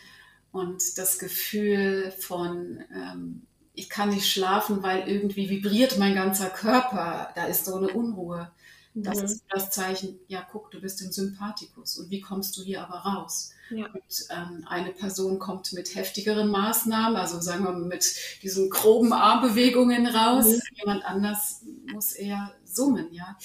Und 0.52 0.98
das 0.98 1.20
Gefühl 1.20 2.12
von, 2.18 2.84
ähm, 2.94 3.46
ich 3.74 3.90
kann 3.90 4.10
nicht 4.10 4.30
schlafen, 4.30 4.84
weil 4.84 5.08
irgendwie 5.08 5.50
vibriert 5.50 5.98
mein 5.98 6.16
ganzer 6.16 6.50
Körper, 6.50 7.32
da 7.36 7.46
ist 7.46 7.66
so 7.66 7.76
eine 7.76 7.90
Unruhe. 7.90 8.52
Das 8.94 9.20
mhm. 9.20 9.26
ist 9.26 9.44
das 9.50 9.72
Zeichen, 9.72 10.20
ja, 10.28 10.48
guck, 10.50 10.72
du 10.72 10.80
bist 10.80 11.02
im 11.02 11.12
Sympathikus. 11.12 11.98
Und 11.98 12.10
wie 12.10 12.22
kommst 12.22 12.56
du 12.58 12.64
hier 12.64 12.82
aber 12.82 13.00
raus? 13.00 13.52
Ja. 13.70 13.88
Und 13.88 14.28
ähm, 14.30 14.66
eine 14.68 14.92
Person 14.92 15.40
kommt 15.40 15.74
mit 15.74 15.96
heftigeren 15.96 16.50
Maßnahmen, 16.50 17.18
also 17.18 17.40
sagen 17.42 17.64
wir 17.64 17.72
mal 17.72 17.86
mit 17.86 18.16
diesen 18.44 18.70
groben 18.70 19.12
Armbewegungen 19.12 20.08
raus. 20.08 20.46
Mhm. 20.46 20.62
Jemand 20.76 21.06
anders 21.06 21.64
muss 21.92 22.12
eher 22.12 22.54
summen, 22.64 23.12
ja. 23.12 23.38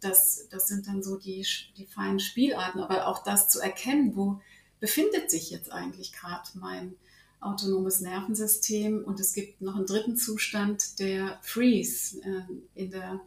Das, 0.00 0.48
das 0.50 0.68
sind 0.68 0.86
dann 0.86 1.02
so 1.02 1.16
die, 1.16 1.46
die 1.76 1.86
feinen 1.86 2.20
Spielarten. 2.20 2.80
Aber 2.80 3.06
auch 3.06 3.22
das 3.22 3.48
zu 3.48 3.60
erkennen, 3.60 4.16
wo 4.16 4.40
befindet 4.80 5.30
sich 5.30 5.50
jetzt 5.50 5.72
eigentlich 5.72 6.12
gerade 6.12 6.48
mein 6.54 6.94
autonomes 7.40 8.00
Nervensystem. 8.00 9.04
Und 9.04 9.20
es 9.20 9.32
gibt 9.32 9.60
noch 9.60 9.76
einen 9.76 9.86
dritten 9.86 10.16
Zustand, 10.16 10.98
der 10.98 11.38
Freeze, 11.42 12.20
äh, 12.22 12.80
in 12.82 12.90
der 12.90 13.20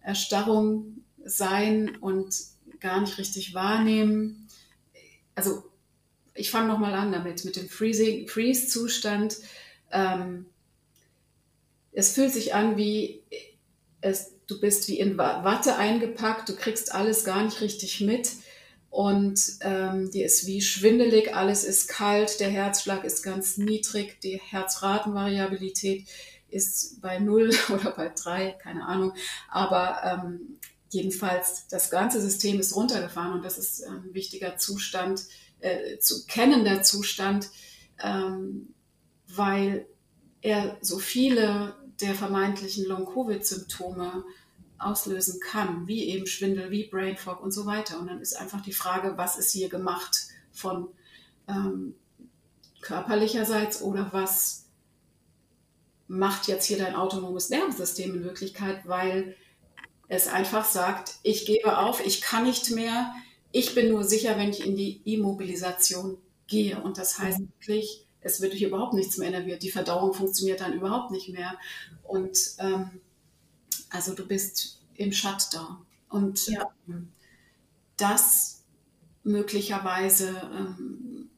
Erstarrung 0.00 1.04
sein 1.24 1.96
und 1.96 2.34
gar 2.80 3.00
nicht 3.00 3.18
richtig 3.18 3.54
wahrnehmen. 3.54 4.48
Also 5.34 5.64
ich 6.34 6.50
fange 6.50 6.68
nochmal 6.68 6.94
an 6.94 7.12
damit, 7.12 7.44
mit 7.44 7.56
dem 7.56 7.68
Freeze-Zustand. 7.68 9.36
Ähm, 9.92 10.46
es 11.92 12.12
fühlt 12.12 12.32
sich 12.32 12.54
an 12.54 12.76
wie, 12.76 13.22
es, 14.00 14.32
du 14.46 14.60
bist 14.60 14.88
wie 14.88 14.98
in 14.98 15.16
Watte 15.16 15.76
eingepackt, 15.76 16.48
du 16.48 16.56
kriegst 16.56 16.92
alles 16.94 17.24
gar 17.24 17.44
nicht 17.44 17.60
richtig 17.60 18.00
mit 18.00 18.30
und 18.90 19.40
ähm, 19.60 20.10
dir 20.10 20.26
ist 20.26 20.46
wie 20.46 20.60
schwindelig, 20.60 21.34
alles 21.34 21.64
ist 21.64 21.88
kalt, 21.88 22.40
der 22.40 22.50
Herzschlag 22.50 23.04
ist 23.04 23.22
ganz 23.22 23.56
niedrig, 23.56 24.20
die 24.20 24.40
Herzratenvariabilität 24.40 26.06
ist 26.48 27.00
bei 27.00 27.18
null 27.18 27.50
oder 27.70 27.92
bei 27.92 28.12
drei, 28.14 28.50
keine 28.62 28.86
Ahnung, 28.86 29.14
aber 29.48 30.00
ähm, 30.04 30.58
jedenfalls 30.90 31.66
das 31.68 31.90
ganze 31.90 32.20
System 32.20 32.60
ist 32.60 32.76
runtergefahren 32.76 33.32
und 33.32 33.44
das 33.44 33.58
ist 33.58 33.84
ein 33.84 34.14
wichtiger 34.14 34.56
Zustand, 34.58 35.22
äh, 35.64 35.98
zu 35.98 36.26
kennender 36.26 36.82
Zustand, 36.82 37.48
ähm, 38.02 38.74
weil 39.28 39.86
er 40.42 40.76
so 40.82 40.98
viele 40.98 41.74
der 42.02 42.14
vermeintlichen 42.14 42.84
Long-Covid-Symptome 42.84 44.24
auslösen 44.78 45.40
kann, 45.40 45.86
wie 45.86 46.04
eben 46.04 46.26
Schwindel, 46.26 46.70
wie 46.70 46.88
Brain 46.88 47.16
Fog 47.16 47.40
und 47.40 47.52
so 47.52 47.64
weiter. 47.64 47.98
Und 47.98 48.08
dann 48.08 48.20
ist 48.20 48.38
einfach 48.38 48.60
die 48.60 48.74
Frage, 48.74 49.16
was 49.16 49.38
ist 49.38 49.52
hier 49.52 49.70
gemacht 49.70 50.26
von 50.52 50.88
ähm, 51.48 51.94
körperlicherseits 52.82 53.80
oder 53.80 54.12
was 54.12 54.66
macht 56.08 56.46
jetzt 56.46 56.66
hier 56.66 56.76
dein 56.76 56.94
autonomes 56.94 57.48
Nervensystem 57.48 58.14
in 58.14 58.24
Wirklichkeit, 58.24 58.86
weil 58.86 59.34
es 60.08 60.28
einfach 60.28 60.66
sagt, 60.66 61.14
ich 61.22 61.46
gebe 61.46 61.78
auf, 61.78 62.04
ich 62.04 62.20
kann 62.20 62.44
nicht 62.44 62.70
mehr, 62.72 63.14
ich 63.54 63.72
bin 63.72 63.88
nur 63.88 64.02
sicher, 64.02 64.36
wenn 64.36 64.50
ich 64.50 64.66
in 64.66 64.74
die 64.74 65.00
Immobilisation 65.04 66.18
gehe. 66.48 66.82
Und 66.82 66.98
das 66.98 67.20
heißt 67.20 67.38
mhm. 67.38 67.52
wirklich, 67.60 68.04
es 68.20 68.40
wird 68.40 68.52
hier 68.52 68.66
überhaupt 68.66 68.94
nichts 68.94 69.16
mehr 69.16 69.28
innerviert. 69.28 69.62
Die 69.62 69.70
Verdauung 69.70 70.12
funktioniert 70.12 70.60
dann 70.60 70.72
überhaupt 70.72 71.12
nicht 71.12 71.28
mehr. 71.28 71.56
Und 72.02 72.36
ähm, 72.58 73.00
also 73.90 74.12
du 74.12 74.26
bist 74.26 74.82
im 74.96 75.12
Shutdown. 75.12 75.86
Und 76.08 76.48
ja. 76.48 76.68
ähm, 76.88 77.12
das 77.96 78.64
möglicherweise, 79.22 80.30
ähm, 80.52 81.30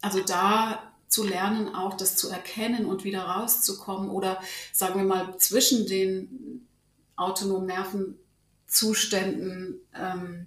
also 0.00 0.20
da 0.20 0.92
zu 1.08 1.24
lernen, 1.24 1.74
auch 1.74 1.96
das 1.96 2.16
zu 2.16 2.28
erkennen 2.28 2.86
und 2.86 3.02
wieder 3.02 3.24
rauszukommen 3.24 4.10
oder 4.10 4.40
sagen 4.72 5.00
wir 5.00 5.06
mal 5.06 5.36
zwischen 5.38 5.88
den 5.88 6.68
autonomen 7.16 7.66
Nervenzuständen 7.66 9.80
ähm, 9.92 10.46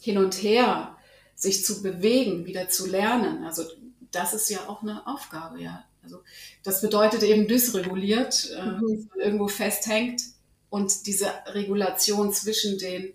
hin 0.00 0.18
und 0.18 0.34
her 0.42 0.96
sich 1.36 1.64
zu 1.64 1.82
bewegen, 1.82 2.46
wieder 2.46 2.68
zu 2.68 2.86
lernen. 2.86 3.44
Also 3.44 3.62
das 4.10 4.34
ist 4.34 4.50
ja 4.50 4.68
auch 4.68 4.82
eine 4.82 5.06
Aufgabe, 5.06 5.60
ja. 5.62 5.84
Also 6.02 6.22
das 6.62 6.80
bedeutet 6.80 7.22
eben 7.22 7.46
dysreguliert, 7.46 8.50
äh, 8.56 8.62
mhm. 8.62 8.96
dass 8.96 9.08
man 9.08 9.20
irgendwo 9.20 9.48
festhängt 9.48 10.22
und 10.70 11.06
diese 11.06 11.26
Regulation 11.46 12.32
zwischen 12.32 12.78
den 12.78 13.12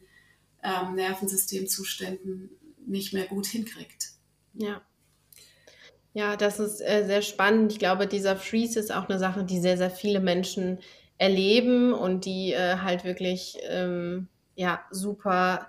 ähm, 0.64 0.96
Nervensystemzuständen 0.96 2.50
nicht 2.86 3.14
mehr 3.14 3.26
gut 3.26 3.48
hinkriegt. 3.48 4.12
Ja. 4.54 4.82
Ja, 6.14 6.38
das 6.38 6.60
ist 6.60 6.80
äh, 6.80 7.04
sehr 7.06 7.22
spannend. 7.22 7.74
Ich 7.74 7.80
glaube, 7.80 8.08
dieser 8.08 8.38
Freeze 8.38 8.80
ist 8.80 8.94
auch 8.94 9.10
eine 9.10 9.20
Sache, 9.20 9.44
die 9.44 9.60
sehr, 9.60 9.78
sehr 9.78 9.92
viele 9.92 10.22
Menschen 10.22 10.80
erleben 11.18 11.94
und 11.94 12.26
die 12.26 12.54
äh, 12.54 12.78
halt 12.78 13.04
wirklich 13.04 13.58
ähm, 13.64 14.28
ja 14.56 14.82
super 14.92 15.68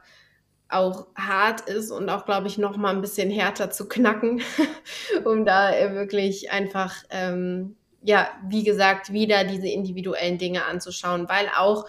auch 0.68 1.06
hart 1.14 1.62
ist 1.62 1.90
und 1.90 2.08
auch, 2.08 2.24
glaube 2.24 2.48
ich, 2.48 2.58
noch 2.58 2.76
mal 2.76 2.94
ein 2.94 3.00
bisschen 3.00 3.30
härter 3.30 3.70
zu 3.70 3.88
knacken, 3.88 4.42
um 5.24 5.44
da 5.44 5.74
äh, 5.74 5.94
wirklich 5.94 6.50
einfach, 6.50 6.94
ähm, 7.10 7.76
ja, 8.02 8.28
wie 8.48 8.64
gesagt, 8.64 9.12
wieder 9.12 9.44
diese 9.44 9.68
individuellen 9.68 10.38
Dinge 10.38 10.64
anzuschauen, 10.64 11.28
weil 11.28 11.48
auch 11.56 11.86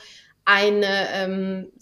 eine, 0.50 1.10
ähm, 1.12 1.74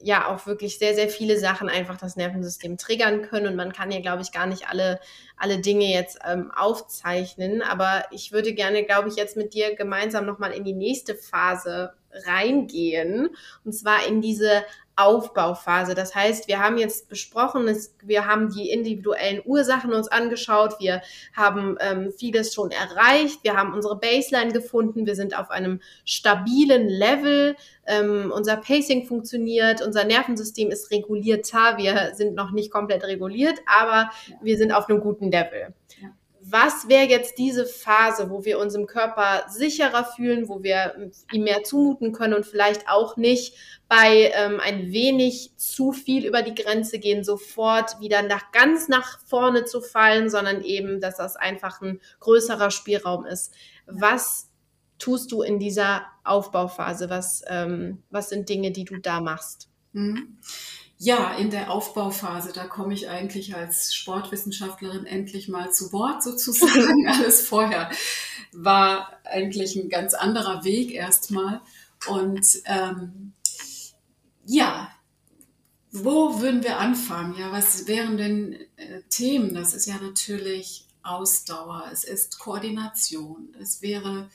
ja, 0.00 0.28
auch 0.28 0.46
wirklich 0.46 0.78
sehr, 0.78 0.94
sehr 0.94 1.10
viele 1.10 1.38
Sachen 1.38 1.68
einfach 1.68 1.98
das 1.98 2.16
Nervensystem 2.16 2.78
triggern 2.78 3.20
können. 3.20 3.48
Und 3.48 3.56
man 3.56 3.74
kann 3.74 3.90
ja, 3.90 4.00
glaube 4.00 4.22
ich, 4.22 4.32
gar 4.32 4.46
nicht 4.46 4.70
alle, 4.70 5.00
alle 5.36 5.58
Dinge 5.58 5.84
jetzt 5.84 6.18
ähm, 6.26 6.50
aufzeichnen. 6.50 7.60
Aber 7.60 8.04
ich 8.10 8.32
würde 8.32 8.54
gerne, 8.54 8.84
glaube 8.84 9.10
ich, 9.10 9.16
jetzt 9.16 9.36
mit 9.36 9.52
dir 9.52 9.74
gemeinsam 9.76 10.24
nochmal 10.24 10.52
in 10.52 10.64
die 10.64 10.72
nächste 10.72 11.14
Phase 11.14 11.92
reingehen. 12.24 13.30
Und 13.64 13.72
zwar 13.72 14.06
in 14.06 14.20
diese 14.20 14.64
Aufbauphase. 14.96 15.94
Das 15.94 16.14
heißt, 16.14 16.48
wir 16.48 16.58
haben 16.58 16.78
jetzt 16.78 17.10
besprochen, 17.10 17.68
es, 17.68 17.94
wir 18.02 18.26
haben 18.26 18.48
die 18.50 18.70
individuellen 18.70 19.42
Ursachen 19.44 19.92
uns 19.92 20.08
angeschaut, 20.08 20.80
wir 20.80 21.02
haben 21.34 21.76
ähm, 21.80 22.12
vieles 22.16 22.54
schon 22.54 22.70
erreicht, 22.70 23.44
wir 23.44 23.56
haben 23.56 23.74
unsere 23.74 23.96
Baseline 23.98 24.52
gefunden, 24.52 25.04
wir 25.04 25.14
sind 25.14 25.38
auf 25.38 25.50
einem 25.50 25.80
stabilen 26.06 26.88
Level, 26.88 27.56
ähm, 27.86 28.32
unser 28.34 28.56
Pacing 28.56 29.04
funktioniert, 29.06 29.82
unser 29.82 30.04
Nervensystem 30.04 30.70
ist 30.70 30.90
regulierter, 30.90 31.76
wir 31.76 32.14
sind 32.14 32.34
noch 32.34 32.52
nicht 32.52 32.70
komplett 32.70 33.04
reguliert, 33.04 33.58
aber 33.66 34.10
wir 34.40 34.56
sind 34.56 34.72
auf 34.72 34.88
einem 34.88 35.00
guten 35.00 35.30
Level. 35.30 35.74
Was 36.48 36.88
wäre 36.88 37.06
jetzt 37.06 37.38
diese 37.38 37.66
Phase, 37.66 38.30
wo 38.30 38.44
wir 38.44 38.60
uns 38.60 38.74
im 38.76 38.86
Körper 38.86 39.46
sicherer 39.48 40.04
fühlen, 40.04 40.48
wo 40.48 40.62
wir 40.62 41.10
ihm 41.32 41.42
mehr 41.42 41.64
zumuten 41.64 42.12
können 42.12 42.34
und 42.34 42.46
vielleicht 42.46 42.88
auch 42.88 43.16
nicht 43.16 43.56
bei 43.88 44.30
ähm, 44.32 44.60
ein 44.60 44.92
wenig 44.92 45.50
zu 45.56 45.90
viel 45.90 46.24
über 46.24 46.42
die 46.42 46.54
Grenze 46.54 47.00
gehen, 47.00 47.24
sofort 47.24 48.00
wieder 48.00 48.22
nach 48.22 48.52
ganz 48.52 48.86
nach 48.86 49.18
vorne 49.26 49.64
zu 49.64 49.80
fallen, 49.80 50.30
sondern 50.30 50.62
eben, 50.62 51.00
dass 51.00 51.16
das 51.16 51.34
einfach 51.34 51.80
ein 51.80 52.00
größerer 52.20 52.70
Spielraum 52.70 53.26
ist. 53.26 53.52
Was 53.86 54.48
tust 54.98 55.32
du 55.32 55.42
in 55.42 55.58
dieser 55.58 56.06
Aufbauphase? 56.22 57.10
Was, 57.10 57.42
ähm, 57.48 58.04
was 58.10 58.28
sind 58.28 58.48
Dinge, 58.48 58.70
die 58.70 58.84
du 58.84 58.98
da 58.98 59.20
machst? 59.20 59.68
Mhm. 59.92 60.38
Ja, 60.98 61.34
in 61.34 61.50
der 61.50 61.70
Aufbauphase, 61.70 62.52
da 62.54 62.66
komme 62.66 62.94
ich 62.94 63.08
eigentlich 63.08 63.54
als 63.54 63.94
Sportwissenschaftlerin 63.94 65.04
endlich 65.04 65.48
mal 65.48 65.70
zu 65.70 65.92
Wort 65.92 66.22
sozusagen. 66.22 67.06
Alles 67.08 67.46
vorher 67.46 67.90
war 68.52 69.12
eigentlich 69.24 69.76
ein 69.76 69.90
ganz 69.90 70.14
anderer 70.14 70.64
Weg 70.64 70.92
erstmal. 70.92 71.60
Und 72.08 72.46
ähm, 72.64 73.34
ja, 74.46 74.90
wo 75.92 76.40
würden 76.40 76.62
wir 76.62 76.78
anfangen? 76.78 77.36
Ja, 77.38 77.52
was 77.52 77.86
wären 77.86 78.16
denn 78.16 78.54
äh, 78.76 79.02
Themen? 79.10 79.54
Das 79.54 79.74
ist 79.74 79.86
ja 79.86 79.96
natürlich 80.00 80.86
Ausdauer, 81.02 81.88
es 81.92 82.04
ist 82.04 82.38
Koordination, 82.38 83.54
es 83.60 83.80
wäre 83.80 84.28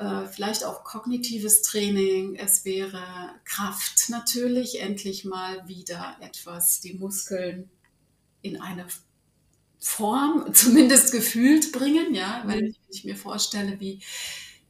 äh, 0.00 0.26
vielleicht 0.26 0.64
auch 0.64 0.82
kognitives 0.82 1.60
Training, 1.60 2.34
es 2.36 2.64
wäre 2.64 3.02
Kraft 3.44 4.08
natürlich, 4.08 4.80
endlich 4.80 5.26
mal 5.26 5.68
wieder 5.68 6.16
etwas 6.22 6.80
die 6.80 6.94
Muskeln 6.94 7.68
in 8.40 8.58
eine 8.58 8.86
Form, 9.78 10.46
zumindest 10.54 11.12
gefühlt 11.12 11.72
bringen, 11.72 12.14
ja, 12.14 12.42
weil 12.46 12.62
mhm. 12.62 12.76
ich 12.88 13.04
mir 13.04 13.14
vorstelle, 13.14 13.78
wie 13.78 14.00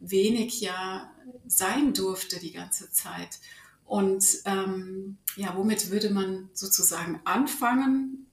wenig 0.01 0.61
ja 0.61 1.09
sein 1.47 1.95
durfte 1.95 2.41
die 2.41 2.53
ganze 2.53 2.91
Zeit. 2.91 3.39
Und 3.85 4.25
ähm, 4.47 5.19
ja, 5.37 5.57
womit 5.57 5.93
würde 5.93 6.11
man 6.11 6.51
sozusagen 6.55 7.21
anfangen? 7.25 8.27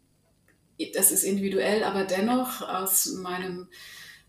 Das 0.96 1.12
ist 1.12 1.24
individuell, 1.24 1.84
aber 1.84 2.06
dennoch 2.06 2.62
aus 2.62 3.06
meinem 3.14 3.68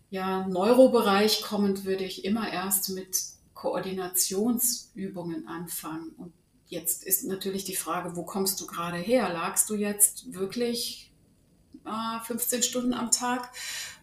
ja, 0.09 0.47
Neurobereich 0.47 1.41
kommend 1.41 1.85
würde 1.85 2.03
ich 2.03 2.25
immer 2.25 2.51
erst 2.51 2.89
mit 2.89 3.17
Koordinationsübungen 3.53 5.47
anfangen. 5.47 6.09
Und 6.17 6.33
jetzt 6.67 7.03
ist 7.03 7.25
natürlich 7.25 7.63
die 7.63 7.75
Frage, 7.75 8.15
wo 8.15 8.23
kommst 8.23 8.59
du 8.61 8.65
gerade 8.65 8.97
her? 8.97 9.31
Lagst 9.31 9.69
du 9.69 9.75
jetzt 9.75 10.33
wirklich 10.33 11.11
äh, 11.85 12.25
15 12.25 12.63
Stunden 12.63 12.93
am 12.93 13.11
Tag 13.11 13.51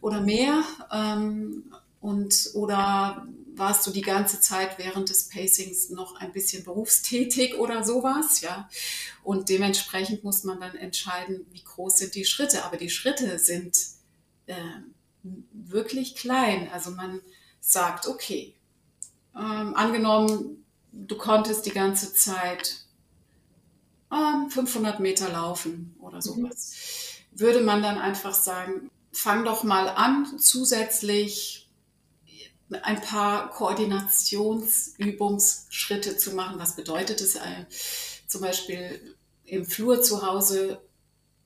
oder 0.00 0.20
mehr? 0.20 0.62
Ähm, 0.92 1.72
und 2.00 2.50
oder 2.54 3.26
warst 3.56 3.86
du 3.86 3.90
die 3.90 4.02
ganze 4.02 4.40
Zeit 4.40 4.78
während 4.78 5.08
des 5.08 5.28
Pacings 5.28 5.90
noch 5.90 6.16
ein 6.16 6.30
bisschen 6.30 6.62
berufstätig 6.62 7.56
oder 7.56 7.82
sowas, 7.82 8.42
ja? 8.42 8.68
Und 9.24 9.48
dementsprechend 9.48 10.22
muss 10.22 10.44
man 10.44 10.60
dann 10.60 10.76
entscheiden, 10.76 11.46
wie 11.50 11.64
groß 11.64 11.98
sind 11.98 12.14
die 12.14 12.26
Schritte. 12.26 12.64
Aber 12.64 12.76
die 12.76 12.90
Schritte 12.90 13.38
sind 13.38 13.78
äh, 14.46 14.54
wirklich 15.52 16.16
klein. 16.16 16.68
Also 16.72 16.90
man 16.90 17.20
sagt, 17.60 18.06
okay, 18.06 18.54
ähm, 19.34 19.74
angenommen, 19.74 20.64
du 20.92 21.16
konntest 21.16 21.66
die 21.66 21.70
ganze 21.70 22.14
Zeit 22.14 22.86
ähm, 24.12 24.50
500 24.50 25.00
Meter 25.00 25.30
laufen 25.30 25.96
oder 26.00 26.16
mhm. 26.16 26.22
sowas, 26.22 26.72
mhm. 27.30 27.40
würde 27.40 27.60
man 27.60 27.82
dann 27.82 27.98
einfach 27.98 28.34
sagen, 28.34 28.90
fang 29.12 29.44
doch 29.44 29.64
mal 29.64 29.88
an, 29.88 30.38
zusätzlich 30.38 31.68
ein 32.82 33.00
paar 33.00 33.50
Koordinationsübungsschritte 33.50 36.16
zu 36.16 36.32
machen. 36.32 36.58
Was 36.58 36.74
bedeutet 36.76 37.20
es? 37.20 37.38
Zum 38.26 38.40
Beispiel 38.40 39.14
im 39.44 39.64
Flur 39.64 40.02
zu 40.02 40.26
Hause 40.26 40.80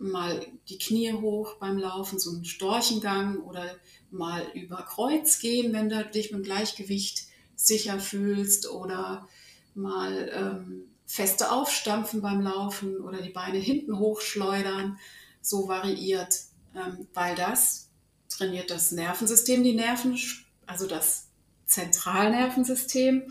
mal 0.01 0.47
die 0.69 0.79
Knie 0.79 1.13
hoch 1.13 1.57
beim 1.59 1.79
Laufen, 1.79 2.19
so 2.19 2.31
einen 2.31 2.45
Storchengang 2.45 3.39
oder 3.41 3.77
mal 4.11 4.47
über 4.55 4.83
Kreuz 4.83 5.39
gehen, 5.39 5.73
wenn 5.73 5.89
du 5.89 6.05
dich 6.05 6.33
mit 6.33 6.41
dem 6.41 6.45
Gleichgewicht 6.45 7.27
sicher 7.55 8.01
fühlst 8.01 8.71
oder 8.71 9.29
mal 9.75 10.31
ähm, 10.35 10.89
feste 11.07 11.53
aufstampfen 11.53 12.23
beim 12.23 12.41
Laufen 12.41 13.01
oder 13.01 13.21
die 13.21 13.31
Beine 13.31 13.59
hinten 13.59 13.99
hochschleudern, 13.99 14.99
so 15.43 15.69
variiert, 15.69 16.35
ähm, 16.75 17.07
weil 17.13 17.35
das 17.35 17.91
trainiert 18.29 18.71
das 18.71 18.93
Nervensystem, 18.93 19.63
die 19.63 19.75
Nerven, 19.75 20.19
also 20.67 20.87
das 20.87 21.29
Zentralnervensystem. 21.67 23.25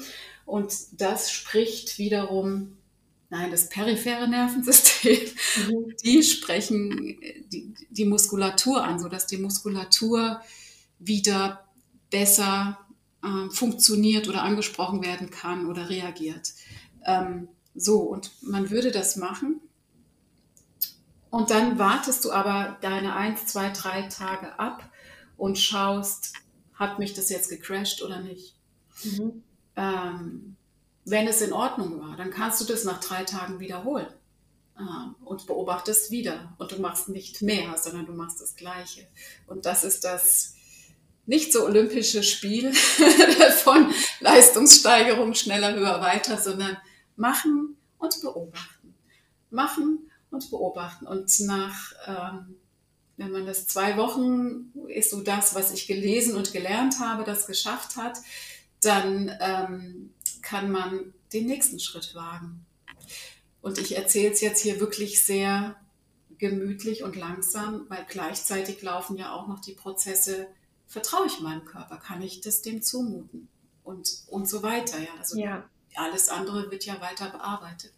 Und 0.45 0.74
das 1.01 1.32
spricht 1.32 1.97
wiederum 1.97 2.78
Nein, 3.32 3.51
das 3.51 3.69
periphere 3.69 4.27
Nervensystem, 4.27 5.19
mhm. 5.67 5.95
die 6.03 6.23
sprechen 6.23 7.19
die, 7.51 7.75
die, 7.89 8.05
Muskulatur 8.05 8.84
an, 8.84 8.99
sodass 8.99 9.27
die 9.27 9.38
Muskulatur 9.38 10.41
wieder 10.97 11.69
besser 12.09 12.80
äh, 13.23 13.49
funktioniert 13.51 14.27
oder 14.27 14.41
angesprochen 14.41 15.03
werden 15.03 15.30
kann 15.30 15.67
oder 15.67 15.89
reagiert. 15.89 16.53
Ähm, 17.05 17.49
so, 17.75 17.99
und 17.99 18.32
man 18.41 18.71
würde 18.71 18.91
das 18.91 19.15
machen. 19.15 19.61
Und 21.30 21.51
dann 21.51 21.77
wartest 21.77 22.25
du 22.25 22.32
aber 22.32 22.77
deine 22.82 23.15
eins, 23.15 23.45
zwei, 23.45 23.69
drei 23.69 24.03
Tage 24.03 24.57
ab 24.57 24.89
und 25.38 25.59
schaust, 25.59 26.34
hat 26.73 26.97
mich 26.97 27.13
das 27.13 27.30
jetzt 27.30 27.49
gecrashed 27.49 28.01
oder 28.01 28.21
nicht. 28.21 28.55
Mhm. 29.03 29.43
Ähm, 29.75 30.55
wenn 31.06 31.28
es 31.28 31.41
in 31.41 31.54
Ordnung 31.54 32.00
war, 32.02 32.18
dann 32.18 32.32
kannst 32.32 32.62
du 32.62 32.66
das 32.66 32.84
nach 32.84 33.00
drei 33.00 33.24
Tagen 33.24 33.60
wiederholen 33.60 34.08
äh, 34.78 35.26
und 35.26 35.47
beobachtest 35.47 36.12
wieder. 36.12 36.54
Und 36.58 36.72
du 36.72 36.80
machst 36.80 37.10
nicht 37.10 37.41
mehr, 37.41 37.78
sondern 37.78 38.06
du 38.06 38.14
machst 38.14 38.41
das 38.41 38.56
Gleiche. 38.56 39.08
Und 39.47 39.66
das 39.66 39.84
ist 39.84 40.04
das 40.04 40.56
nicht 41.26 41.54
so 41.54 41.66
olympische 41.66 42.24
Spiel 42.24 42.74
von 43.64 43.93
Leistungssteigerung 44.20 45.36
schneller, 45.36 45.76
höher, 45.76 46.02
weiter, 46.02 46.38
sondern 46.38 46.78
machen 47.16 47.78
und 48.00 48.22
beobachten. 48.22 48.95
Machen 49.52 50.10
und 50.32 50.50
beobachten. 50.50 51.06
Und 51.06 51.39
nach, 51.41 51.93
ähm, 52.08 52.56
wenn 53.18 53.32
man 53.32 53.45
das 53.45 53.68
zwei 53.68 53.97
Wochen 53.97 54.72
ist 54.88 55.12
so 55.12 55.22
das, 55.22 55.54
was 55.54 55.72
ich 55.72 55.86
gelesen 55.86 56.36
und 56.36 56.52
gelernt 56.52 57.00
habe, 57.00 57.24
das 57.24 57.45
geschafft 57.45 57.95
hat, 57.95 58.18
dann 58.82 59.32
ähm, 59.39 60.14
kann 60.42 60.72
man 60.72 61.14
den 61.34 61.46
nächsten 61.46 61.80
Schritt 61.80 62.16
wagen. 62.16 62.66
Und 63.62 63.78
ich 63.78 63.98
erzähle 63.98 64.32
es 64.32 64.42
jetzt 64.42 64.62
hier 64.62 64.80
wirklich 64.80 65.24
sehr 65.24 65.76
gemütlich 66.38 67.04
und 67.04 67.16
langsam, 67.16 67.86
weil 67.90 68.06
gleichzeitig 68.08 68.82
laufen 68.82 69.18
ja 69.18 69.34
auch 69.34 69.48
noch 69.48 69.60
die 69.60 69.74
Prozesse, 69.74 70.48
vertraue 70.88 71.28
ich 71.28 71.40
meinem 71.42 71.66
Körper, 71.66 71.98
kann 71.98 72.22
ich 72.22 72.42
das 72.42 72.62
dem 72.62 72.82
zumuten 72.82 73.50
und, 73.84 74.24
und 74.28 74.48
so 74.48 74.64
weiter. 74.64 74.98
Ja. 74.98 75.10
Also 75.20 75.38
ja. 75.38 75.70
alles 75.96 76.30
andere 76.30 76.72
wird 76.72 76.86
ja 76.86 77.00
weiter 77.02 77.30
bearbeitet. 77.30 77.94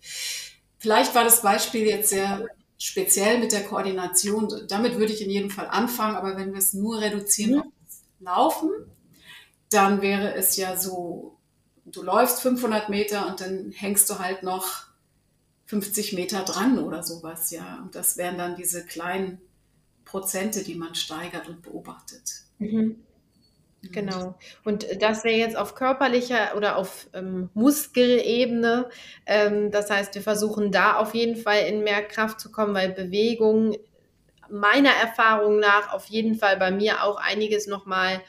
Vielleicht 0.79 1.13
war 1.13 1.23
das 1.23 1.43
Beispiel 1.43 1.85
jetzt 1.85 2.09
sehr 2.09 2.47
speziell 2.79 3.37
mit 3.39 3.51
der 3.51 3.63
Koordination. 3.63 4.65
Damit 4.67 4.97
würde 4.97 5.13
ich 5.13 5.21
in 5.21 5.29
jedem 5.29 5.51
Fall 5.51 5.67
anfangen, 5.67 6.15
aber 6.15 6.35
wenn 6.35 6.51
wir 6.51 6.59
es 6.59 6.73
nur 6.73 6.99
reduzieren 6.99 7.53
mhm. 7.53 7.59
auf 7.59 7.67
das 7.85 8.01
Laufen, 8.19 8.69
dann 9.69 10.01
wäre 10.01 10.33
es 10.33 10.57
ja 10.57 10.75
so, 10.75 11.37
du 11.85 12.03
läufst 12.03 12.41
500 12.41 12.89
Meter 12.89 13.27
und 13.27 13.41
dann 13.41 13.71
hängst 13.71 14.09
du 14.09 14.19
halt 14.19 14.43
noch 14.43 14.85
50 15.65 16.13
Meter 16.13 16.43
dran 16.43 16.79
oder 16.79 17.03
sowas, 17.03 17.51
ja. 17.51 17.79
Und 17.81 17.95
das 17.95 18.17
wären 18.17 18.37
dann 18.37 18.55
diese 18.55 18.85
kleinen 18.85 19.39
Prozente, 20.05 20.63
die 20.63 20.75
man 20.75 20.95
steigert 20.95 21.47
und 21.47 21.61
beobachtet. 21.61 22.43
Mhm. 22.59 22.97
Genau. 23.83 24.35
Und 24.63 24.85
das 25.01 25.23
wäre 25.23 25.37
jetzt 25.37 25.57
auf 25.57 25.73
körperlicher 25.73 26.55
oder 26.55 26.75
auf 26.75 27.07
ähm, 27.13 27.49
Muskelebene. 27.55 28.89
Ähm, 29.25 29.71
das 29.71 29.89
heißt, 29.89 30.13
wir 30.13 30.21
versuchen 30.21 30.71
da 30.71 30.97
auf 30.97 31.15
jeden 31.15 31.35
Fall 31.35 31.63
in 31.63 31.83
mehr 31.83 32.03
Kraft 32.03 32.39
zu 32.39 32.51
kommen, 32.51 32.75
weil 32.75 32.91
Bewegung 32.91 33.75
meiner 34.49 34.91
Erfahrung 34.91 35.59
nach 35.59 35.93
auf 35.93 36.05
jeden 36.07 36.35
Fall 36.35 36.57
bei 36.57 36.69
mir 36.69 37.03
auch 37.03 37.15
einiges 37.15 37.65
nochmal 37.65 38.21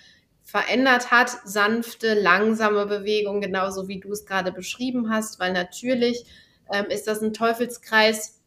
verändert 0.43 1.11
hat. 1.11 1.30
Sanfte, 1.45 2.14
langsame 2.14 2.86
Bewegung, 2.86 3.40
genauso 3.40 3.88
wie 3.88 4.01
du 4.01 4.11
es 4.12 4.26
gerade 4.26 4.53
beschrieben 4.53 5.11
hast, 5.11 5.40
weil 5.40 5.53
natürlich 5.53 6.24
ähm, 6.72 6.86
ist 6.86 7.07
das 7.07 7.22
ein 7.22 7.32
Teufelskreis, 7.32 8.43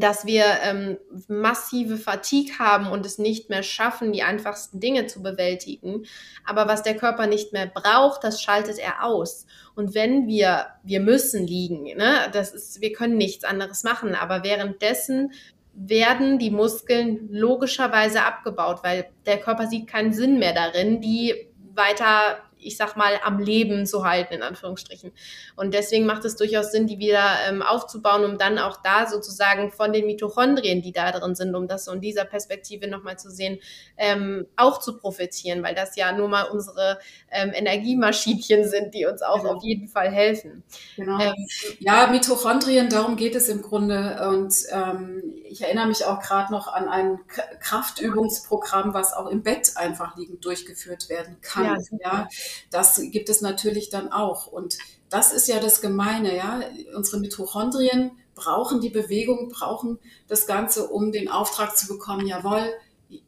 dass 0.00 0.26
wir 0.26 0.44
ähm, 0.62 0.98
massive 1.28 1.96
Fatigue 1.96 2.58
haben 2.58 2.88
und 2.88 3.06
es 3.06 3.18
nicht 3.18 3.48
mehr 3.48 3.62
schaffen, 3.62 4.12
die 4.12 4.22
einfachsten 4.22 4.80
Dinge 4.80 5.06
zu 5.06 5.22
bewältigen. 5.22 6.04
Aber 6.44 6.66
was 6.66 6.82
der 6.82 6.96
Körper 6.96 7.26
nicht 7.26 7.52
mehr 7.52 7.66
braucht, 7.66 8.24
das 8.24 8.42
schaltet 8.42 8.78
er 8.78 9.04
aus. 9.04 9.46
Und 9.74 9.94
wenn 9.94 10.26
wir, 10.26 10.66
wir 10.82 11.00
müssen 11.00 11.46
liegen, 11.46 11.84
ne, 11.96 12.28
das 12.32 12.52
ist, 12.52 12.80
wir 12.80 12.92
können 12.92 13.16
nichts 13.16 13.44
anderes 13.44 13.84
machen, 13.84 14.14
aber 14.14 14.42
währenddessen 14.42 15.32
werden 15.76 16.38
die 16.38 16.50
Muskeln 16.50 17.28
logischerweise 17.30 18.22
abgebaut, 18.22 18.80
weil 18.82 19.06
der 19.26 19.38
Körper 19.38 19.66
sieht 19.66 19.88
keinen 19.88 20.12
Sinn 20.12 20.38
mehr 20.38 20.52
darin, 20.52 21.00
die 21.00 21.34
weiter 21.74 22.38
ich 22.64 22.76
sag 22.76 22.96
mal, 22.96 23.20
am 23.24 23.38
Leben 23.38 23.86
zu 23.86 24.04
halten, 24.04 24.34
in 24.34 24.42
Anführungsstrichen. 24.42 25.12
Und 25.56 25.74
deswegen 25.74 26.06
macht 26.06 26.24
es 26.24 26.36
durchaus 26.36 26.72
Sinn, 26.72 26.86
die 26.86 26.98
wieder 26.98 27.24
ähm, 27.48 27.62
aufzubauen, 27.62 28.24
um 28.24 28.38
dann 28.38 28.58
auch 28.58 28.78
da 28.82 29.06
sozusagen 29.06 29.70
von 29.70 29.92
den 29.92 30.06
Mitochondrien, 30.06 30.82
die 30.82 30.92
da 30.92 31.12
drin 31.12 31.34
sind, 31.34 31.54
um 31.54 31.68
das 31.68 31.84
so 31.84 31.92
in 31.92 32.00
dieser 32.00 32.24
Perspektive 32.24 32.88
nochmal 32.88 33.18
zu 33.18 33.30
sehen, 33.30 33.58
ähm, 33.96 34.46
auch 34.56 34.80
zu 34.80 34.96
profitieren, 34.96 35.62
weil 35.62 35.74
das 35.74 35.96
ja 35.96 36.12
nur 36.12 36.28
mal 36.28 36.44
unsere 36.44 36.98
ähm, 37.30 37.52
Energiemaschinchen 37.54 38.68
sind, 38.68 38.94
die 38.94 39.06
uns 39.06 39.22
auch 39.22 39.42
genau. 39.42 39.54
auf 39.54 39.62
jeden 39.62 39.88
Fall 39.88 40.10
helfen. 40.10 40.62
Genau. 40.96 41.18
Ähm, 41.20 41.34
ja, 41.78 42.06
Mitochondrien, 42.08 42.88
darum 42.88 43.16
geht 43.16 43.34
es 43.34 43.48
im 43.48 43.62
Grunde. 43.62 44.28
Und 44.28 44.54
ähm, 44.70 45.22
ich 45.44 45.62
erinnere 45.62 45.86
mich 45.86 46.04
auch 46.04 46.20
gerade 46.20 46.52
noch 46.52 46.68
an 46.68 46.88
ein 46.88 47.20
Kraftübungsprogramm, 47.60 48.94
was 48.94 49.12
auch 49.12 49.28
im 49.28 49.42
Bett 49.42 49.72
einfach 49.76 50.16
liegend 50.16 50.44
durchgeführt 50.44 51.08
werden 51.08 51.38
kann. 51.40 51.64
Ja, 51.64 51.98
ja. 52.00 52.28
Das 52.70 53.00
gibt 53.10 53.28
es 53.28 53.40
natürlich 53.40 53.90
dann 53.90 54.12
auch. 54.12 54.46
Und 54.46 54.78
das 55.10 55.32
ist 55.32 55.48
ja 55.48 55.60
das 55.60 55.80
Gemeine, 55.80 56.36
ja. 56.36 56.62
Unsere 56.94 57.20
Mitochondrien 57.20 58.12
brauchen 58.34 58.80
die 58.80 58.90
Bewegung, 58.90 59.48
brauchen 59.48 59.98
das 60.28 60.46
Ganze, 60.46 60.88
um 60.88 61.12
den 61.12 61.28
Auftrag 61.28 61.76
zu 61.76 61.86
bekommen, 61.86 62.26
jawohl, 62.26 62.72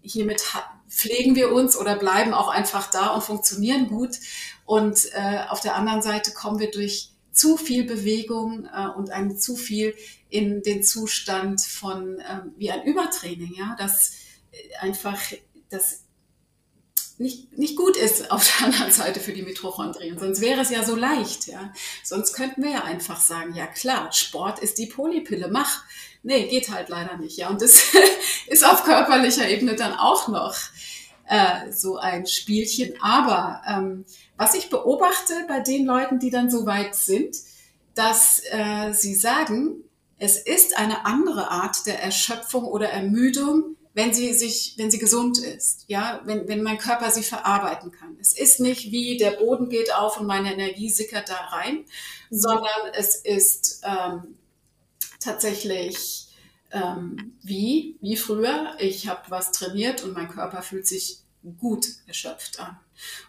hiermit 0.02 0.42
pflegen 0.88 1.36
wir 1.36 1.52
uns 1.52 1.76
oder 1.76 1.96
bleiben 1.96 2.34
auch 2.34 2.48
einfach 2.48 2.90
da 2.90 3.08
und 3.08 3.22
funktionieren 3.22 3.88
gut. 3.88 4.16
Und 4.64 5.12
äh, 5.12 5.44
auf 5.48 5.60
der 5.60 5.76
anderen 5.76 6.02
Seite 6.02 6.32
kommen 6.32 6.58
wir 6.58 6.70
durch 6.70 7.10
zu 7.30 7.56
viel 7.56 7.84
Bewegung 7.84 8.66
äh, 8.66 8.88
und 8.88 9.10
ein 9.10 9.36
zu 9.38 9.56
viel 9.56 9.94
in 10.28 10.62
den 10.62 10.82
Zustand 10.82 11.60
von 11.60 12.18
äh, 12.18 12.40
wie 12.56 12.70
ein 12.70 12.84
Übertraining, 12.84 13.54
ja, 13.54 13.76
das 13.78 14.12
einfach 14.80 15.20
das 15.68 16.05
nicht, 17.18 17.56
nicht 17.56 17.76
gut 17.76 17.96
ist 17.96 18.30
auf 18.30 18.46
der 18.46 18.66
anderen 18.66 18.92
Seite 18.92 19.20
für 19.20 19.32
die 19.32 19.42
Mitochondrien. 19.42 20.18
Sonst 20.18 20.40
wäre 20.40 20.60
es 20.60 20.70
ja 20.70 20.84
so 20.84 20.94
leicht, 20.94 21.46
ja. 21.46 21.72
Sonst 22.02 22.34
könnten 22.34 22.62
wir 22.62 22.70
ja 22.70 22.84
einfach 22.84 23.20
sagen, 23.20 23.54
ja 23.54 23.66
klar, 23.66 24.12
Sport 24.12 24.58
ist 24.58 24.78
die 24.78 24.86
Polypille, 24.86 25.48
mach. 25.48 25.84
Nee, 26.22 26.48
geht 26.48 26.70
halt 26.70 26.88
leider 26.88 27.16
nicht, 27.16 27.36
ja. 27.38 27.48
Und 27.48 27.62
das 27.62 27.84
ist 28.46 28.64
auf 28.64 28.84
körperlicher 28.84 29.48
Ebene 29.48 29.76
dann 29.76 29.94
auch 29.94 30.28
noch 30.28 30.56
äh, 31.28 31.72
so 31.72 31.96
ein 31.96 32.26
Spielchen. 32.26 33.00
Aber 33.00 33.62
ähm, 33.66 34.04
was 34.36 34.54
ich 34.54 34.68
beobachte 34.68 35.34
bei 35.48 35.60
den 35.60 35.86
Leuten, 35.86 36.18
die 36.18 36.30
dann 36.30 36.50
so 36.50 36.66
weit 36.66 36.94
sind, 36.94 37.36
dass 37.94 38.42
äh, 38.50 38.92
sie 38.92 39.14
sagen, 39.14 39.84
es 40.18 40.36
ist 40.36 40.76
eine 40.76 41.04
andere 41.06 41.50
Art 41.50 41.86
der 41.86 42.02
Erschöpfung 42.02 42.64
oder 42.64 42.88
Ermüdung, 42.88 43.75
wenn 43.96 44.12
sie 44.12 44.34
sich, 44.34 44.74
wenn 44.76 44.90
sie 44.90 44.98
gesund 44.98 45.38
ist, 45.38 45.86
ja, 45.88 46.20
wenn, 46.26 46.46
wenn 46.48 46.62
mein 46.62 46.76
Körper 46.76 47.10
sie 47.10 47.22
verarbeiten 47.22 47.90
kann. 47.90 48.18
Es 48.20 48.36
ist 48.36 48.60
nicht 48.60 48.92
wie 48.92 49.16
der 49.16 49.30
Boden 49.30 49.70
geht 49.70 49.92
auf 49.94 50.20
und 50.20 50.26
meine 50.26 50.52
Energie 50.52 50.90
sickert 50.90 51.30
da 51.30 51.36
rein, 51.36 51.76
mhm. 51.76 51.84
sondern 52.36 52.92
es 52.92 53.16
ist 53.16 53.80
ähm, 53.84 54.36
tatsächlich 55.18 56.28
ähm, 56.72 57.38
wie, 57.42 57.96
wie 58.02 58.18
früher. 58.18 58.76
Ich 58.78 59.08
habe 59.08 59.30
was 59.30 59.50
trainiert 59.50 60.04
und 60.04 60.12
mein 60.12 60.28
Körper 60.28 60.60
fühlt 60.60 60.86
sich 60.86 61.20
gut 61.58 61.86
erschöpft 62.06 62.60
an. 62.60 62.78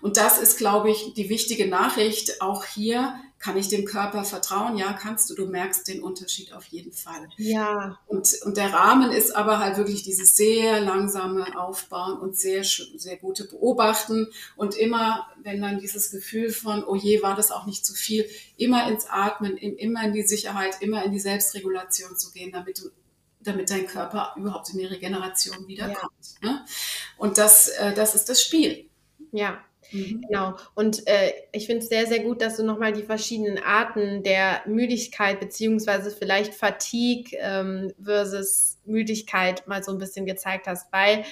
Und 0.02 0.18
das 0.18 0.38
ist, 0.38 0.58
glaube 0.58 0.92
ich, 0.92 1.14
die 1.14 1.30
wichtige 1.30 1.68
Nachricht. 1.68 2.42
Auch 2.42 2.66
hier 2.66 3.18
kann 3.40 3.58
ich 3.58 3.68
dem 3.68 3.86
Körper 3.86 4.24
vertrauen. 4.24 4.78
Ja, 4.78 4.94
kannst 4.94 5.30
du. 5.30 5.36
Du 5.36 5.46
merkst 5.46 5.88
den 5.88 6.02
Unterschied 6.02 6.54
auf 6.54 6.66
jeden 6.66 6.92
Fall. 6.92 7.30
Ja. 7.38 8.00
Und, 8.08 8.36
und 8.44 8.58
der 8.58 8.74
Rahmen 8.74 9.12
ist 9.12 9.36
aber 9.36 9.60
halt 9.60 9.78
wirklich 9.78 10.04
dieses 10.04 10.36
sehr 10.36 10.82
langsame 10.82 11.60
Aufbauen 11.60 12.18
und 12.20 12.36
sehr, 12.36 12.64
sehr 12.64 13.18
gute 13.18 13.46
Beobachten. 13.46 14.28
Und 14.56 14.76
immer, 14.76 15.28
wenn 15.44 15.62
dann 15.62 15.80
dieses 15.80 16.10
Gefühl 16.10 16.50
von, 16.50 16.84
oh 16.84 16.96
je, 16.96 17.22
war 17.22 17.36
das 17.36 17.52
auch 17.52 17.66
nicht 17.66 17.86
zu 17.86 17.94
viel, 17.94 18.28
immer 18.58 18.90
ins 18.90 19.08
Atmen, 19.08 19.58
immer 19.58 20.04
in 20.04 20.14
die 20.14 20.24
Sicherheit, 20.24 20.82
immer 20.82 21.04
in 21.04 21.12
die 21.12 21.20
Selbstregulation 21.20 22.16
zu 22.18 22.32
gehen, 22.32 22.52
damit 22.52 22.80
du 22.80 22.90
damit 23.40 23.70
dein 23.70 23.88
Körper 23.88 24.34
überhaupt 24.36 24.70
in 24.72 24.80
die 24.80 24.86
Regeneration 24.86 25.68
wiederkommt. 25.68 26.12
Ja. 26.42 26.50
Ne? 26.50 26.66
Und 27.18 27.38
das, 27.38 27.70
äh, 27.70 27.94
das 27.94 28.14
ist 28.14 28.28
das 28.30 28.42
Spiel. 28.42 28.90
Ja, 29.32 29.64
Mhm. 29.92 30.22
Genau. 30.28 30.56
Und 30.76 31.08
äh, 31.08 31.32
ich 31.52 31.66
finde 31.66 31.84
es 31.84 31.90
sehr, 31.90 32.08
sehr 32.08 32.20
gut, 32.20 32.42
dass 32.42 32.58
du 32.58 32.64
nochmal 32.64 32.94
die 32.94 33.04
verschiedenen 33.04 33.60
Arten 33.60 34.24
der 34.24 34.62
Müdigkeit 34.66 35.40
beziehungsweise 35.40 36.12
vielleicht 36.12 36.54
Fatigue 36.54 37.38
ähm, 37.40 37.94
versus 38.02 38.80
Müdigkeit 38.86 39.68
mal 39.68 39.84
so 39.84 39.92
ein 39.92 39.98
bisschen 39.98 40.26
gezeigt 40.26 40.68
hast, 40.68 40.92
weil 40.92 41.24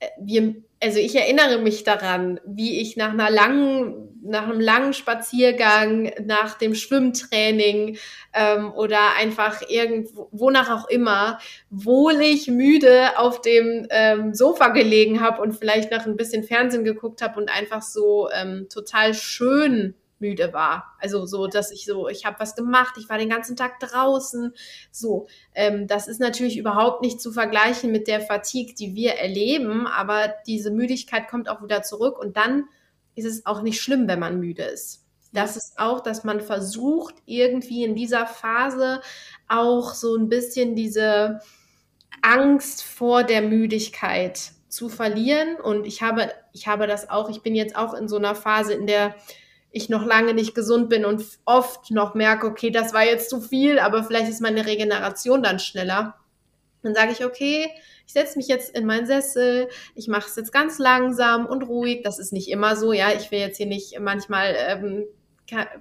äh, 0.00 0.08
wir 0.20 0.54
also 0.82 0.98
ich 0.98 1.14
erinnere 1.14 1.58
mich 1.58 1.84
daran, 1.84 2.40
wie 2.46 2.80
ich 2.80 2.96
nach 2.96 3.12
einer 3.12 3.30
langen, 3.30 4.18
nach 4.22 4.44
einem 4.44 4.60
langen 4.60 4.94
Spaziergang, 4.94 6.10
nach 6.24 6.56
dem 6.56 6.74
Schwimmtraining 6.74 7.98
ähm, 8.32 8.72
oder 8.72 9.16
einfach 9.18 9.62
irgendwo, 9.68 10.28
wonach 10.32 10.70
auch 10.70 10.88
immer, 10.88 11.38
wohlig 11.68 12.48
müde 12.48 13.18
auf 13.18 13.42
dem 13.42 13.86
ähm, 13.90 14.34
Sofa 14.34 14.68
gelegen 14.68 15.20
habe 15.20 15.42
und 15.42 15.52
vielleicht 15.52 15.92
noch 15.92 16.06
ein 16.06 16.16
bisschen 16.16 16.44
Fernsehen 16.44 16.84
geguckt 16.84 17.20
habe 17.20 17.38
und 17.38 17.50
einfach 17.50 17.82
so 17.82 18.28
ähm, 18.32 18.68
total 18.70 19.12
schön 19.14 19.94
müde 20.20 20.52
war. 20.52 20.96
Also 20.98 21.26
so, 21.26 21.46
dass 21.46 21.70
ich 21.70 21.84
so, 21.84 22.08
ich 22.08 22.24
habe 22.24 22.38
was 22.38 22.54
gemacht, 22.54 22.94
ich 22.98 23.08
war 23.08 23.18
den 23.18 23.28
ganzen 23.28 23.56
Tag 23.56 23.80
draußen. 23.80 24.54
So, 24.90 25.26
ähm, 25.54 25.86
das 25.86 26.08
ist 26.08 26.20
natürlich 26.20 26.58
überhaupt 26.58 27.02
nicht 27.02 27.20
zu 27.20 27.32
vergleichen 27.32 27.90
mit 27.90 28.08
der 28.08 28.20
Fatigue, 28.20 28.74
die 28.74 28.94
wir 28.94 29.14
erleben, 29.14 29.86
aber 29.86 30.34
diese 30.46 30.70
Müdigkeit 30.70 31.28
kommt 31.28 31.48
auch 31.48 31.62
wieder 31.62 31.82
zurück 31.82 32.18
und 32.18 32.36
dann 32.36 32.64
ist 33.14 33.24
es 33.24 33.46
auch 33.46 33.62
nicht 33.62 33.80
schlimm, 33.80 34.08
wenn 34.08 34.20
man 34.20 34.40
müde 34.40 34.64
ist. 34.64 35.06
Das 35.32 35.56
ist 35.56 35.78
auch, 35.78 36.00
dass 36.00 36.24
man 36.24 36.40
versucht, 36.40 37.14
irgendwie 37.24 37.84
in 37.84 37.94
dieser 37.94 38.26
Phase 38.26 39.00
auch 39.48 39.94
so 39.94 40.16
ein 40.16 40.28
bisschen 40.28 40.74
diese 40.74 41.40
Angst 42.22 42.82
vor 42.82 43.22
der 43.22 43.42
Müdigkeit 43.42 44.52
zu 44.68 44.88
verlieren. 44.88 45.56
Und 45.56 45.86
ich 45.86 46.02
habe, 46.02 46.32
ich 46.52 46.66
habe 46.66 46.86
das 46.86 47.10
auch, 47.10 47.30
ich 47.30 47.42
bin 47.42 47.54
jetzt 47.54 47.76
auch 47.76 47.94
in 47.94 48.08
so 48.08 48.16
einer 48.16 48.34
Phase, 48.34 48.74
in 48.74 48.86
der 48.86 49.14
ich 49.72 49.88
noch 49.88 50.04
lange 50.04 50.34
nicht 50.34 50.54
gesund 50.54 50.88
bin 50.88 51.04
und 51.04 51.24
oft 51.44 51.90
noch 51.90 52.14
merke, 52.14 52.46
okay, 52.46 52.70
das 52.70 52.92
war 52.92 53.04
jetzt 53.04 53.30
zu 53.30 53.40
viel, 53.40 53.78
aber 53.78 54.02
vielleicht 54.04 54.28
ist 54.28 54.40
meine 54.40 54.66
Regeneration 54.66 55.42
dann 55.42 55.58
schneller. 55.58 56.16
Dann 56.82 56.94
sage 56.94 57.12
ich, 57.12 57.24
okay, 57.24 57.70
ich 58.06 58.12
setze 58.12 58.38
mich 58.38 58.48
jetzt 58.48 58.76
in 58.76 58.86
meinen 58.86 59.06
Sessel, 59.06 59.68
ich 59.94 60.08
mache 60.08 60.28
es 60.28 60.34
jetzt 60.34 60.52
ganz 60.52 60.78
langsam 60.78 61.46
und 61.46 61.62
ruhig. 61.62 62.02
Das 62.02 62.18
ist 62.18 62.32
nicht 62.32 62.48
immer 62.48 62.74
so, 62.74 62.92
ja. 62.92 63.12
Ich 63.12 63.30
will 63.30 63.38
jetzt 63.38 63.58
hier 63.58 63.66
nicht 63.66 63.98
manchmal 64.00 64.54
ähm, 64.56 65.04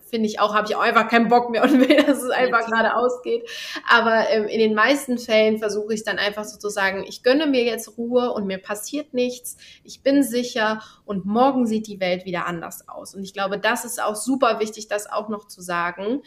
finde 0.09 0.27
ich 0.27 0.39
auch, 0.39 0.53
habe 0.53 0.67
ich 0.67 0.75
auch 0.75 0.81
einfach 0.81 1.07
keinen 1.07 1.27
Bock 1.27 1.49
mehr 1.49 1.63
und 1.63 1.79
will, 1.87 2.03
dass 2.03 2.21
es 2.21 2.29
einfach 2.29 2.65
gerade 2.65 2.95
ausgeht. 2.95 3.49
Aber 3.89 4.29
ähm, 4.29 4.47
in 4.47 4.59
den 4.59 4.73
meisten 4.73 5.17
Fällen 5.17 5.57
versuche 5.57 5.93
ich 5.93 6.03
dann 6.03 6.17
einfach 6.17 6.43
so 6.43 6.57
zu 6.57 6.69
sagen, 6.69 7.05
ich 7.07 7.23
gönne 7.23 7.47
mir 7.47 7.63
jetzt 7.63 7.97
Ruhe 7.97 8.31
und 8.31 8.45
mir 8.45 8.57
passiert 8.57 9.13
nichts, 9.13 9.57
ich 9.83 10.01
bin 10.01 10.23
sicher 10.23 10.81
und 11.05 11.25
morgen 11.25 11.65
sieht 11.65 11.87
die 11.87 11.99
Welt 11.99 12.25
wieder 12.25 12.45
anders 12.45 12.87
aus. 12.87 13.15
Und 13.15 13.23
ich 13.23 13.33
glaube, 13.33 13.59
das 13.59 13.85
ist 13.85 14.01
auch 14.01 14.15
super 14.15 14.59
wichtig, 14.59 14.87
das 14.87 15.09
auch 15.11 15.29
noch 15.29 15.47
zu 15.47 15.61
sagen. 15.61 16.21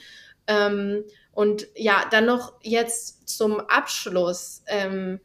Ähm, 0.47 1.05
und 1.33 1.67
ja, 1.75 2.05
dann 2.11 2.27
noch 2.27 2.55
jetzt 2.63 3.29
zum 3.29 3.61
Abschluss. 3.61 4.63
Ähm, 4.67 5.21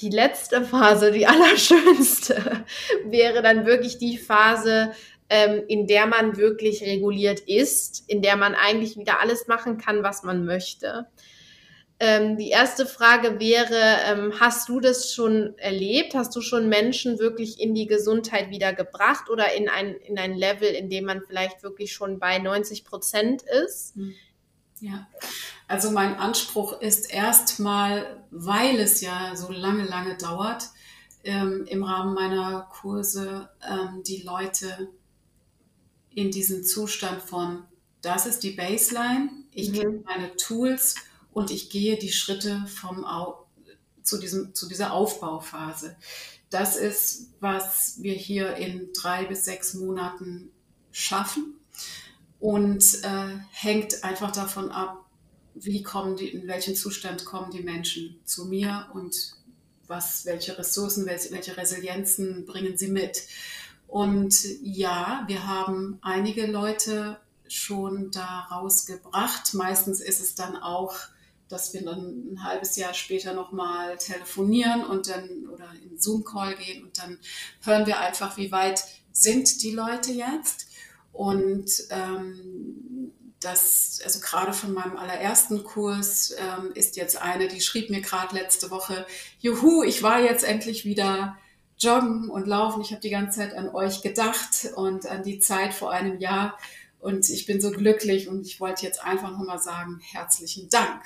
die 0.00 0.10
letzte 0.10 0.64
Phase, 0.64 1.12
die 1.12 1.26
allerschönste, 1.26 2.64
wäre 3.06 3.42
dann 3.42 3.66
wirklich 3.66 3.98
die 3.98 4.18
Phase, 4.18 4.92
ähm, 5.28 5.62
in 5.68 5.86
der 5.86 6.06
man 6.06 6.36
wirklich 6.36 6.82
reguliert 6.82 7.40
ist, 7.40 8.04
in 8.08 8.22
der 8.22 8.36
man 8.36 8.54
eigentlich 8.54 8.96
wieder 8.96 9.20
alles 9.20 9.46
machen 9.46 9.78
kann, 9.78 10.02
was 10.02 10.22
man 10.22 10.44
möchte. 10.44 11.06
Ähm, 12.00 12.36
die 12.36 12.50
erste 12.50 12.86
Frage 12.86 13.38
wäre, 13.38 13.98
ähm, 14.06 14.32
hast 14.40 14.68
du 14.68 14.80
das 14.80 15.12
schon 15.12 15.56
erlebt? 15.58 16.14
Hast 16.14 16.34
du 16.34 16.40
schon 16.40 16.68
Menschen 16.68 17.18
wirklich 17.20 17.60
in 17.60 17.74
die 17.74 17.86
Gesundheit 17.86 18.50
wieder 18.50 18.72
gebracht 18.72 19.30
oder 19.30 19.54
in 19.54 19.68
ein, 19.68 19.94
in 19.94 20.18
ein 20.18 20.34
Level, 20.34 20.68
in 20.68 20.90
dem 20.90 21.04
man 21.04 21.22
vielleicht 21.22 21.62
wirklich 21.62 21.92
schon 21.92 22.18
bei 22.18 22.38
90 22.38 22.84
Prozent 22.84 23.42
ist? 23.42 23.94
Hm. 23.94 24.12
Ja, 24.80 25.06
also 25.68 25.92
mein 25.92 26.16
Anspruch 26.16 26.80
ist 26.80 27.12
erstmal, 27.12 28.24
weil 28.30 28.80
es 28.80 29.00
ja 29.00 29.34
so 29.36 29.52
lange, 29.52 29.84
lange 29.84 30.16
dauert, 30.16 30.64
ähm, 31.22 31.64
im 31.68 31.84
Rahmen 31.84 32.12
meiner 32.14 32.68
Kurse 32.70 33.48
ähm, 33.66 34.02
die 34.04 34.22
Leute 34.22 34.90
in 36.14 36.30
diesen 36.30 36.64
Zustand 36.64 37.22
von, 37.22 37.64
das 38.02 38.26
ist 38.26 38.42
die 38.42 38.50
Baseline, 38.50 39.30
ich 39.52 39.70
mhm. 39.70 39.72
gebe 39.72 40.02
meine 40.04 40.36
Tools 40.36 40.94
und 41.32 41.50
ich 41.50 41.70
gehe 41.70 41.98
die 41.98 42.12
Schritte 42.12 42.64
vom 42.66 43.04
Au 43.04 43.46
zu, 44.02 44.18
diesem, 44.18 44.54
zu 44.54 44.68
dieser 44.68 44.92
Aufbauphase. 44.92 45.96
Das 46.50 46.76
ist, 46.76 47.30
was 47.40 48.02
wir 48.02 48.14
hier 48.14 48.56
in 48.56 48.92
drei 48.92 49.24
bis 49.24 49.44
sechs 49.44 49.74
Monaten 49.74 50.50
schaffen 50.92 51.54
und 52.38 53.02
äh, 53.02 53.38
hängt 53.50 54.04
einfach 54.04 54.30
davon 54.30 54.70
ab, 54.70 55.04
wie 55.54 55.82
kommen 55.82 56.16
die, 56.16 56.28
in 56.28 56.46
welchen 56.46 56.76
Zustand 56.76 57.24
kommen 57.24 57.50
die 57.50 57.62
Menschen 57.62 58.20
zu 58.24 58.44
mir 58.44 58.88
und 58.92 59.34
was, 59.86 60.24
welche 60.26 60.58
Ressourcen, 60.58 61.06
welche, 61.06 61.30
welche 61.30 61.56
Resilienzen 61.56 62.44
bringen 62.44 62.76
sie 62.76 62.88
mit. 62.88 63.22
Und 63.86 64.34
ja, 64.62 65.24
wir 65.26 65.46
haben 65.46 65.98
einige 66.02 66.46
Leute 66.46 67.18
schon 67.48 68.10
da 68.10 68.48
rausgebracht. 68.50 69.54
Meistens 69.54 70.00
ist 70.00 70.20
es 70.20 70.34
dann 70.34 70.56
auch, 70.56 70.94
dass 71.48 71.72
wir 71.74 71.84
dann 71.84 72.32
ein 72.32 72.44
halbes 72.44 72.76
Jahr 72.76 72.94
später 72.94 73.32
nochmal 73.34 73.96
telefonieren 73.98 74.84
und 74.84 75.08
dann 75.08 75.48
oder 75.52 75.68
in 75.82 75.98
Zoom-Call 75.98 76.56
gehen 76.56 76.84
und 76.84 76.98
dann 76.98 77.18
hören 77.62 77.86
wir 77.86 78.00
einfach, 78.00 78.36
wie 78.36 78.50
weit 78.50 78.82
sind 79.12 79.62
die 79.62 79.70
Leute 79.70 80.12
jetzt. 80.12 80.66
Und 81.12 81.70
ähm, 81.90 83.12
das, 83.40 84.00
also 84.02 84.20
gerade 84.20 84.52
von 84.52 84.72
meinem 84.72 84.96
allerersten 84.96 85.62
Kurs 85.62 86.34
ähm, 86.38 86.72
ist 86.74 86.96
jetzt 86.96 87.20
eine, 87.20 87.46
die 87.46 87.60
schrieb 87.60 87.90
mir 87.90 88.00
gerade 88.00 88.34
letzte 88.34 88.70
Woche, 88.70 89.06
Juhu, 89.38 89.82
ich 89.82 90.02
war 90.02 90.20
jetzt 90.20 90.44
endlich 90.44 90.84
wieder 90.84 91.36
joggen 91.78 92.30
und 92.30 92.46
laufen. 92.46 92.80
Ich 92.82 92.90
habe 92.90 93.00
die 93.00 93.10
ganze 93.10 93.40
Zeit 93.40 93.54
an 93.54 93.68
euch 93.68 94.02
gedacht 94.02 94.68
und 94.76 95.06
an 95.06 95.22
die 95.22 95.38
Zeit 95.38 95.74
vor 95.74 95.90
einem 95.90 96.18
Jahr. 96.18 96.58
Und 97.00 97.28
ich 97.28 97.44
bin 97.44 97.60
so 97.60 97.70
glücklich 97.70 98.28
und 98.28 98.46
ich 98.46 98.60
wollte 98.60 98.86
jetzt 98.86 99.04
einfach 99.04 99.30
nochmal 99.30 99.58
sagen, 99.58 100.00
herzlichen 100.00 100.70
Dank. 100.70 101.04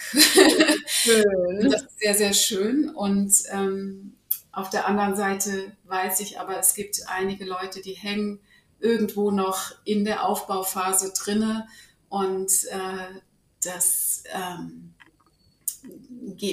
Schön. 0.87 1.61
das 1.71 1.83
ist 1.83 1.99
sehr, 1.99 2.15
sehr 2.15 2.33
schön. 2.33 2.89
Und 2.91 3.35
ähm, 3.51 4.15
auf 4.53 4.71
der 4.71 4.87
anderen 4.87 5.17
Seite 5.17 5.73
weiß 5.85 6.21
ich 6.21 6.39
aber, 6.39 6.59
es 6.59 6.75
gibt 6.75 7.01
einige 7.09 7.45
Leute, 7.45 7.81
die 7.81 7.95
hängen 7.95 8.39
irgendwo 8.81 9.33
noch 9.33 9.73
in 9.85 10.05
der 10.05 10.25
Aufbauphase 10.25 11.13
drinne 11.13 11.67
und 12.09 12.51
äh, 12.71 13.21
das 13.63 14.23
ähm, 14.33 14.95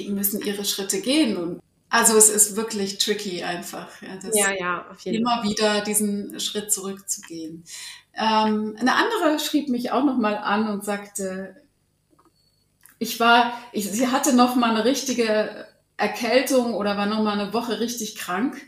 müssen 0.08 0.42
ihre 0.42 0.64
Schritte 0.64 1.00
gehen. 1.00 1.36
Und 1.36 1.60
also 1.96 2.16
es 2.16 2.28
ist 2.28 2.56
wirklich 2.56 2.98
tricky 2.98 3.42
einfach. 3.42 3.88
Ja, 4.34 4.52
ja, 4.52 4.86
auf 4.90 5.00
jeden 5.00 5.22
immer 5.22 5.42
Fall. 5.42 5.50
wieder 5.50 5.80
diesen 5.80 6.38
Schritt 6.40 6.70
zurückzugehen. 6.70 7.64
Ähm, 8.14 8.76
eine 8.78 8.94
andere 8.94 9.38
schrieb 9.38 9.68
mich 9.68 9.92
auch 9.92 10.04
noch 10.04 10.18
mal 10.18 10.36
an 10.36 10.68
und 10.68 10.84
sagte, 10.84 11.56
ich 12.98 13.18
war, 13.18 13.52
ich, 13.72 13.90
sie 13.90 14.08
hatte 14.08 14.34
noch 14.34 14.56
mal 14.56 14.70
eine 14.70 14.84
richtige 14.84 15.66
Erkältung 15.96 16.74
oder 16.74 16.98
war 16.98 17.06
noch 17.06 17.22
mal 17.22 17.38
eine 17.38 17.52
Woche 17.52 17.80
richtig 17.80 18.16
krank 18.16 18.60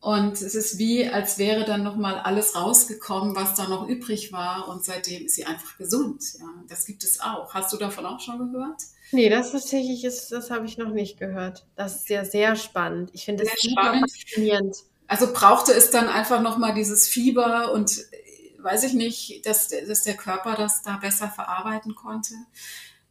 und 0.00 0.40
es 0.40 0.54
ist 0.54 0.78
wie, 0.78 1.08
als 1.08 1.36
wäre 1.36 1.66
dann 1.66 1.82
nochmal 1.82 2.18
alles 2.18 2.56
rausgekommen, 2.56 3.36
was 3.36 3.54
da 3.54 3.68
noch 3.68 3.86
übrig 3.86 4.32
war. 4.32 4.68
Und 4.68 4.82
seitdem 4.82 5.26
ist 5.26 5.34
sie 5.34 5.44
einfach 5.44 5.76
gesund. 5.76 6.22
Ja, 6.38 6.46
das 6.68 6.86
gibt 6.86 7.04
es 7.04 7.20
auch. 7.20 7.52
Hast 7.52 7.72
du 7.72 7.76
davon 7.76 8.06
auch 8.06 8.20
schon 8.20 8.50
gehört? 8.50 8.82
Nee, 9.12 9.28
das 9.28 9.52
tatsächlich 9.52 10.04
ist, 10.04 10.30
das 10.30 10.50
habe 10.50 10.66
ich 10.66 10.78
noch 10.78 10.90
nicht 10.90 11.18
gehört. 11.18 11.66
Das 11.76 11.96
ist 11.96 12.08
ja 12.08 12.24
sehr 12.24 12.56
spannend. 12.56 13.10
Ich 13.12 13.24
finde 13.24 13.44
das 13.44 13.60
super 13.60 13.82
spannend. 13.82 14.10
faszinierend. 14.10 14.76
Also 15.08 15.32
brauchte 15.32 15.72
es 15.72 15.90
dann 15.90 16.08
einfach 16.08 16.40
nochmal 16.40 16.74
dieses 16.74 17.08
Fieber 17.08 17.72
und 17.72 17.98
äh, 18.12 18.62
weiß 18.62 18.84
ich 18.84 18.94
nicht, 18.94 19.44
dass, 19.46 19.68
dass 19.68 20.02
der 20.02 20.16
Körper 20.16 20.54
das 20.54 20.82
da 20.82 20.96
besser 20.98 21.28
verarbeiten 21.28 21.94
konnte. 21.94 22.34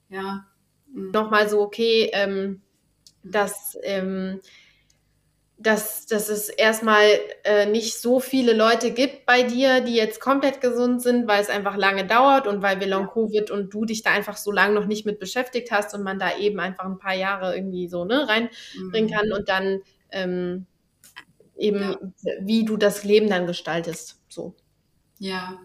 Ja. 0.10 0.46
Mhm. 0.94 1.12
Nochmal 1.12 1.50
so, 1.50 1.60
okay, 1.62 2.10
ähm, 2.14 2.62
dass 3.24 3.78
ähm, 3.84 4.40
dass, 5.62 6.06
dass 6.06 6.30
es 6.30 6.48
erstmal 6.48 7.06
äh, 7.44 7.66
nicht 7.66 8.00
so 8.00 8.22
viele 8.22 8.54
Leute 8.54 8.92
gibt 8.92 9.26
bei 9.26 9.44
dir, 9.44 9.82
die 9.82 9.94
jetzt 9.94 10.22
komplett 10.22 10.62
gesund 10.62 11.02
sind, 11.02 11.28
weil 11.28 11.42
es 11.42 11.50
einfach 11.50 11.76
lange 11.76 12.08
dauert 12.08 12.48
und 12.48 12.62
weil 12.62 12.80
wir 12.80 12.88
Long-Covid 12.88 13.52
und 13.52 13.74
du 13.74 13.84
dich 13.84 14.02
da 14.02 14.12
einfach 14.12 14.38
so 14.38 14.54
lange 14.54 14.74
noch 14.74 14.86
nicht 14.86 15.06
mit 15.06 15.20
beschäftigt 15.20 15.70
hast 15.72 15.94
und 15.94 16.02
man 16.02 16.18
da 16.18 16.38
eben 16.38 16.62
einfach 16.62 16.86
ein 16.86 16.98
paar 16.98 17.14
Jahre 17.14 17.56
irgendwie 17.56 17.90
so 17.90 18.06
ne, 18.06 18.26
reinbringen 18.30 19.10
mhm. 19.10 19.14
kann 19.14 19.32
und 19.34 19.50
dann 19.50 19.82
ähm, 20.12 20.66
eben, 21.58 21.82
ja. 21.82 22.34
wie 22.40 22.64
du 22.64 22.78
das 22.78 23.04
Leben 23.04 23.30
dann 23.30 23.46
gestaltest. 23.46 24.22
So. 24.30 24.56
Ja, 25.18 25.60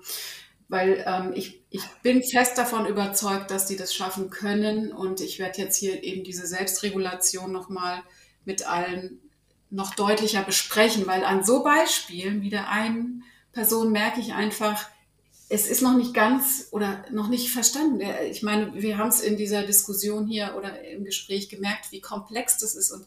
weil 0.66 1.04
ähm, 1.06 1.32
ich, 1.36 1.62
ich 1.70 1.82
bin 2.02 2.24
fest 2.24 2.58
davon 2.58 2.86
überzeugt, 2.86 3.52
dass 3.52 3.66
die 3.66 3.76
das 3.76 3.94
schaffen 3.94 4.28
können 4.28 4.92
und 4.92 5.20
ich 5.20 5.38
werde 5.38 5.62
jetzt 5.62 5.76
hier 5.76 6.02
eben 6.02 6.24
diese 6.24 6.48
Selbstregulation 6.48 7.52
nochmal 7.52 8.02
mit 8.44 8.68
allen 8.68 9.20
noch 9.74 9.94
deutlicher 9.94 10.42
besprechen, 10.42 11.06
weil 11.06 11.24
an 11.24 11.44
so 11.44 11.62
Beispielen 11.62 12.42
wie 12.42 12.50
der 12.50 12.68
einen 12.68 13.24
Person 13.52 13.92
merke 13.92 14.20
ich 14.20 14.32
einfach, 14.32 14.88
es 15.48 15.66
ist 15.66 15.82
noch 15.82 15.96
nicht 15.96 16.14
ganz 16.14 16.68
oder 16.70 17.04
noch 17.10 17.28
nicht 17.28 17.50
verstanden. 17.50 18.00
Ich 18.30 18.42
meine, 18.42 18.74
wir 18.74 18.98
haben 18.98 19.08
es 19.08 19.20
in 19.20 19.36
dieser 19.36 19.62
Diskussion 19.62 20.26
hier 20.26 20.54
oder 20.56 20.82
im 20.82 21.04
Gespräch 21.04 21.48
gemerkt, 21.48 21.92
wie 21.92 22.00
komplex 22.00 22.58
das 22.58 22.74
ist 22.74 22.90
und 22.90 23.04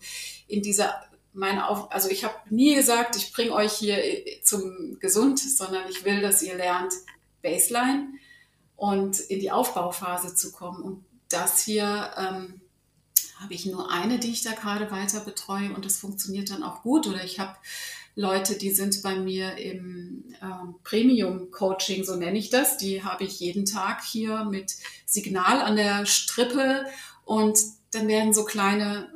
in 0.47 0.61
dieser 0.61 1.01
meine 1.33 1.67
Auf 1.67 1.91
also 1.91 2.09
ich 2.09 2.23
habe 2.23 2.35
nie 2.49 2.73
gesagt, 2.73 3.15
ich 3.15 3.31
bringe 3.31 3.53
euch 3.53 3.73
hier 3.73 4.01
zum 4.43 4.97
Gesund, 4.99 5.39
sondern 5.39 5.87
ich 5.89 6.03
will, 6.03 6.21
dass 6.21 6.41
ihr 6.41 6.55
lernt 6.55 6.93
Baseline 7.43 8.07
und 8.75 9.19
in 9.19 9.39
die 9.39 9.51
Aufbauphase 9.51 10.33
zu 10.33 10.51
kommen 10.51 10.81
und 10.81 11.05
das 11.29 11.63
hier 11.63 12.11
ähm, 12.17 12.61
habe 13.39 13.53
ich 13.53 13.65
nur 13.65 13.91
eine, 13.91 14.19
die 14.19 14.31
ich 14.31 14.41
da 14.41 14.53
gerade 14.53 14.91
weiter 14.91 15.19
betreue 15.19 15.73
und 15.73 15.85
das 15.85 15.97
funktioniert 15.97 16.49
dann 16.49 16.63
auch 16.63 16.83
gut. 16.83 17.07
Oder 17.07 17.23
ich 17.23 17.39
habe 17.39 17.55
Leute, 18.15 18.57
die 18.57 18.71
sind 18.71 19.03
bei 19.03 19.15
mir 19.15 19.57
im 19.57 20.23
ähm, 20.41 20.75
Premium-Coaching, 20.83 22.03
so 22.03 22.15
nenne 22.15 22.39
ich 22.39 22.49
das. 22.49 22.77
Die 22.77 23.03
habe 23.03 23.23
ich 23.23 23.39
jeden 23.39 23.65
Tag 23.65 24.03
hier 24.03 24.43
mit 24.45 24.75
Signal 25.05 25.61
an 25.61 25.75
der 25.75 26.05
Strippe 26.05 26.85
und 27.25 27.59
dann 27.91 28.07
werden 28.07 28.33
so 28.33 28.43
kleine 28.43 29.07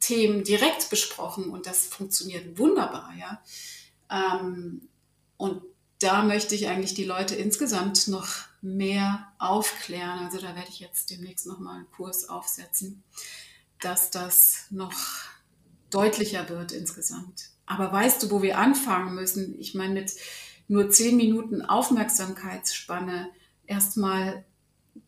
Themen 0.00 0.44
direkt 0.44 0.90
besprochen 0.90 1.50
und 1.50 1.66
das 1.66 1.86
funktioniert 1.86 2.58
wunderbar, 2.58 3.12
ja. 3.18 3.42
Ähm, 4.10 4.88
und 5.36 5.62
da 6.00 6.22
möchte 6.22 6.54
ich 6.54 6.68
eigentlich 6.68 6.94
die 6.94 7.04
Leute 7.04 7.34
insgesamt 7.34 8.08
noch 8.08 8.28
mehr 8.66 9.32
aufklären. 9.38 10.18
Also 10.24 10.38
da 10.38 10.56
werde 10.56 10.68
ich 10.68 10.80
jetzt 10.80 11.10
demnächst 11.10 11.46
nochmal 11.46 11.76
einen 11.76 11.90
Kurs 11.92 12.28
aufsetzen, 12.28 13.04
dass 13.80 14.10
das 14.10 14.66
noch 14.70 14.92
deutlicher 15.90 16.48
wird 16.48 16.72
insgesamt. 16.72 17.50
Aber 17.64 17.92
weißt 17.92 18.22
du, 18.22 18.30
wo 18.30 18.42
wir 18.42 18.58
anfangen 18.58 19.14
müssen? 19.14 19.58
Ich 19.60 19.74
meine, 19.74 19.94
mit 19.94 20.12
nur 20.68 20.90
zehn 20.90 21.16
Minuten 21.16 21.62
Aufmerksamkeitsspanne 21.62 23.28
erstmal 23.66 24.44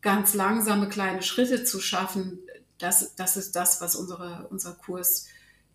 ganz 0.01 0.33
langsame 0.33 0.87
kleine 0.87 1.21
Schritte 1.21 1.65
zu 1.65 1.81
schaffen, 1.81 2.39
das, 2.77 3.15
das 3.15 3.35
ist 3.35 3.57
das, 3.57 3.81
was 3.81 3.97
unsere, 3.97 4.47
unser 4.49 4.71
Kurs 4.73 5.27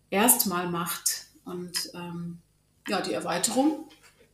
erstmal 0.09 0.69
macht. 0.69 1.27
Und 1.43 1.91
ähm, 1.93 2.39
ja, 2.87 3.01
die 3.01 3.13
Erweiterung 3.13 3.87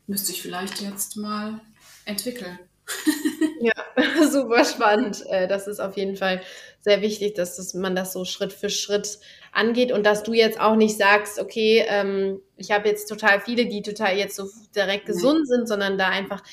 müsste 0.07 0.31
ich 0.31 0.41
vielleicht 0.41 0.79
jetzt 0.79 1.17
mal 1.17 1.59
entwickeln. 2.05 2.57
ja, 3.61 3.73
super 4.29 4.65
spannend. 4.65 5.25
Äh, 5.29 5.47
das 5.47 5.67
ist 5.67 5.79
auf 5.79 5.97
jeden 5.97 6.15
Fall 6.15 6.41
sehr 6.79 7.01
wichtig, 7.01 7.35
dass 7.35 7.57
das, 7.57 7.73
man 7.73 7.95
das 7.95 8.13
so 8.13 8.25
Schritt 8.25 8.53
für 8.53 8.69
Schritt 8.69 9.19
angeht 9.51 9.91
und 9.91 10.05
dass 10.05 10.23
du 10.23 10.33
jetzt 10.33 10.59
auch 10.59 10.75
nicht 10.75 10.97
sagst, 10.97 11.39
okay, 11.39 11.85
ähm, 11.87 12.41
ich 12.57 12.71
habe 12.71 12.87
jetzt 12.87 13.07
total 13.07 13.39
viele, 13.39 13.67
die 13.67 13.81
total 13.81 14.17
jetzt 14.17 14.35
so 14.35 14.49
direkt 14.75 15.05
gesund 15.05 15.47
sind, 15.47 15.67
sondern 15.67 15.97
da 15.97 16.09
einfach, 16.09 16.43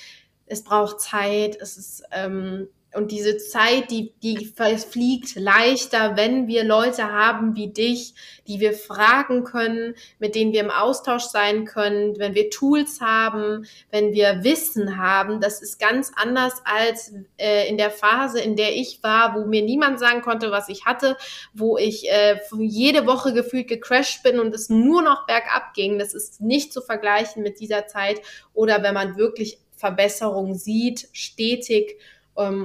es 0.47 0.64
braucht 0.64 1.01
Zeit, 1.01 1.57
es 1.61 1.76
ist 1.76 2.03
ähm, 2.12 2.68
und 2.95 3.12
diese 3.12 3.36
Zeit, 3.36 3.91
die, 3.91 4.14
die 4.22 4.47
fliegt 4.47 5.36
leichter, 5.36 6.16
wenn 6.16 6.47
wir 6.47 6.64
Leute 6.64 7.12
haben 7.12 7.55
wie 7.55 7.68
dich, 7.68 8.14
die 8.47 8.61
wir 8.61 8.72
fragen 8.72 9.45
können, 9.45 9.95
mit 10.18 10.34
denen 10.34 10.53
wir 10.53 10.61
im 10.61 10.70
Austausch 10.70 11.24
sein 11.24 11.66
können, 11.66 12.18
wenn 12.18 12.34
wir 12.34 12.49
Tools 12.49 13.03
haben, 13.03 13.66
wenn 13.91 14.14
wir 14.14 14.43
Wissen 14.43 14.97
haben. 14.97 15.41
Das 15.43 15.61
ist 15.61 15.78
ganz 15.78 16.12
anders 16.16 16.55
als 16.64 17.12
äh, 17.36 17.68
in 17.68 17.76
der 17.76 17.91
Phase, 17.91 18.41
in 18.41 18.57
der 18.57 18.74
ich 18.74 19.03
war, 19.03 19.34
wo 19.34 19.45
mir 19.45 19.62
niemand 19.62 20.01
sagen 20.01 20.22
konnte, 20.22 20.51
was 20.51 20.70
ich 20.70 20.86
hatte, 20.86 21.18
wo 21.53 21.76
ich 21.76 22.11
äh, 22.11 22.41
jede 22.59 23.07
Woche 23.07 23.34
gefühlt 23.34 23.68
gecrashed 23.68 24.22
bin 24.22 24.41
und 24.41 24.55
es 24.55 24.70
nur 24.70 25.03
noch 25.03 25.26
bergab 25.26 25.74
ging. 25.74 25.99
Das 25.99 26.14
ist 26.14 26.41
nicht 26.41 26.72
zu 26.72 26.80
vergleichen 26.80 27.43
mit 27.43 27.61
dieser 27.61 27.86
Zeit 27.86 28.22
oder 28.55 28.82
wenn 28.82 28.95
man 28.95 29.18
wirklich 29.18 29.59
Verbesserungen 29.76 30.55
sieht, 30.55 31.09
stetig 31.12 31.99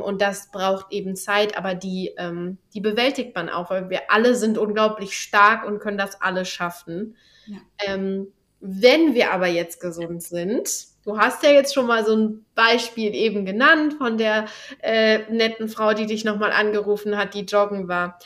und 0.01 0.21
das 0.21 0.51
braucht 0.51 0.91
eben 0.91 1.15
Zeit, 1.15 1.57
aber 1.57 1.73
die, 1.73 2.13
ähm, 2.17 2.57
die 2.73 2.81
bewältigt 2.81 3.35
man 3.35 3.49
auch, 3.49 3.71
weil 3.71 3.89
wir 3.89 4.11
alle 4.11 4.35
sind 4.35 4.57
unglaublich 4.57 5.17
stark 5.17 5.65
und 5.65 5.79
können 5.79 5.97
das 5.97 6.21
alle 6.21 6.45
schaffen. 6.45 7.15
Ja. 7.47 7.57
Ähm, 7.87 8.27
wenn 8.59 9.13
wir 9.13 9.33
aber 9.33 9.47
jetzt 9.47 9.81
gesund 9.81 10.21
sind, 10.21 10.69
du 11.03 11.17
hast 11.17 11.43
ja 11.43 11.49
jetzt 11.49 11.73
schon 11.73 11.87
mal 11.87 12.05
so 12.05 12.15
ein 12.15 12.45
Beispiel 12.55 13.13
eben 13.15 13.45
genannt 13.45 13.95
von 13.95 14.17
der 14.17 14.45
äh, 14.81 15.19
netten 15.31 15.67
Frau, 15.67 15.93
die 15.93 16.05
dich 16.05 16.23
nochmal 16.23 16.51
angerufen 16.51 17.17
hat, 17.17 17.33
die 17.33 17.41
joggen 17.41 17.87
war. 17.87 18.19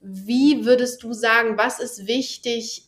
Wie 0.00 0.64
würdest 0.64 1.02
du 1.02 1.12
sagen, 1.12 1.58
was 1.58 1.80
ist 1.80 2.06
wichtig, 2.06 2.84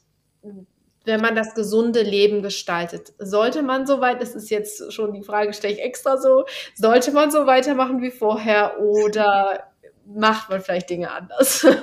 wenn 1.06 1.20
man 1.20 1.34
das 1.34 1.54
gesunde 1.54 2.02
Leben 2.02 2.42
gestaltet? 2.42 3.14
Sollte 3.18 3.62
man 3.62 3.86
so 3.86 4.00
weit, 4.00 4.20
das 4.20 4.34
ist 4.34 4.50
jetzt 4.50 4.92
schon 4.92 5.12
die 5.12 5.22
Frage, 5.22 5.54
stelle 5.54 5.74
ich 5.74 5.80
extra 5.80 6.18
so, 6.18 6.44
sollte 6.74 7.12
man 7.12 7.30
so 7.30 7.46
weitermachen 7.46 8.02
wie 8.02 8.10
vorher 8.10 8.80
oder 8.80 9.72
macht 10.04 10.50
man 10.50 10.60
vielleicht 10.60 10.90
Dinge 10.90 11.10
anders? 11.10 11.66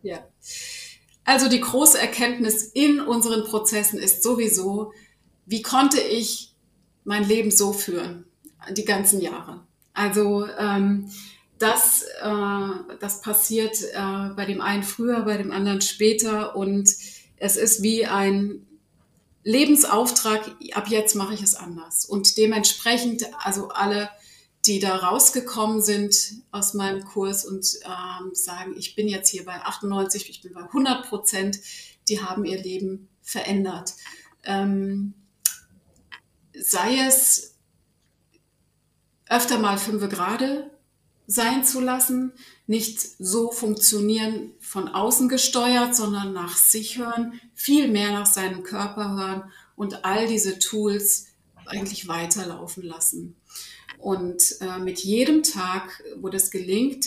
Ja. 0.00 0.24
Also 1.24 1.48
die 1.48 1.60
große 1.60 2.00
Erkenntnis 2.00 2.70
in 2.72 3.00
unseren 3.00 3.42
Prozessen 3.42 3.98
ist 3.98 4.22
sowieso, 4.22 4.92
wie 5.44 5.60
konnte 5.60 6.00
ich 6.00 6.54
mein 7.02 7.26
Leben 7.26 7.50
so 7.50 7.72
führen, 7.72 8.24
die 8.70 8.84
ganzen 8.84 9.20
Jahre. 9.20 9.66
Also 9.92 10.46
ähm, 10.56 11.10
das, 11.58 12.04
äh, 12.22 12.96
das 13.00 13.20
passiert 13.20 13.76
äh, 13.92 14.28
bei 14.36 14.44
dem 14.46 14.60
einen 14.60 14.84
früher, 14.84 15.22
bei 15.22 15.36
dem 15.36 15.50
anderen 15.50 15.80
später 15.80 16.54
und 16.54 16.88
es 17.40 17.56
ist 17.56 17.82
wie 17.82 18.06
ein 18.06 18.66
Lebensauftrag, 19.44 20.50
ab 20.72 20.88
jetzt 20.88 21.14
mache 21.14 21.34
ich 21.34 21.42
es 21.42 21.54
anders. 21.54 22.04
Und 22.04 22.36
dementsprechend, 22.36 23.24
also 23.38 23.68
alle, 23.68 24.10
die 24.66 24.80
da 24.80 24.96
rausgekommen 24.96 25.80
sind 25.80 26.14
aus 26.50 26.74
meinem 26.74 27.04
Kurs 27.04 27.44
und 27.44 27.78
ähm, 27.84 28.34
sagen, 28.34 28.74
ich 28.76 28.94
bin 28.94 29.08
jetzt 29.08 29.30
hier 29.30 29.44
bei 29.44 29.54
98, 29.62 30.28
ich 30.28 30.42
bin 30.42 30.52
bei 30.52 30.62
100 30.62 31.08
Prozent, 31.08 31.60
die 32.08 32.20
haben 32.20 32.44
ihr 32.44 32.60
Leben 32.60 33.08
verändert. 33.22 33.94
Ähm, 34.44 35.14
sei 36.52 36.98
es 37.06 37.54
öfter 39.28 39.58
mal 39.58 39.78
fünf 39.78 40.06
Grade 40.08 40.70
sein 41.30 41.62
zu 41.62 41.80
lassen, 41.80 42.32
nicht 42.66 43.00
so 43.18 43.52
funktionieren 43.52 44.54
von 44.60 44.88
außen 44.88 45.28
gesteuert, 45.28 45.94
sondern 45.94 46.32
nach 46.32 46.56
sich 46.56 46.96
hören, 46.96 47.38
viel 47.54 47.88
mehr 47.88 48.12
nach 48.12 48.26
seinem 48.26 48.62
Körper 48.62 49.10
hören 49.14 49.52
und 49.76 50.06
all 50.06 50.26
diese 50.26 50.58
Tools 50.58 51.26
eigentlich 51.66 52.08
weiterlaufen 52.08 52.82
lassen. 52.82 53.36
Und 53.98 54.56
äh, 54.60 54.78
mit 54.78 55.00
jedem 55.00 55.42
Tag, 55.42 56.02
wo 56.16 56.30
das 56.30 56.50
gelingt, 56.50 57.04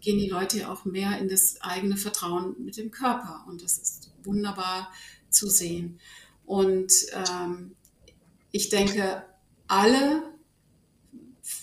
gehen 0.00 0.18
die 0.18 0.30
Leute 0.30 0.70
auch 0.70 0.86
mehr 0.86 1.18
in 1.18 1.28
das 1.28 1.60
eigene 1.60 1.98
Vertrauen 1.98 2.56
mit 2.58 2.78
dem 2.78 2.90
Körper. 2.90 3.44
Und 3.46 3.62
das 3.62 3.76
ist 3.76 4.12
wunderbar 4.24 4.90
zu 5.28 5.48
sehen. 5.48 6.00
Und 6.46 6.92
ähm, 7.12 7.76
ich 8.50 8.70
denke, 8.70 9.24
alle 9.66 10.31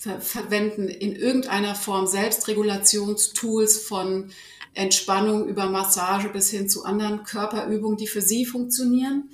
ver 0.00 0.18
verwenden 0.22 0.88
in 0.88 1.14
irgendeiner 1.14 1.74
Form 1.74 2.06
Selbstregulationstools 2.06 3.82
von 3.82 4.30
Entspannung 4.72 5.46
über 5.46 5.68
Massage 5.68 6.30
bis 6.30 6.50
hin 6.50 6.70
zu 6.70 6.84
anderen 6.84 7.24
Körperübungen, 7.24 7.98
die 7.98 8.06
für 8.06 8.22
sie 8.22 8.46
funktionieren. 8.46 9.28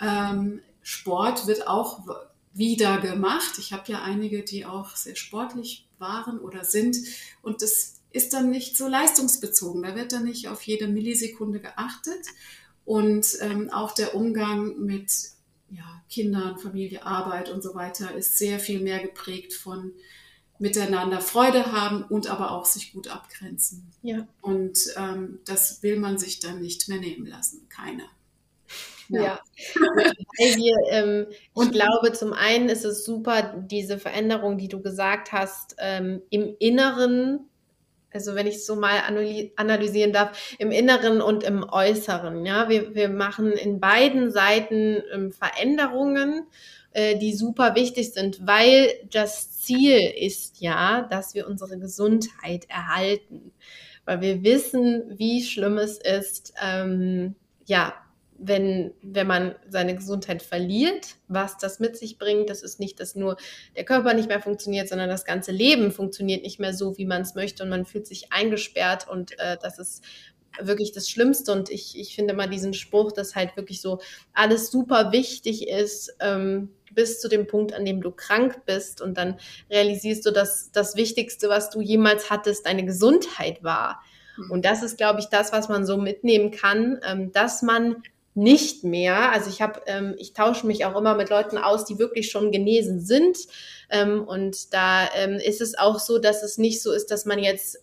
Ähm, 0.00 0.60
Sport 0.80 1.46
wird 1.46 1.68
auch 1.68 2.00
wieder 2.54 2.98
gemacht. 2.98 3.58
Ich 3.58 3.74
habe 3.74 3.92
ja 3.92 4.02
einige, 4.02 4.42
die 4.42 4.64
auch 4.64 4.96
sehr 4.96 5.16
sportlich 5.16 5.86
waren 5.98 6.38
oder 6.38 6.64
sind. 6.64 6.96
Und 7.42 7.60
das 7.60 7.96
ist 8.10 8.32
dann 8.32 8.50
nicht 8.50 8.74
so 8.74 8.88
leistungsbezogen. 8.88 9.82
Da 9.82 9.94
wird 9.94 10.12
dann 10.12 10.24
nicht 10.24 10.48
auf 10.48 10.62
jede 10.62 10.88
Millisekunde 10.88 11.60
geachtet. 11.60 12.24
Und 12.86 13.26
ähm, 13.40 13.68
auch 13.70 13.92
der 13.92 14.14
Umgang 14.14 14.78
mit 14.78 15.10
ja, 15.70 16.02
Kindern, 16.08 16.58
Familie, 16.58 17.04
Arbeit 17.04 17.50
und 17.50 17.62
so 17.62 17.74
weiter 17.74 18.14
ist 18.14 18.38
sehr 18.38 18.58
viel 18.58 18.80
mehr 18.80 19.00
geprägt 19.00 19.52
von 19.52 19.92
miteinander 20.58 21.20
Freude 21.20 21.72
haben 21.72 22.02
und 22.04 22.28
aber 22.28 22.52
auch 22.52 22.64
sich 22.64 22.92
gut 22.92 23.08
abgrenzen. 23.08 23.90
Ja. 24.02 24.26
Und 24.40 24.78
ähm, 24.96 25.40
das 25.44 25.82
will 25.82 25.98
man 25.98 26.18
sich 26.18 26.40
dann 26.40 26.60
nicht 26.60 26.88
mehr 26.88 26.98
nehmen 26.98 27.26
lassen. 27.26 27.68
Keiner. 27.68 28.08
Ja. 29.08 29.22
ja. 29.22 29.40
Wir, 30.38 30.76
ähm, 30.90 31.26
ich 31.30 31.70
glaube, 31.70 32.12
zum 32.12 32.32
einen 32.32 32.68
ist 32.68 32.84
es 32.84 33.04
super, 33.04 33.54
diese 33.70 33.98
Veränderung, 33.98 34.58
die 34.58 34.68
du 34.68 34.80
gesagt 34.80 35.32
hast, 35.32 35.76
ähm, 35.78 36.22
im 36.30 36.54
Inneren 36.58 37.48
also 38.16 38.34
wenn 38.34 38.46
ich 38.46 38.56
es 38.56 38.66
so 38.66 38.76
mal 38.76 39.02
analysieren 39.56 40.12
darf, 40.12 40.56
im 40.58 40.70
Inneren 40.70 41.20
und 41.20 41.44
im 41.44 41.68
Äußeren. 41.68 42.46
Ja, 42.46 42.70
wir, 42.70 42.94
wir 42.94 43.10
machen 43.10 43.52
in 43.52 43.78
beiden 43.78 44.30
Seiten 44.30 45.02
ähm, 45.12 45.32
Veränderungen, 45.32 46.46
äh, 46.92 47.18
die 47.18 47.34
super 47.34 47.74
wichtig 47.74 48.14
sind, 48.14 48.46
weil 48.46 48.88
das 49.10 49.60
Ziel 49.60 49.98
ist 50.18 50.62
ja, 50.62 51.02
dass 51.02 51.34
wir 51.34 51.46
unsere 51.46 51.78
Gesundheit 51.78 52.64
erhalten, 52.70 53.52
weil 54.06 54.22
wir 54.22 54.42
wissen, 54.42 55.12
wie 55.18 55.42
schlimm 55.42 55.76
es 55.76 55.98
ist, 55.98 56.54
ähm, 56.62 57.34
ja, 57.66 57.92
wenn, 58.38 58.92
wenn 59.02 59.26
man 59.26 59.54
seine 59.68 59.94
Gesundheit 59.94 60.42
verliert, 60.42 61.16
was 61.28 61.58
das 61.58 61.80
mit 61.80 61.96
sich 61.96 62.18
bringt. 62.18 62.50
Das 62.50 62.62
ist 62.62 62.80
nicht, 62.80 63.00
dass 63.00 63.14
nur 63.14 63.36
der 63.76 63.84
Körper 63.84 64.14
nicht 64.14 64.28
mehr 64.28 64.40
funktioniert, 64.40 64.88
sondern 64.88 65.08
das 65.08 65.24
ganze 65.24 65.52
Leben 65.52 65.90
funktioniert 65.90 66.42
nicht 66.42 66.60
mehr 66.60 66.74
so, 66.74 66.96
wie 66.98 67.06
man 67.06 67.22
es 67.22 67.34
möchte 67.34 67.62
und 67.62 67.68
man 67.68 67.86
fühlt 67.86 68.06
sich 68.06 68.32
eingesperrt 68.32 69.08
und 69.08 69.38
äh, 69.38 69.56
das 69.60 69.78
ist 69.78 70.02
wirklich 70.60 70.92
das 70.92 71.08
Schlimmste. 71.08 71.52
Und 71.52 71.70
ich, 71.70 71.98
ich 71.98 72.14
finde 72.14 72.34
mal 72.34 72.48
diesen 72.48 72.74
Spruch, 72.74 73.12
dass 73.12 73.34
halt 73.34 73.56
wirklich 73.56 73.80
so 73.80 74.00
alles 74.32 74.70
super 74.70 75.12
wichtig 75.12 75.68
ist, 75.68 76.14
ähm, 76.20 76.70
bis 76.92 77.20
zu 77.20 77.28
dem 77.28 77.46
Punkt, 77.46 77.74
an 77.74 77.84
dem 77.84 78.00
du 78.00 78.10
krank 78.10 78.64
bist 78.64 79.00
und 79.00 79.18
dann 79.18 79.38
realisierst 79.70 80.24
du, 80.24 80.30
dass 80.30 80.72
das 80.72 80.96
Wichtigste, 80.96 81.48
was 81.48 81.70
du 81.70 81.80
jemals 81.80 82.30
hattest, 82.30 82.66
deine 82.66 82.84
Gesundheit 82.84 83.62
war. 83.62 84.02
Mhm. 84.36 84.50
Und 84.50 84.64
das 84.64 84.82
ist, 84.82 84.96
glaube 84.96 85.20
ich, 85.20 85.26
das, 85.26 85.52
was 85.52 85.68
man 85.68 85.84
so 85.84 85.96
mitnehmen 85.96 86.50
kann, 86.50 86.98
ähm, 87.06 87.32
dass 87.32 87.62
man 87.62 88.02
nicht 88.36 88.84
mehr. 88.84 89.32
Also 89.32 89.48
ich 89.48 89.62
habe, 89.62 89.80
ähm, 89.86 90.14
ich 90.18 90.34
tausche 90.34 90.66
mich 90.66 90.84
auch 90.84 90.96
immer 90.96 91.14
mit 91.14 91.30
Leuten 91.30 91.56
aus, 91.56 91.86
die 91.86 91.98
wirklich 91.98 92.30
schon 92.30 92.52
genesen 92.52 93.00
sind. 93.00 93.38
Ähm, 93.90 94.22
und 94.22 94.74
da 94.74 95.08
ähm, 95.16 95.36
ist 95.36 95.60
es 95.60 95.76
auch 95.76 95.98
so, 95.98 96.18
dass 96.18 96.42
es 96.42 96.58
nicht 96.58 96.82
so 96.82 96.92
ist, 96.92 97.10
dass 97.10 97.24
man 97.24 97.38
jetzt 97.38 97.78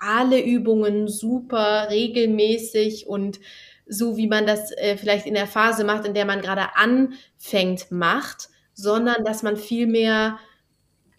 alle 0.00 0.42
Übungen 0.42 1.06
super 1.06 1.88
regelmäßig 1.90 3.06
und 3.06 3.38
so 3.86 4.16
wie 4.16 4.26
man 4.26 4.46
das 4.46 4.72
äh, 4.72 4.96
vielleicht 4.96 5.26
in 5.26 5.34
der 5.34 5.46
Phase 5.46 5.84
macht, 5.84 6.06
in 6.06 6.14
der 6.14 6.24
man 6.24 6.40
gerade 6.40 6.74
anfängt, 6.74 7.90
macht, 7.90 8.48
sondern 8.72 9.24
dass 9.24 9.42
man 9.42 9.56
viel 9.56 9.86
mehr 9.86 10.38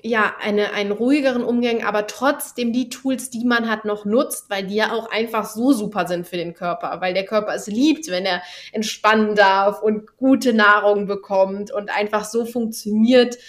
ja, 0.07 0.35
eine, 0.39 0.71
einen 0.73 0.91
ruhigeren 0.91 1.43
Umgang, 1.43 1.83
aber 1.83 2.05
trotzdem 2.05 2.71
die 2.71 2.89
Tools, 2.89 3.31
die 3.31 3.43
man 3.43 3.67
hat, 3.67 3.85
noch 3.85 4.05
nutzt, 4.05 4.51
weil 4.51 4.67
die 4.67 4.75
ja 4.75 4.93
auch 4.93 5.09
einfach 5.09 5.49
so 5.49 5.73
super 5.73 6.05
sind 6.05 6.27
für 6.27 6.37
den 6.37 6.53
Körper, 6.53 7.01
weil 7.01 7.15
der 7.15 7.25
Körper 7.25 7.55
es 7.55 7.65
liebt, 7.65 8.07
wenn 8.09 8.23
er 8.23 8.43
entspannen 8.71 9.33
darf 9.33 9.81
und 9.81 10.15
gute 10.17 10.53
Nahrung 10.53 11.07
bekommt 11.07 11.71
und 11.71 11.89
einfach 11.89 12.23
so 12.23 12.45
funktioniert 12.45 13.39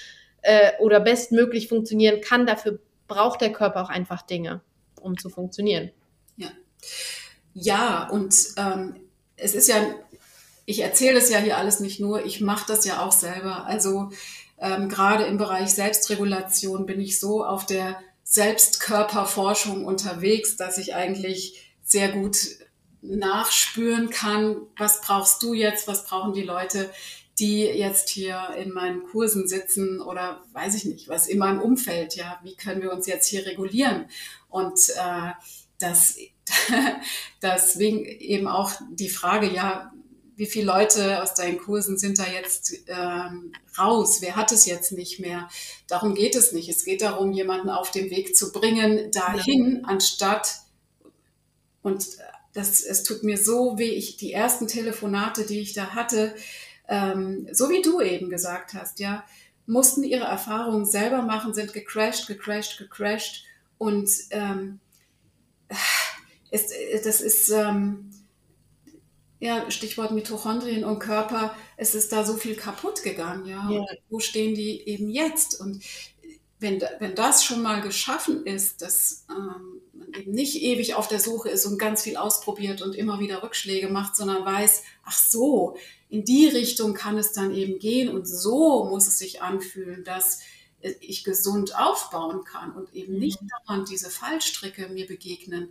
äh, 0.40 0.72
oder 0.80 0.98
bestmöglich 0.98 1.68
funktionieren 1.68 2.22
kann. 2.22 2.46
Dafür 2.46 2.78
braucht 3.07 3.42
der 3.42 3.52
Körper 3.52 3.82
auch 3.82 3.90
einfach 3.90 4.22
Dinge, 4.22 4.62
um 4.98 5.18
zu 5.18 5.28
funktionieren. 5.28 5.90
Ja, 6.38 6.48
ja 7.52 8.09
und 8.09 8.34
ähm, 8.57 8.96
es 9.36 9.54
ist 9.54 9.68
ja, 9.68 9.76
ich 10.64 10.80
erzähle 10.80 11.18
es 11.18 11.28
ja 11.28 11.38
hier 11.38 11.59
alles 11.59 11.80
nicht 11.80 12.00
nur, 12.00 12.24
ich 12.24 12.40
mache 12.40 12.64
das 12.66 12.86
ja 12.86 13.04
auch 13.04 13.12
selber. 13.12 13.66
Also 13.66 14.09
ähm, 14.59 14.88
gerade 14.88 15.24
im 15.24 15.36
Bereich 15.36 15.70
Selbstregulation 15.70 16.86
bin 16.86 17.00
ich 17.00 17.20
so 17.20 17.44
auf 17.44 17.66
der 17.66 18.00
Selbstkörperforschung 18.24 19.84
unterwegs, 19.84 20.57
dass 20.57 20.78
ich 20.78 20.94
eigentlich 20.94 21.72
sehr 21.82 22.11
gut 22.11 22.36
nachspüren 23.02 24.11
kann, 24.11 24.57
was 24.76 25.00
brauchst 25.00 25.42
du 25.42 25.54
jetzt, 25.54 25.86
was 25.86 26.07
brauchen 26.07 26.32
die 26.32 26.42
Leute, 26.42 26.90
die 27.38 27.61
jetzt 27.61 28.09
hier 28.09 28.48
in 28.59 28.72
meinen 28.72 29.04
Kursen 29.04 29.46
sitzen 29.46 30.00
oder 30.00 30.42
weiß 30.52 30.74
ich 30.74 30.86
nicht, 30.86 31.09
was 31.09 31.28
in 31.28 31.38
meinem 31.38 31.61
Umfeld, 31.61 32.16
ja, 32.16 32.40
wie 32.42 32.57
können 32.57 32.82
wir 32.82 32.92
uns 32.92 33.07
jetzt 33.07 33.26
hier 33.26 33.45
regulieren? 33.45 34.07
Und 34.49 34.80
äh, 34.96 35.33
das, 35.78 36.16
deswegen 37.42 38.04
eben 38.07 38.49
auch 38.49 38.72
die 38.91 39.11
Frage, 39.11 39.53
ja, 39.53 39.92
wie 40.37 40.46
viele 40.46 40.67
Leute 40.67 41.22
aus 41.22 41.34
deinen 41.34 41.58
Kursen 41.58 41.99
sind 41.99 42.18
da 42.18 42.26
jetzt 42.26 42.72
ähm, 42.88 43.53
raus? 43.79 44.18
Wer 44.21 44.37
hat 44.37 44.53
es 44.53 44.67
jetzt 44.67 44.92
nicht 44.92 45.18
mehr? 45.18 45.49
Darum 45.88 46.14
geht 46.14 46.37
es 46.37 46.53
nicht. 46.53 46.68
Es 46.68 46.84
geht 46.84 47.03
darum, 47.03 47.33
jemanden 47.33 47.71
auf 47.71 47.91
den 47.91 48.11
Weg 48.11 48.37
zu 48.37 48.53
bringen, 48.53 49.11
dahin, 49.11 49.80
ja. 49.83 49.88
anstatt, 49.88 50.61
und 51.83 52.07
das, 52.53 52.80
es 52.80 53.03
tut 53.03 53.22
mir 53.22 53.38
so 53.38 53.79
weh, 53.79 53.91
ich, 53.91 54.17
die 54.18 54.33
ersten 54.33 54.67
Telefonate, 54.68 55.46
die 55.46 55.61
ich 55.61 55.72
da 55.72 55.95
hatte, 55.95 56.34
ähm, 56.88 57.49
so 57.53 57.71
wie 57.71 57.83
du 57.83 58.00
eben 58.00 58.29
gesagt 58.29 58.75
hast, 58.75 59.00
ja, 59.00 59.25
mussten 59.67 60.04
ihre 60.04 60.25
Erfahrungen 60.25 60.84
selber 60.84 61.22
machen, 61.22 61.54
sind 61.54 61.72
gecrashed, 61.72 62.26
gecrashed, 62.26 62.79
gecrashed 62.79 63.45
und 63.79 64.08
ähm, 64.30 64.80
es, 66.50 66.68
das 67.04 67.21
ist 67.21 67.50
ähm, 67.50 68.11
ja, 69.38 69.71
Stichwort 69.71 70.13
Mitochondrien 70.13 70.84
und 70.84 70.99
Körper, 70.99 71.54
es 71.76 71.95
ist 71.95 72.13
da 72.13 72.25
so 72.25 72.34
viel 72.34 72.57
kaputt 72.57 73.03
gegangen, 73.03 73.46
ja. 73.46 73.71
ja. 73.71 73.84
wo 74.08 74.18
stehen 74.18 74.54
die 74.54 74.80
eben 74.88 75.11
jetzt? 75.11 75.61
Und 75.61 75.83
wenn, 76.58 76.83
wenn 77.00 77.14
das 77.14 77.45
schon 77.45 77.63
mal 77.63 77.83
geschaffen 77.83 78.46
ist, 78.46 78.80
dass 78.80 79.26
ähm, 79.30 79.80
man 79.92 80.13
eben 80.14 80.33
nicht 80.33 80.63
ewig 80.63 80.95
auf 80.95 81.07
der 81.07 81.21
Suche 81.21 81.50
ist 81.50 81.67
und 81.67 81.79
ganz 81.79 82.03
viel 82.03 82.17
ausprobiert 82.17 82.80
und 82.80 82.95
immer 82.95 83.21
wieder 83.21 83.42
Rückschläge 83.42 83.88
macht, 83.88 84.17
sondern 84.17 84.45
weiß, 84.45 84.83
ach 85.04 85.18
so, 85.18 85.76
in 86.08 86.25
die 86.25 86.46
Richtung 86.46 86.95
kann 86.95 87.18
es 87.18 87.33
dann 87.33 87.54
eben 87.54 87.79
gehen 87.79 88.08
und 88.08 88.26
so 88.26 88.84
muss 88.84 89.07
es 89.07 89.18
sich 89.18 89.42
anfühlen, 89.42 90.04
dass 90.04 90.41
ich 91.00 91.25
gesund 91.25 91.76
aufbauen 91.76 92.45
kann 92.45 92.72
und 92.72 92.95
eben 92.95 93.14
mhm. 93.14 93.18
nicht 93.18 93.38
dauernd 93.67 93.91
diese 93.91 94.11
Fallstricke 94.11 94.88
mir 94.88 95.07
begegnen. 95.07 95.71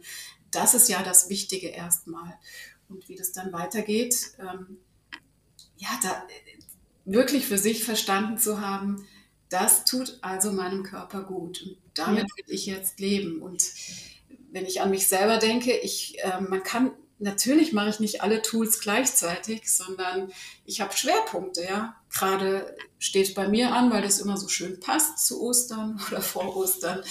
Das 0.52 0.74
ist 0.74 0.90
ja 0.90 1.04
das 1.04 1.30
Wichtige 1.30 1.68
erstmal. 1.68 2.38
Und 2.90 3.10
wie 3.10 3.16
das 3.16 3.32
dann 3.32 3.52
weitergeht, 3.52 4.32
ähm, 4.40 4.78
ja, 5.78 5.90
da 6.02 6.28
wirklich 7.06 7.46
für 7.46 7.58
sich 7.58 7.84
verstanden 7.84 8.38
zu 8.38 8.62
haben, 8.62 9.06
das 9.50 9.86
tut 9.86 10.18
also 10.22 10.52
meinem 10.52 10.84
Körper 10.84 11.24
gut. 11.24 11.62
Und 11.62 11.78
damit 11.94 12.24
ja. 12.24 12.38
will 12.38 12.54
ich 12.54 12.66
jetzt 12.66 13.00
leben. 13.00 13.42
Und 13.42 13.72
wenn 14.52 14.66
ich 14.66 14.82
an 14.82 14.90
mich 14.90 15.08
selber 15.08 15.38
denke, 15.38 15.72
ich, 15.78 16.18
äh, 16.24 16.42
man 16.42 16.64
kann, 16.64 16.92
natürlich 17.20 17.74
mache 17.74 17.90
ich 17.90 18.00
nicht 18.00 18.22
alle 18.22 18.42
Tools 18.42 18.80
gleichzeitig, 18.80 19.72
sondern 19.72 20.32
ich 20.66 20.82
habe 20.82 20.96
Schwerpunkte, 20.96 21.64
ja. 21.64 21.96
Gerade 22.12 22.76
steht 23.00 23.36
bei 23.36 23.48
mir 23.48 23.74
an, 23.74 23.92
weil 23.92 24.02
das 24.02 24.20
immer 24.20 24.38
so 24.38 24.48
schön 24.48 24.80
passt 24.80 25.26
zu 25.26 25.42
Ostern 25.42 26.00
oder 26.08 26.22
vor 26.22 26.56
Ostern, 26.56 27.04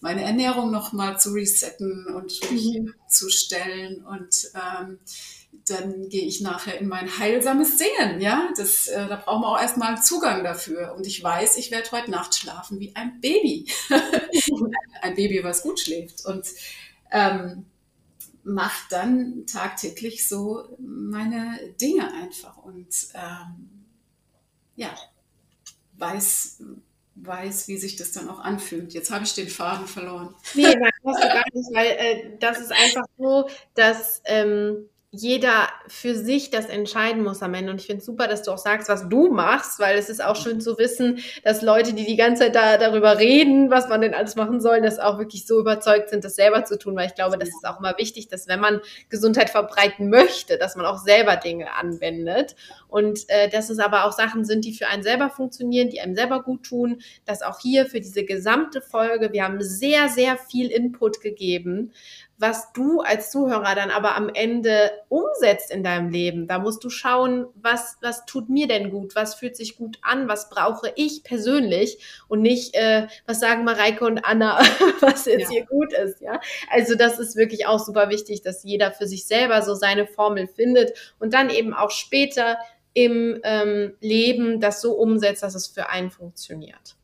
meine 0.00 0.22
Ernährung 0.22 0.70
nochmal 0.70 1.18
zu 1.18 1.32
resetten 1.32 2.06
und 2.06 2.40
mhm. 2.50 2.94
zu 3.08 3.28
stellen 3.28 4.04
und 4.04 4.50
ähm, 4.54 4.98
dann 5.68 6.08
gehe 6.08 6.24
ich 6.24 6.40
nachher 6.40 6.80
in 6.80 6.88
mein 6.88 7.18
heilsames 7.18 7.78
Singen, 7.78 8.20
ja. 8.20 8.48
Das, 8.56 8.88
äh, 8.88 9.06
da 9.06 9.16
brauchen 9.16 9.42
wir 9.42 9.48
auch 9.48 9.60
erstmal 9.60 9.88
einen 9.88 10.02
Zugang 10.02 10.42
dafür. 10.42 10.94
Und 10.96 11.06
ich 11.06 11.22
weiß, 11.22 11.56
ich 11.56 11.70
werde 11.70 11.90
heute 11.92 12.10
Nacht 12.10 12.34
schlafen 12.34 12.80
wie 12.80 12.96
ein 12.96 13.20
Baby. 13.20 13.66
ein 15.02 15.14
Baby, 15.14 15.44
was 15.44 15.62
gut 15.62 15.78
schläft. 15.78 16.24
Und 16.24 16.46
ähm, 17.12 17.66
macht 18.44 18.90
dann 18.90 19.46
tagtäglich 19.46 20.28
so 20.28 20.76
meine 20.78 21.74
Dinge 21.80 22.12
einfach 22.12 22.56
und 22.58 22.88
ähm, 23.14 23.86
ja, 24.76 24.94
weiß, 25.98 26.62
weiß, 27.14 27.68
wie 27.68 27.76
sich 27.76 27.96
das 27.96 28.12
dann 28.12 28.28
auch 28.28 28.40
anfühlt. 28.40 28.94
Jetzt 28.94 29.10
habe 29.10 29.24
ich 29.24 29.34
den 29.34 29.48
Faden 29.48 29.86
verloren. 29.86 30.34
Nee, 30.54 30.74
nein, 30.74 30.92
hast 31.04 31.22
du 31.22 31.28
gar 31.28 31.44
nicht, 31.52 31.74
weil 31.74 31.86
äh, 31.86 32.38
das 32.38 32.58
ist 32.58 32.72
einfach 32.72 33.04
so, 33.18 33.48
dass 33.74 34.22
ähm, 34.24 34.88
jeder 35.14 35.68
für 35.88 36.14
sich 36.14 36.48
das 36.48 36.70
entscheiden 36.70 37.22
muss 37.22 37.42
am 37.42 37.52
Ende. 37.52 37.70
Und 37.70 37.80
ich 37.82 37.86
finde 37.86 38.00
es 38.00 38.06
super, 38.06 38.28
dass 38.28 38.44
du 38.44 38.50
auch 38.50 38.58
sagst, 38.58 38.88
was 38.88 39.10
du 39.10 39.30
machst, 39.30 39.78
weil 39.78 39.98
es 39.98 40.08
ist 40.08 40.24
auch 40.24 40.36
schön 40.36 40.58
zu 40.62 40.78
wissen, 40.78 41.18
dass 41.44 41.60
Leute, 41.60 41.92
die 41.92 42.06
die 42.06 42.16
ganze 42.16 42.44
Zeit 42.44 42.54
da, 42.54 42.78
darüber 42.78 43.18
reden, 43.18 43.70
was 43.70 43.90
man 43.90 44.00
denn 44.00 44.14
alles 44.14 44.36
machen 44.36 44.62
soll, 44.62 44.80
das 44.80 44.98
auch 44.98 45.18
wirklich 45.18 45.46
so 45.46 45.60
überzeugt 45.60 46.08
sind, 46.08 46.24
das 46.24 46.34
selber 46.34 46.64
zu 46.64 46.78
tun. 46.78 46.96
Weil 46.96 47.08
ich 47.08 47.14
glaube, 47.14 47.36
das 47.36 47.50
ist 47.50 47.66
auch 47.66 47.78
immer 47.78 47.94
wichtig, 47.98 48.28
dass 48.28 48.48
wenn 48.48 48.58
man 48.58 48.80
Gesundheit 49.10 49.50
verbreiten 49.50 50.08
möchte, 50.08 50.56
dass 50.56 50.76
man 50.76 50.86
auch 50.86 50.98
selber 50.98 51.36
Dinge 51.36 51.74
anwendet. 51.74 52.56
Und 52.88 53.28
äh, 53.28 53.50
dass 53.50 53.68
es 53.68 53.80
aber 53.80 54.06
auch 54.06 54.12
Sachen 54.12 54.46
sind, 54.46 54.64
die 54.64 54.72
für 54.72 54.86
einen 54.86 55.02
selber 55.02 55.28
funktionieren, 55.28 55.90
die 55.90 56.00
einem 56.00 56.14
selber 56.14 56.42
gut 56.42 56.62
tun. 56.62 57.02
Dass 57.26 57.42
auch 57.42 57.60
hier 57.60 57.84
für 57.84 58.00
diese 58.00 58.24
gesamte 58.24 58.80
Folge, 58.80 59.30
wir 59.34 59.44
haben 59.44 59.60
sehr, 59.60 60.08
sehr 60.08 60.38
viel 60.38 60.70
Input 60.70 61.20
gegeben 61.20 61.92
was 62.42 62.72
du 62.72 63.00
als 63.00 63.30
Zuhörer 63.30 63.76
dann 63.76 63.90
aber 63.90 64.16
am 64.16 64.28
Ende 64.28 64.90
umsetzt 65.08 65.70
in 65.70 65.84
deinem 65.84 66.10
Leben. 66.10 66.48
Da 66.48 66.58
musst 66.58 66.82
du 66.82 66.90
schauen, 66.90 67.46
was, 67.54 67.98
was 68.02 68.26
tut 68.26 68.48
mir 68.48 68.66
denn 68.66 68.90
gut, 68.90 69.14
was 69.14 69.36
fühlt 69.36 69.56
sich 69.56 69.76
gut 69.76 69.98
an, 70.02 70.26
was 70.26 70.50
brauche 70.50 70.92
ich 70.96 71.22
persönlich 71.22 71.98
und 72.26 72.42
nicht, 72.42 72.74
äh, 72.74 73.06
was 73.26 73.38
sagen 73.38 73.62
Mareike 73.62 74.04
und 74.04 74.24
Anna, 74.24 74.58
was 75.00 75.26
jetzt 75.26 75.42
ja. 75.42 75.50
hier 75.50 75.66
gut 75.66 75.92
ist. 75.92 76.20
Ja, 76.20 76.40
also 76.68 76.96
das 76.96 77.20
ist 77.20 77.36
wirklich 77.36 77.66
auch 77.66 77.78
super 77.78 78.10
wichtig, 78.10 78.42
dass 78.42 78.64
jeder 78.64 78.90
für 78.90 79.06
sich 79.06 79.24
selber 79.24 79.62
so 79.62 79.74
seine 79.74 80.08
Formel 80.08 80.48
findet 80.48 81.14
und 81.20 81.34
dann 81.34 81.48
eben 81.48 81.72
auch 81.72 81.92
später 81.92 82.58
im 82.92 83.40
ähm, 83.44 83.94
Leben 84.00 84.60
das 84.60 84.80
so 84.80 84.94
umsetzt, 84.94 85.44
dass 85.44 85.54
es 85.54 85.68
für 85.68 85.88
einen 85.90 86.10
funktioniert. 86.10 86.96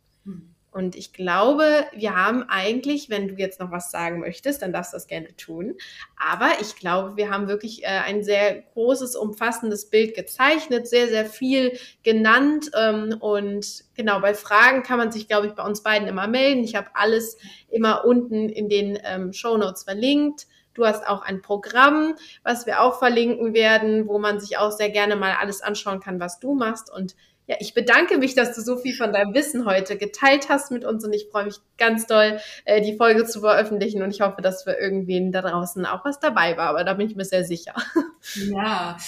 Und 0.79 0.95
ich 0.95 1.13
glaube, 1.13 1.87
wir 1.93 2.15
haben 2.15 2.45
eigentlich, 2.45 3.11
wenn 3.11 3.27
du 3.27 3.35
jetzt 3.35 3.59
noch 3.59 3.73
was 3.73 3.91
sagen 3.91 4.21
möchtest, 4.21 4.63
dann 4.63 4.73
darfst 4.73 4.93
du 4.93 4.97
das 4.97 5.09
gerne 5.09 5.35
tun. 5.35 5.75
Aber 6.17 6.51
ich 6.61 6.77
glaube, 6.77 7.17
wir 7.17 7.31
haben 7.31 7.49
wirklich 7.49 7.83
äh, 7.83 7.89
ein 7.89 8.23
sehr 8.23 8.63
großes, 8.75 9.17
umfassendes 9.17 9.91
Bild 9.91 10.15
gezeichnet, 10.15 10.87
sehr, 10.87 11.09
sehr 11.09 11.27
viel 11.27 11.77
genannt. 12.05 12.71
Ähm, 12.79 13.17
und 13.19 13.87
genau, 13.97 14.21
bei 14.21 14.35
Fragen 14.35 14.85
kann 14.85 14.99
man 14.99 15.11
sich, 15.11 15.27
glaube 15.27 15.49
ich, 15.49 15.55
bei 15.55 15.65
uns 15.65 15.83
beiden 15.83 16.07
immer 16.07 16.29
melden. 16.29 16.63
Ich 16.63 16.77
habe 16.77 16.91
alles 16.95 17.39
immer 17.69 18.05
unten 18.05 18.49
in 18.49 18.69
den 18.69 19.01
ähm, 19.03 19.33
Show 19.33 19.57
Notes 19.57 19.83
verlinkt. 19.83 20.47
Du 20.75 20.87
hast 20.87 21.09
auch 21.09 21.23
ein 21.23 21.43
Programm, 21.43 22.15
was 22.45 22.67
wir 22.67 22.83
auch 22.83 23.01
verlinken 23.01 23.53
werden, 23.53 24.07
wo 24.07 24.21
man 24.21 24.39
sich 24.39 24.59
auch 24.59 24.71
sehr 24.71 24.91
gerne 24.91 25.17
mal 25.17 25.33
alles 25.41 25.61
anschauen 25.61 25.99
kann, 25.99 26.21
was 26.21 26.39
du 26.39 26.55
machst. 26.55 26.89
Und 26.89 27.17
ja, 27.49 27.57
ich 27.61 27.73
bedanke 27.73 28.19
mich, 28.19 28.35
dass 28.35 28.55
du 28.55 28.61
so 28.61 28.77
viel 28.77 28.95
von 28.95 29.11
deinem 29.11 29.33
Wissen 29.33 29.65
heute 29.65 29.97
geteilt 29.97 30.51
hast 30.51 30.71
mit 30.71 30.85
uns 30.85 31.03
und 31.03 31.15
ich 31.15 31.29
freue 31.33 31.47
mich 31.47 31.57
ganz 31.79 32.07
doll, 32.07 32.39
äh, 32.67 32.83
die 32.83 32.95
Folge 32.95 33.25
zu 33.25 33.41
veröffentlichen 33.41 34.03
und 34.03 34.11
ich 34.11 34.21
hoffe, 34.21 34.43
dass 34.43 34.65
für 34.65 34.75
irgendwen 34.75 35.33
da 35.33 35.41
draußen 35.41 35.87
auch 35.87 36.05
was 36.05 36.21
dabei 36.21 36.59
war, 36.59 36.69
aber 36.69 36.85
da 36.85 36.93
bin 36.93 37.09
ich 37.09 37.17
mir 37.17 37.25
sehr 37.25 37.45
sicher. 37.45 37.75
Ja, 38.35 38.99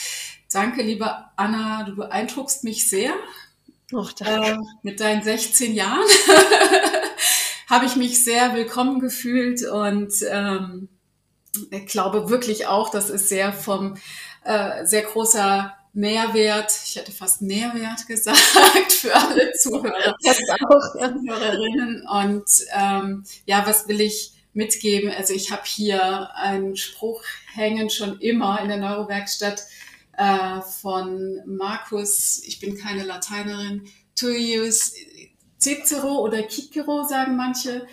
danke, 0.50 0.82
liebe 0.82 1.12
Anna, 1.36 1.82
du 1.82 1.96
beeindruckst 1.96 2.64
mich 2.64 2.88
sehr. 2.88 3.10
Och, 3.92 4.12
danke. 4.12 4.52
Äh, 4.52 4.56
mit 4.82 5.00
deinen 5.00 5.22
16 5.22 5.74
Jahren 5.74 6.06
habe 7.68 7.84
ich 7.84 7.96
mich 7.96 8.24
sehr 8.24 8.54
willkommen 8.54 9.00
gefühlt 9.00 9.68
und 9.68 10.12
ähm, 10.30 10.88
ich 11.70 11.86
glaube 11.86 12.30
wirklich 12.30 12.68
auch, 12.68 12.90
das 12.90 13.10
ist 13.10 13.28
sehr 13.28 13.52
vom 13.52 13.96
äh, 14.44 14.86
sehr 14.86 15.02
großer 15.02 15.74
Mehrwert, 15.92 16.72
ich 16.84 16.96
hätte 16.96 17.12
fast 17.12 17.42
Nährwert 17.42 18.06
gesagt, 18.06 18.38
für 18.92 19.14
alle 19.14 19.52
Zuhörer, 19.52 20.14
ja. 20.20 20.34
Zuhörerinnen. 20.34 22.06
Und 22.06 22.48
ähm, 22.74 23.24
ja, 23.46 23.66
was 23.66 23.88
will 23.88 24.00
ich 24.00 24.32
mitgeben? 24.52 25.10
Also 25.10 25.34
ich 25.34 25.50
habe 25.50 25.62
hier 25.64 26.34
einen 26.36 26.76
Spruch 26.76 27.22
hängen 27.54 27.90
schon 27.90 28.18
immer 28.20 28.60
in 28.60 28.68
der 28.68 28.78
Neurowerkstatt 28.78 29.64
äh, 30.16 30.60
von 30.60 31.40
Markus, 31.46 32.42
ich 32.44 32.60
bin 32.60 32.76
keine 32.76 33.04
Lateinerin, 33.04 33.88
use 34.22 34.92
Cicero 35.58 36.20
oder 36.20 36.48
Cicero 36.48 37.04
sagen 37.04 37.36
manche. 37.36 37.86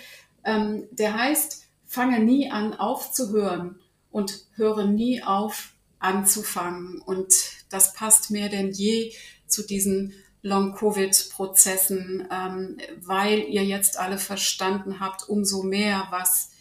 Ähm, 0.44 0.88
der 0.92 1.14
heißt, 1.14 1.66
fange 1.86 2.20
nie 2.20 2.50
an 2.52 2.74
aufzuhören 2.74 3.80
und 4.12 4.46
höre 4.56 4.86
nie 4.86 5.24
auf 5.24 5.74
anzufangen. 6.00 7.02
Und 7.02 7.34
das 7.70 7.94
passt 7.94 8.32
mehr 8.32 8.50
denn 8.50 8.72
je 8.72 9.14
zu 9.48 9.66
diesen 9.66 10.14
Long-Covid-Prozessen, 10.42 12.28
ähm, 12.32 12.78
weil 13.02 13.40
ihr 13.40 13.66
jetzt 13.66 13.98
alle 13.98 14.18
verstanden 14.18 15.00
habt, 15.00 15.28
umso 15.28 15.64
mehr, 15.64 16.08
was 16.10 16.52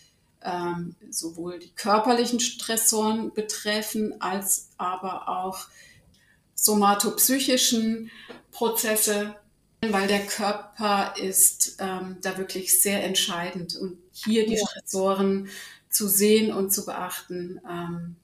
ähm, 0.43 0.95
sowohl 1.11 1.59
die 1.59 1.70
körperlichen 1.70 2.41
Stressoren 2.41 3.33
betreffen, 3.33 4.20
als 4.20 4.70
aber 4.77 5.28
auch 5.28 5.69
somatopsychischen 6.55 8.11
Prozesse, 8.51 9.37
weil 9.83 10.09
der 10.09 10.24
Körper 10.27 11.15
ist 11.16 11.77
ähm, 11.78 12.16
da 12.23 12.39
wirklich 12.39 12.81
sehr 12.81 13.05
entscheidend. 13.05 13.77
Und 13.77 13.99
hier 14.12 14.47
die 14.47 14.59
Stressoren 14.59 15.49
zu 15.91 16.09
sehen 16.09 16.53
und 16.53 16.73
zu 16.73 16.87
beachten, 16.87 17.61
ähm, 17.69 18.16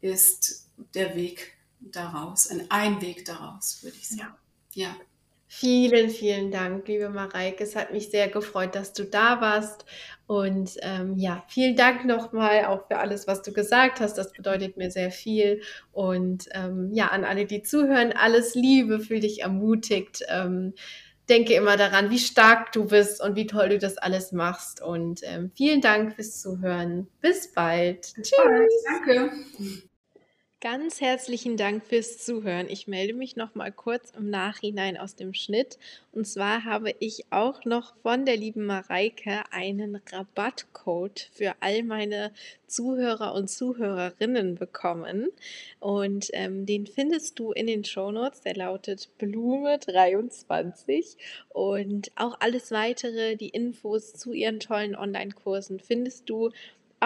ist 0.00 0.66
der 0.94 1.14
Weg 1.14 1.55
daraus, 1.92 2.48
ein, 2.70 3.00
Weg 3.00 3.24
daraus, 3.24 3.82
würde 3.82 3.96
ich 3.96 4.08
sagen. 4.08 4.34
Ja. 4.72 4.88
ja. 4.88 4.96
Vielen, 5.48 6.10
vielen 6.10 6.50
Dank, 6.50 6.88
liebe 6.88 7.08
Mareike. 7.08 7.62
Es 7.62 7.76
hat 7.76 7.92
mich 7.92 8.10
sehr 8.10 8.28
gefreut, 8.28 8.74
dass 8.74 8.92
du 8.92 9.04
da 9.04 9.40
warst. 9.40 9.84
Und 10.26 10.76
ähm, 10.82 11.16
ja, 11.16 11.44
vielen 11.46 11.76
Dank 11.76 12.04
nochmal 12.04 12.64
auch 12.64 12.88
für 12.88 12.98
alles, 12.98 13.28
was 13.28 13.42
du 13.42 13.52
gesagt 13.52 14.00
hast. 14.00 14.14
Das 14.18 14.32
bedeutet 14.32 14.76
mir 14.76 14.90
sehr 14.90 15.12
viel. 15.12 15.62
Und 15.92 16.48
ähm, 16.50 16.90
ja, 16.92 17.08
an 17.08 17.24
alle, 17.24 17.46
die 17.46 17.62
zuhören, 17.62 18.12
alles 18.12 18.56
Liebe, 18.56 18.98
fühl 18.98 19.20
dich 19.20 19.42
ermutigt. 19.42 20.24
Ähm, 20.28 20.74
denke 21.28 21.54
immer 21.54 21.76
daran, 21.76 22.10
wie 22.10 22.18
stark 22.18 22.72
du 22.72 22.86
bist 22.86 23.22
und 23.22 23.36
wie 23.36 23.46
toll 23.46 23.68
du 23.68 23.78
das 23.78 23.98
alles 23.98 24.32
machst. 24.32 24.82
Und 24.82 25.20
ähm, 25.22 25.52
vielen 25.54 25.80
Dank 25.80 26.14
fürs 26.14 26.40
Zuhören. 26.40 27.08
Bis 27.20 27.52
bald. 27.52 28.14
Tschüss. 28.14 28.34
Danke. 28.84 29.30
Ganz 30.68 31.00
herzlichen 31.00 31.56
Dank 31.56 31.84
fürs 31.84 32.18
Zuhören. 32.18 32.66
Ich 32.68 32.88
melde 32.88 33.14
mich 33.14 33.36
noch 33.36 33.54
mal 33.54 33.70
kurz 33.70 34.10
im 34.18 34.30
Nachhinein 34.30 34.96
aus 34.96 35.14
dem 35.14 35.32
Schnitt. 35.32 35.78
Und 36.10 36.26
zwar 36.26 36.64
habe 36.64 36.92
ich 36.98 37.24
auch 37.30 37.64
noch 37.64 37.94
von 38.02 38.24
der 38.24 38.36
lieben 38.36 38.66
Mareike 38.66 39.44
einen 39.52 40.00
Rabattcode 40.10 41.30
für 41.32 41.54
all 41.60 41.84
meine 41.84 42.32
Zuhörer 42.66 43.32
und 43.34 43.48
Zuhörerinnen 43.48 44.56
bekommen. 44.56 45.28
Und 45.78 46.30
ähm, 46.32 46.66
den 46.66 46.88
findest 46.88 47.38
du 47.38 47.52
in 47.52 47.68
den 47.68 47.84
Shownotes. 47.84 48.40
Der 48.40 48.56
lautet 48.56 49.08
Blume23. 49.20 51.16
Und 51.50 52.10
auch 52.16 52.38
alles 52.40 52.72
weitere, 52.72 53.36
die 53.36 53.50
Infos 53.50 54.14
zu 54.14 54.32
ihren 54.32 54.58
tollen 54.58 54.96
Online-Kursen 54.96 55.78
findest 55.78 56.28
du 56.28 56.50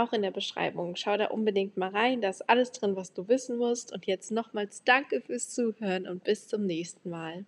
auch 0.02 0.12
in 0.12 0.22
der 0.22 0.31
Beschreibung. 0.31 0.97
Schau 0.97 1.16
da 1.16 1.27
unbedingt 1.27 1.77
mal 1.77 1.90
rein, 1.90 2.20
da 2.20 2.28
ist 2.28 2.48
alles 2.48 2.72
drin, 2.72 2.97
was 2.97 3.12
du 3.12 3.28
wissen 3.28 3.59
musst. 3.59 3.93
Und 3.93 4.06
jetzt 4.06 4.31
nochmals 4.31 4.85
danke 4.85 5.20
fürs 5.20 5.51
Zuhören 5.51 6.06
und 6.06 6.24
bis 6.24 6.48
zum 6.48 6.66
nächsten 6.66 7.10
Mal. 7.10 7.44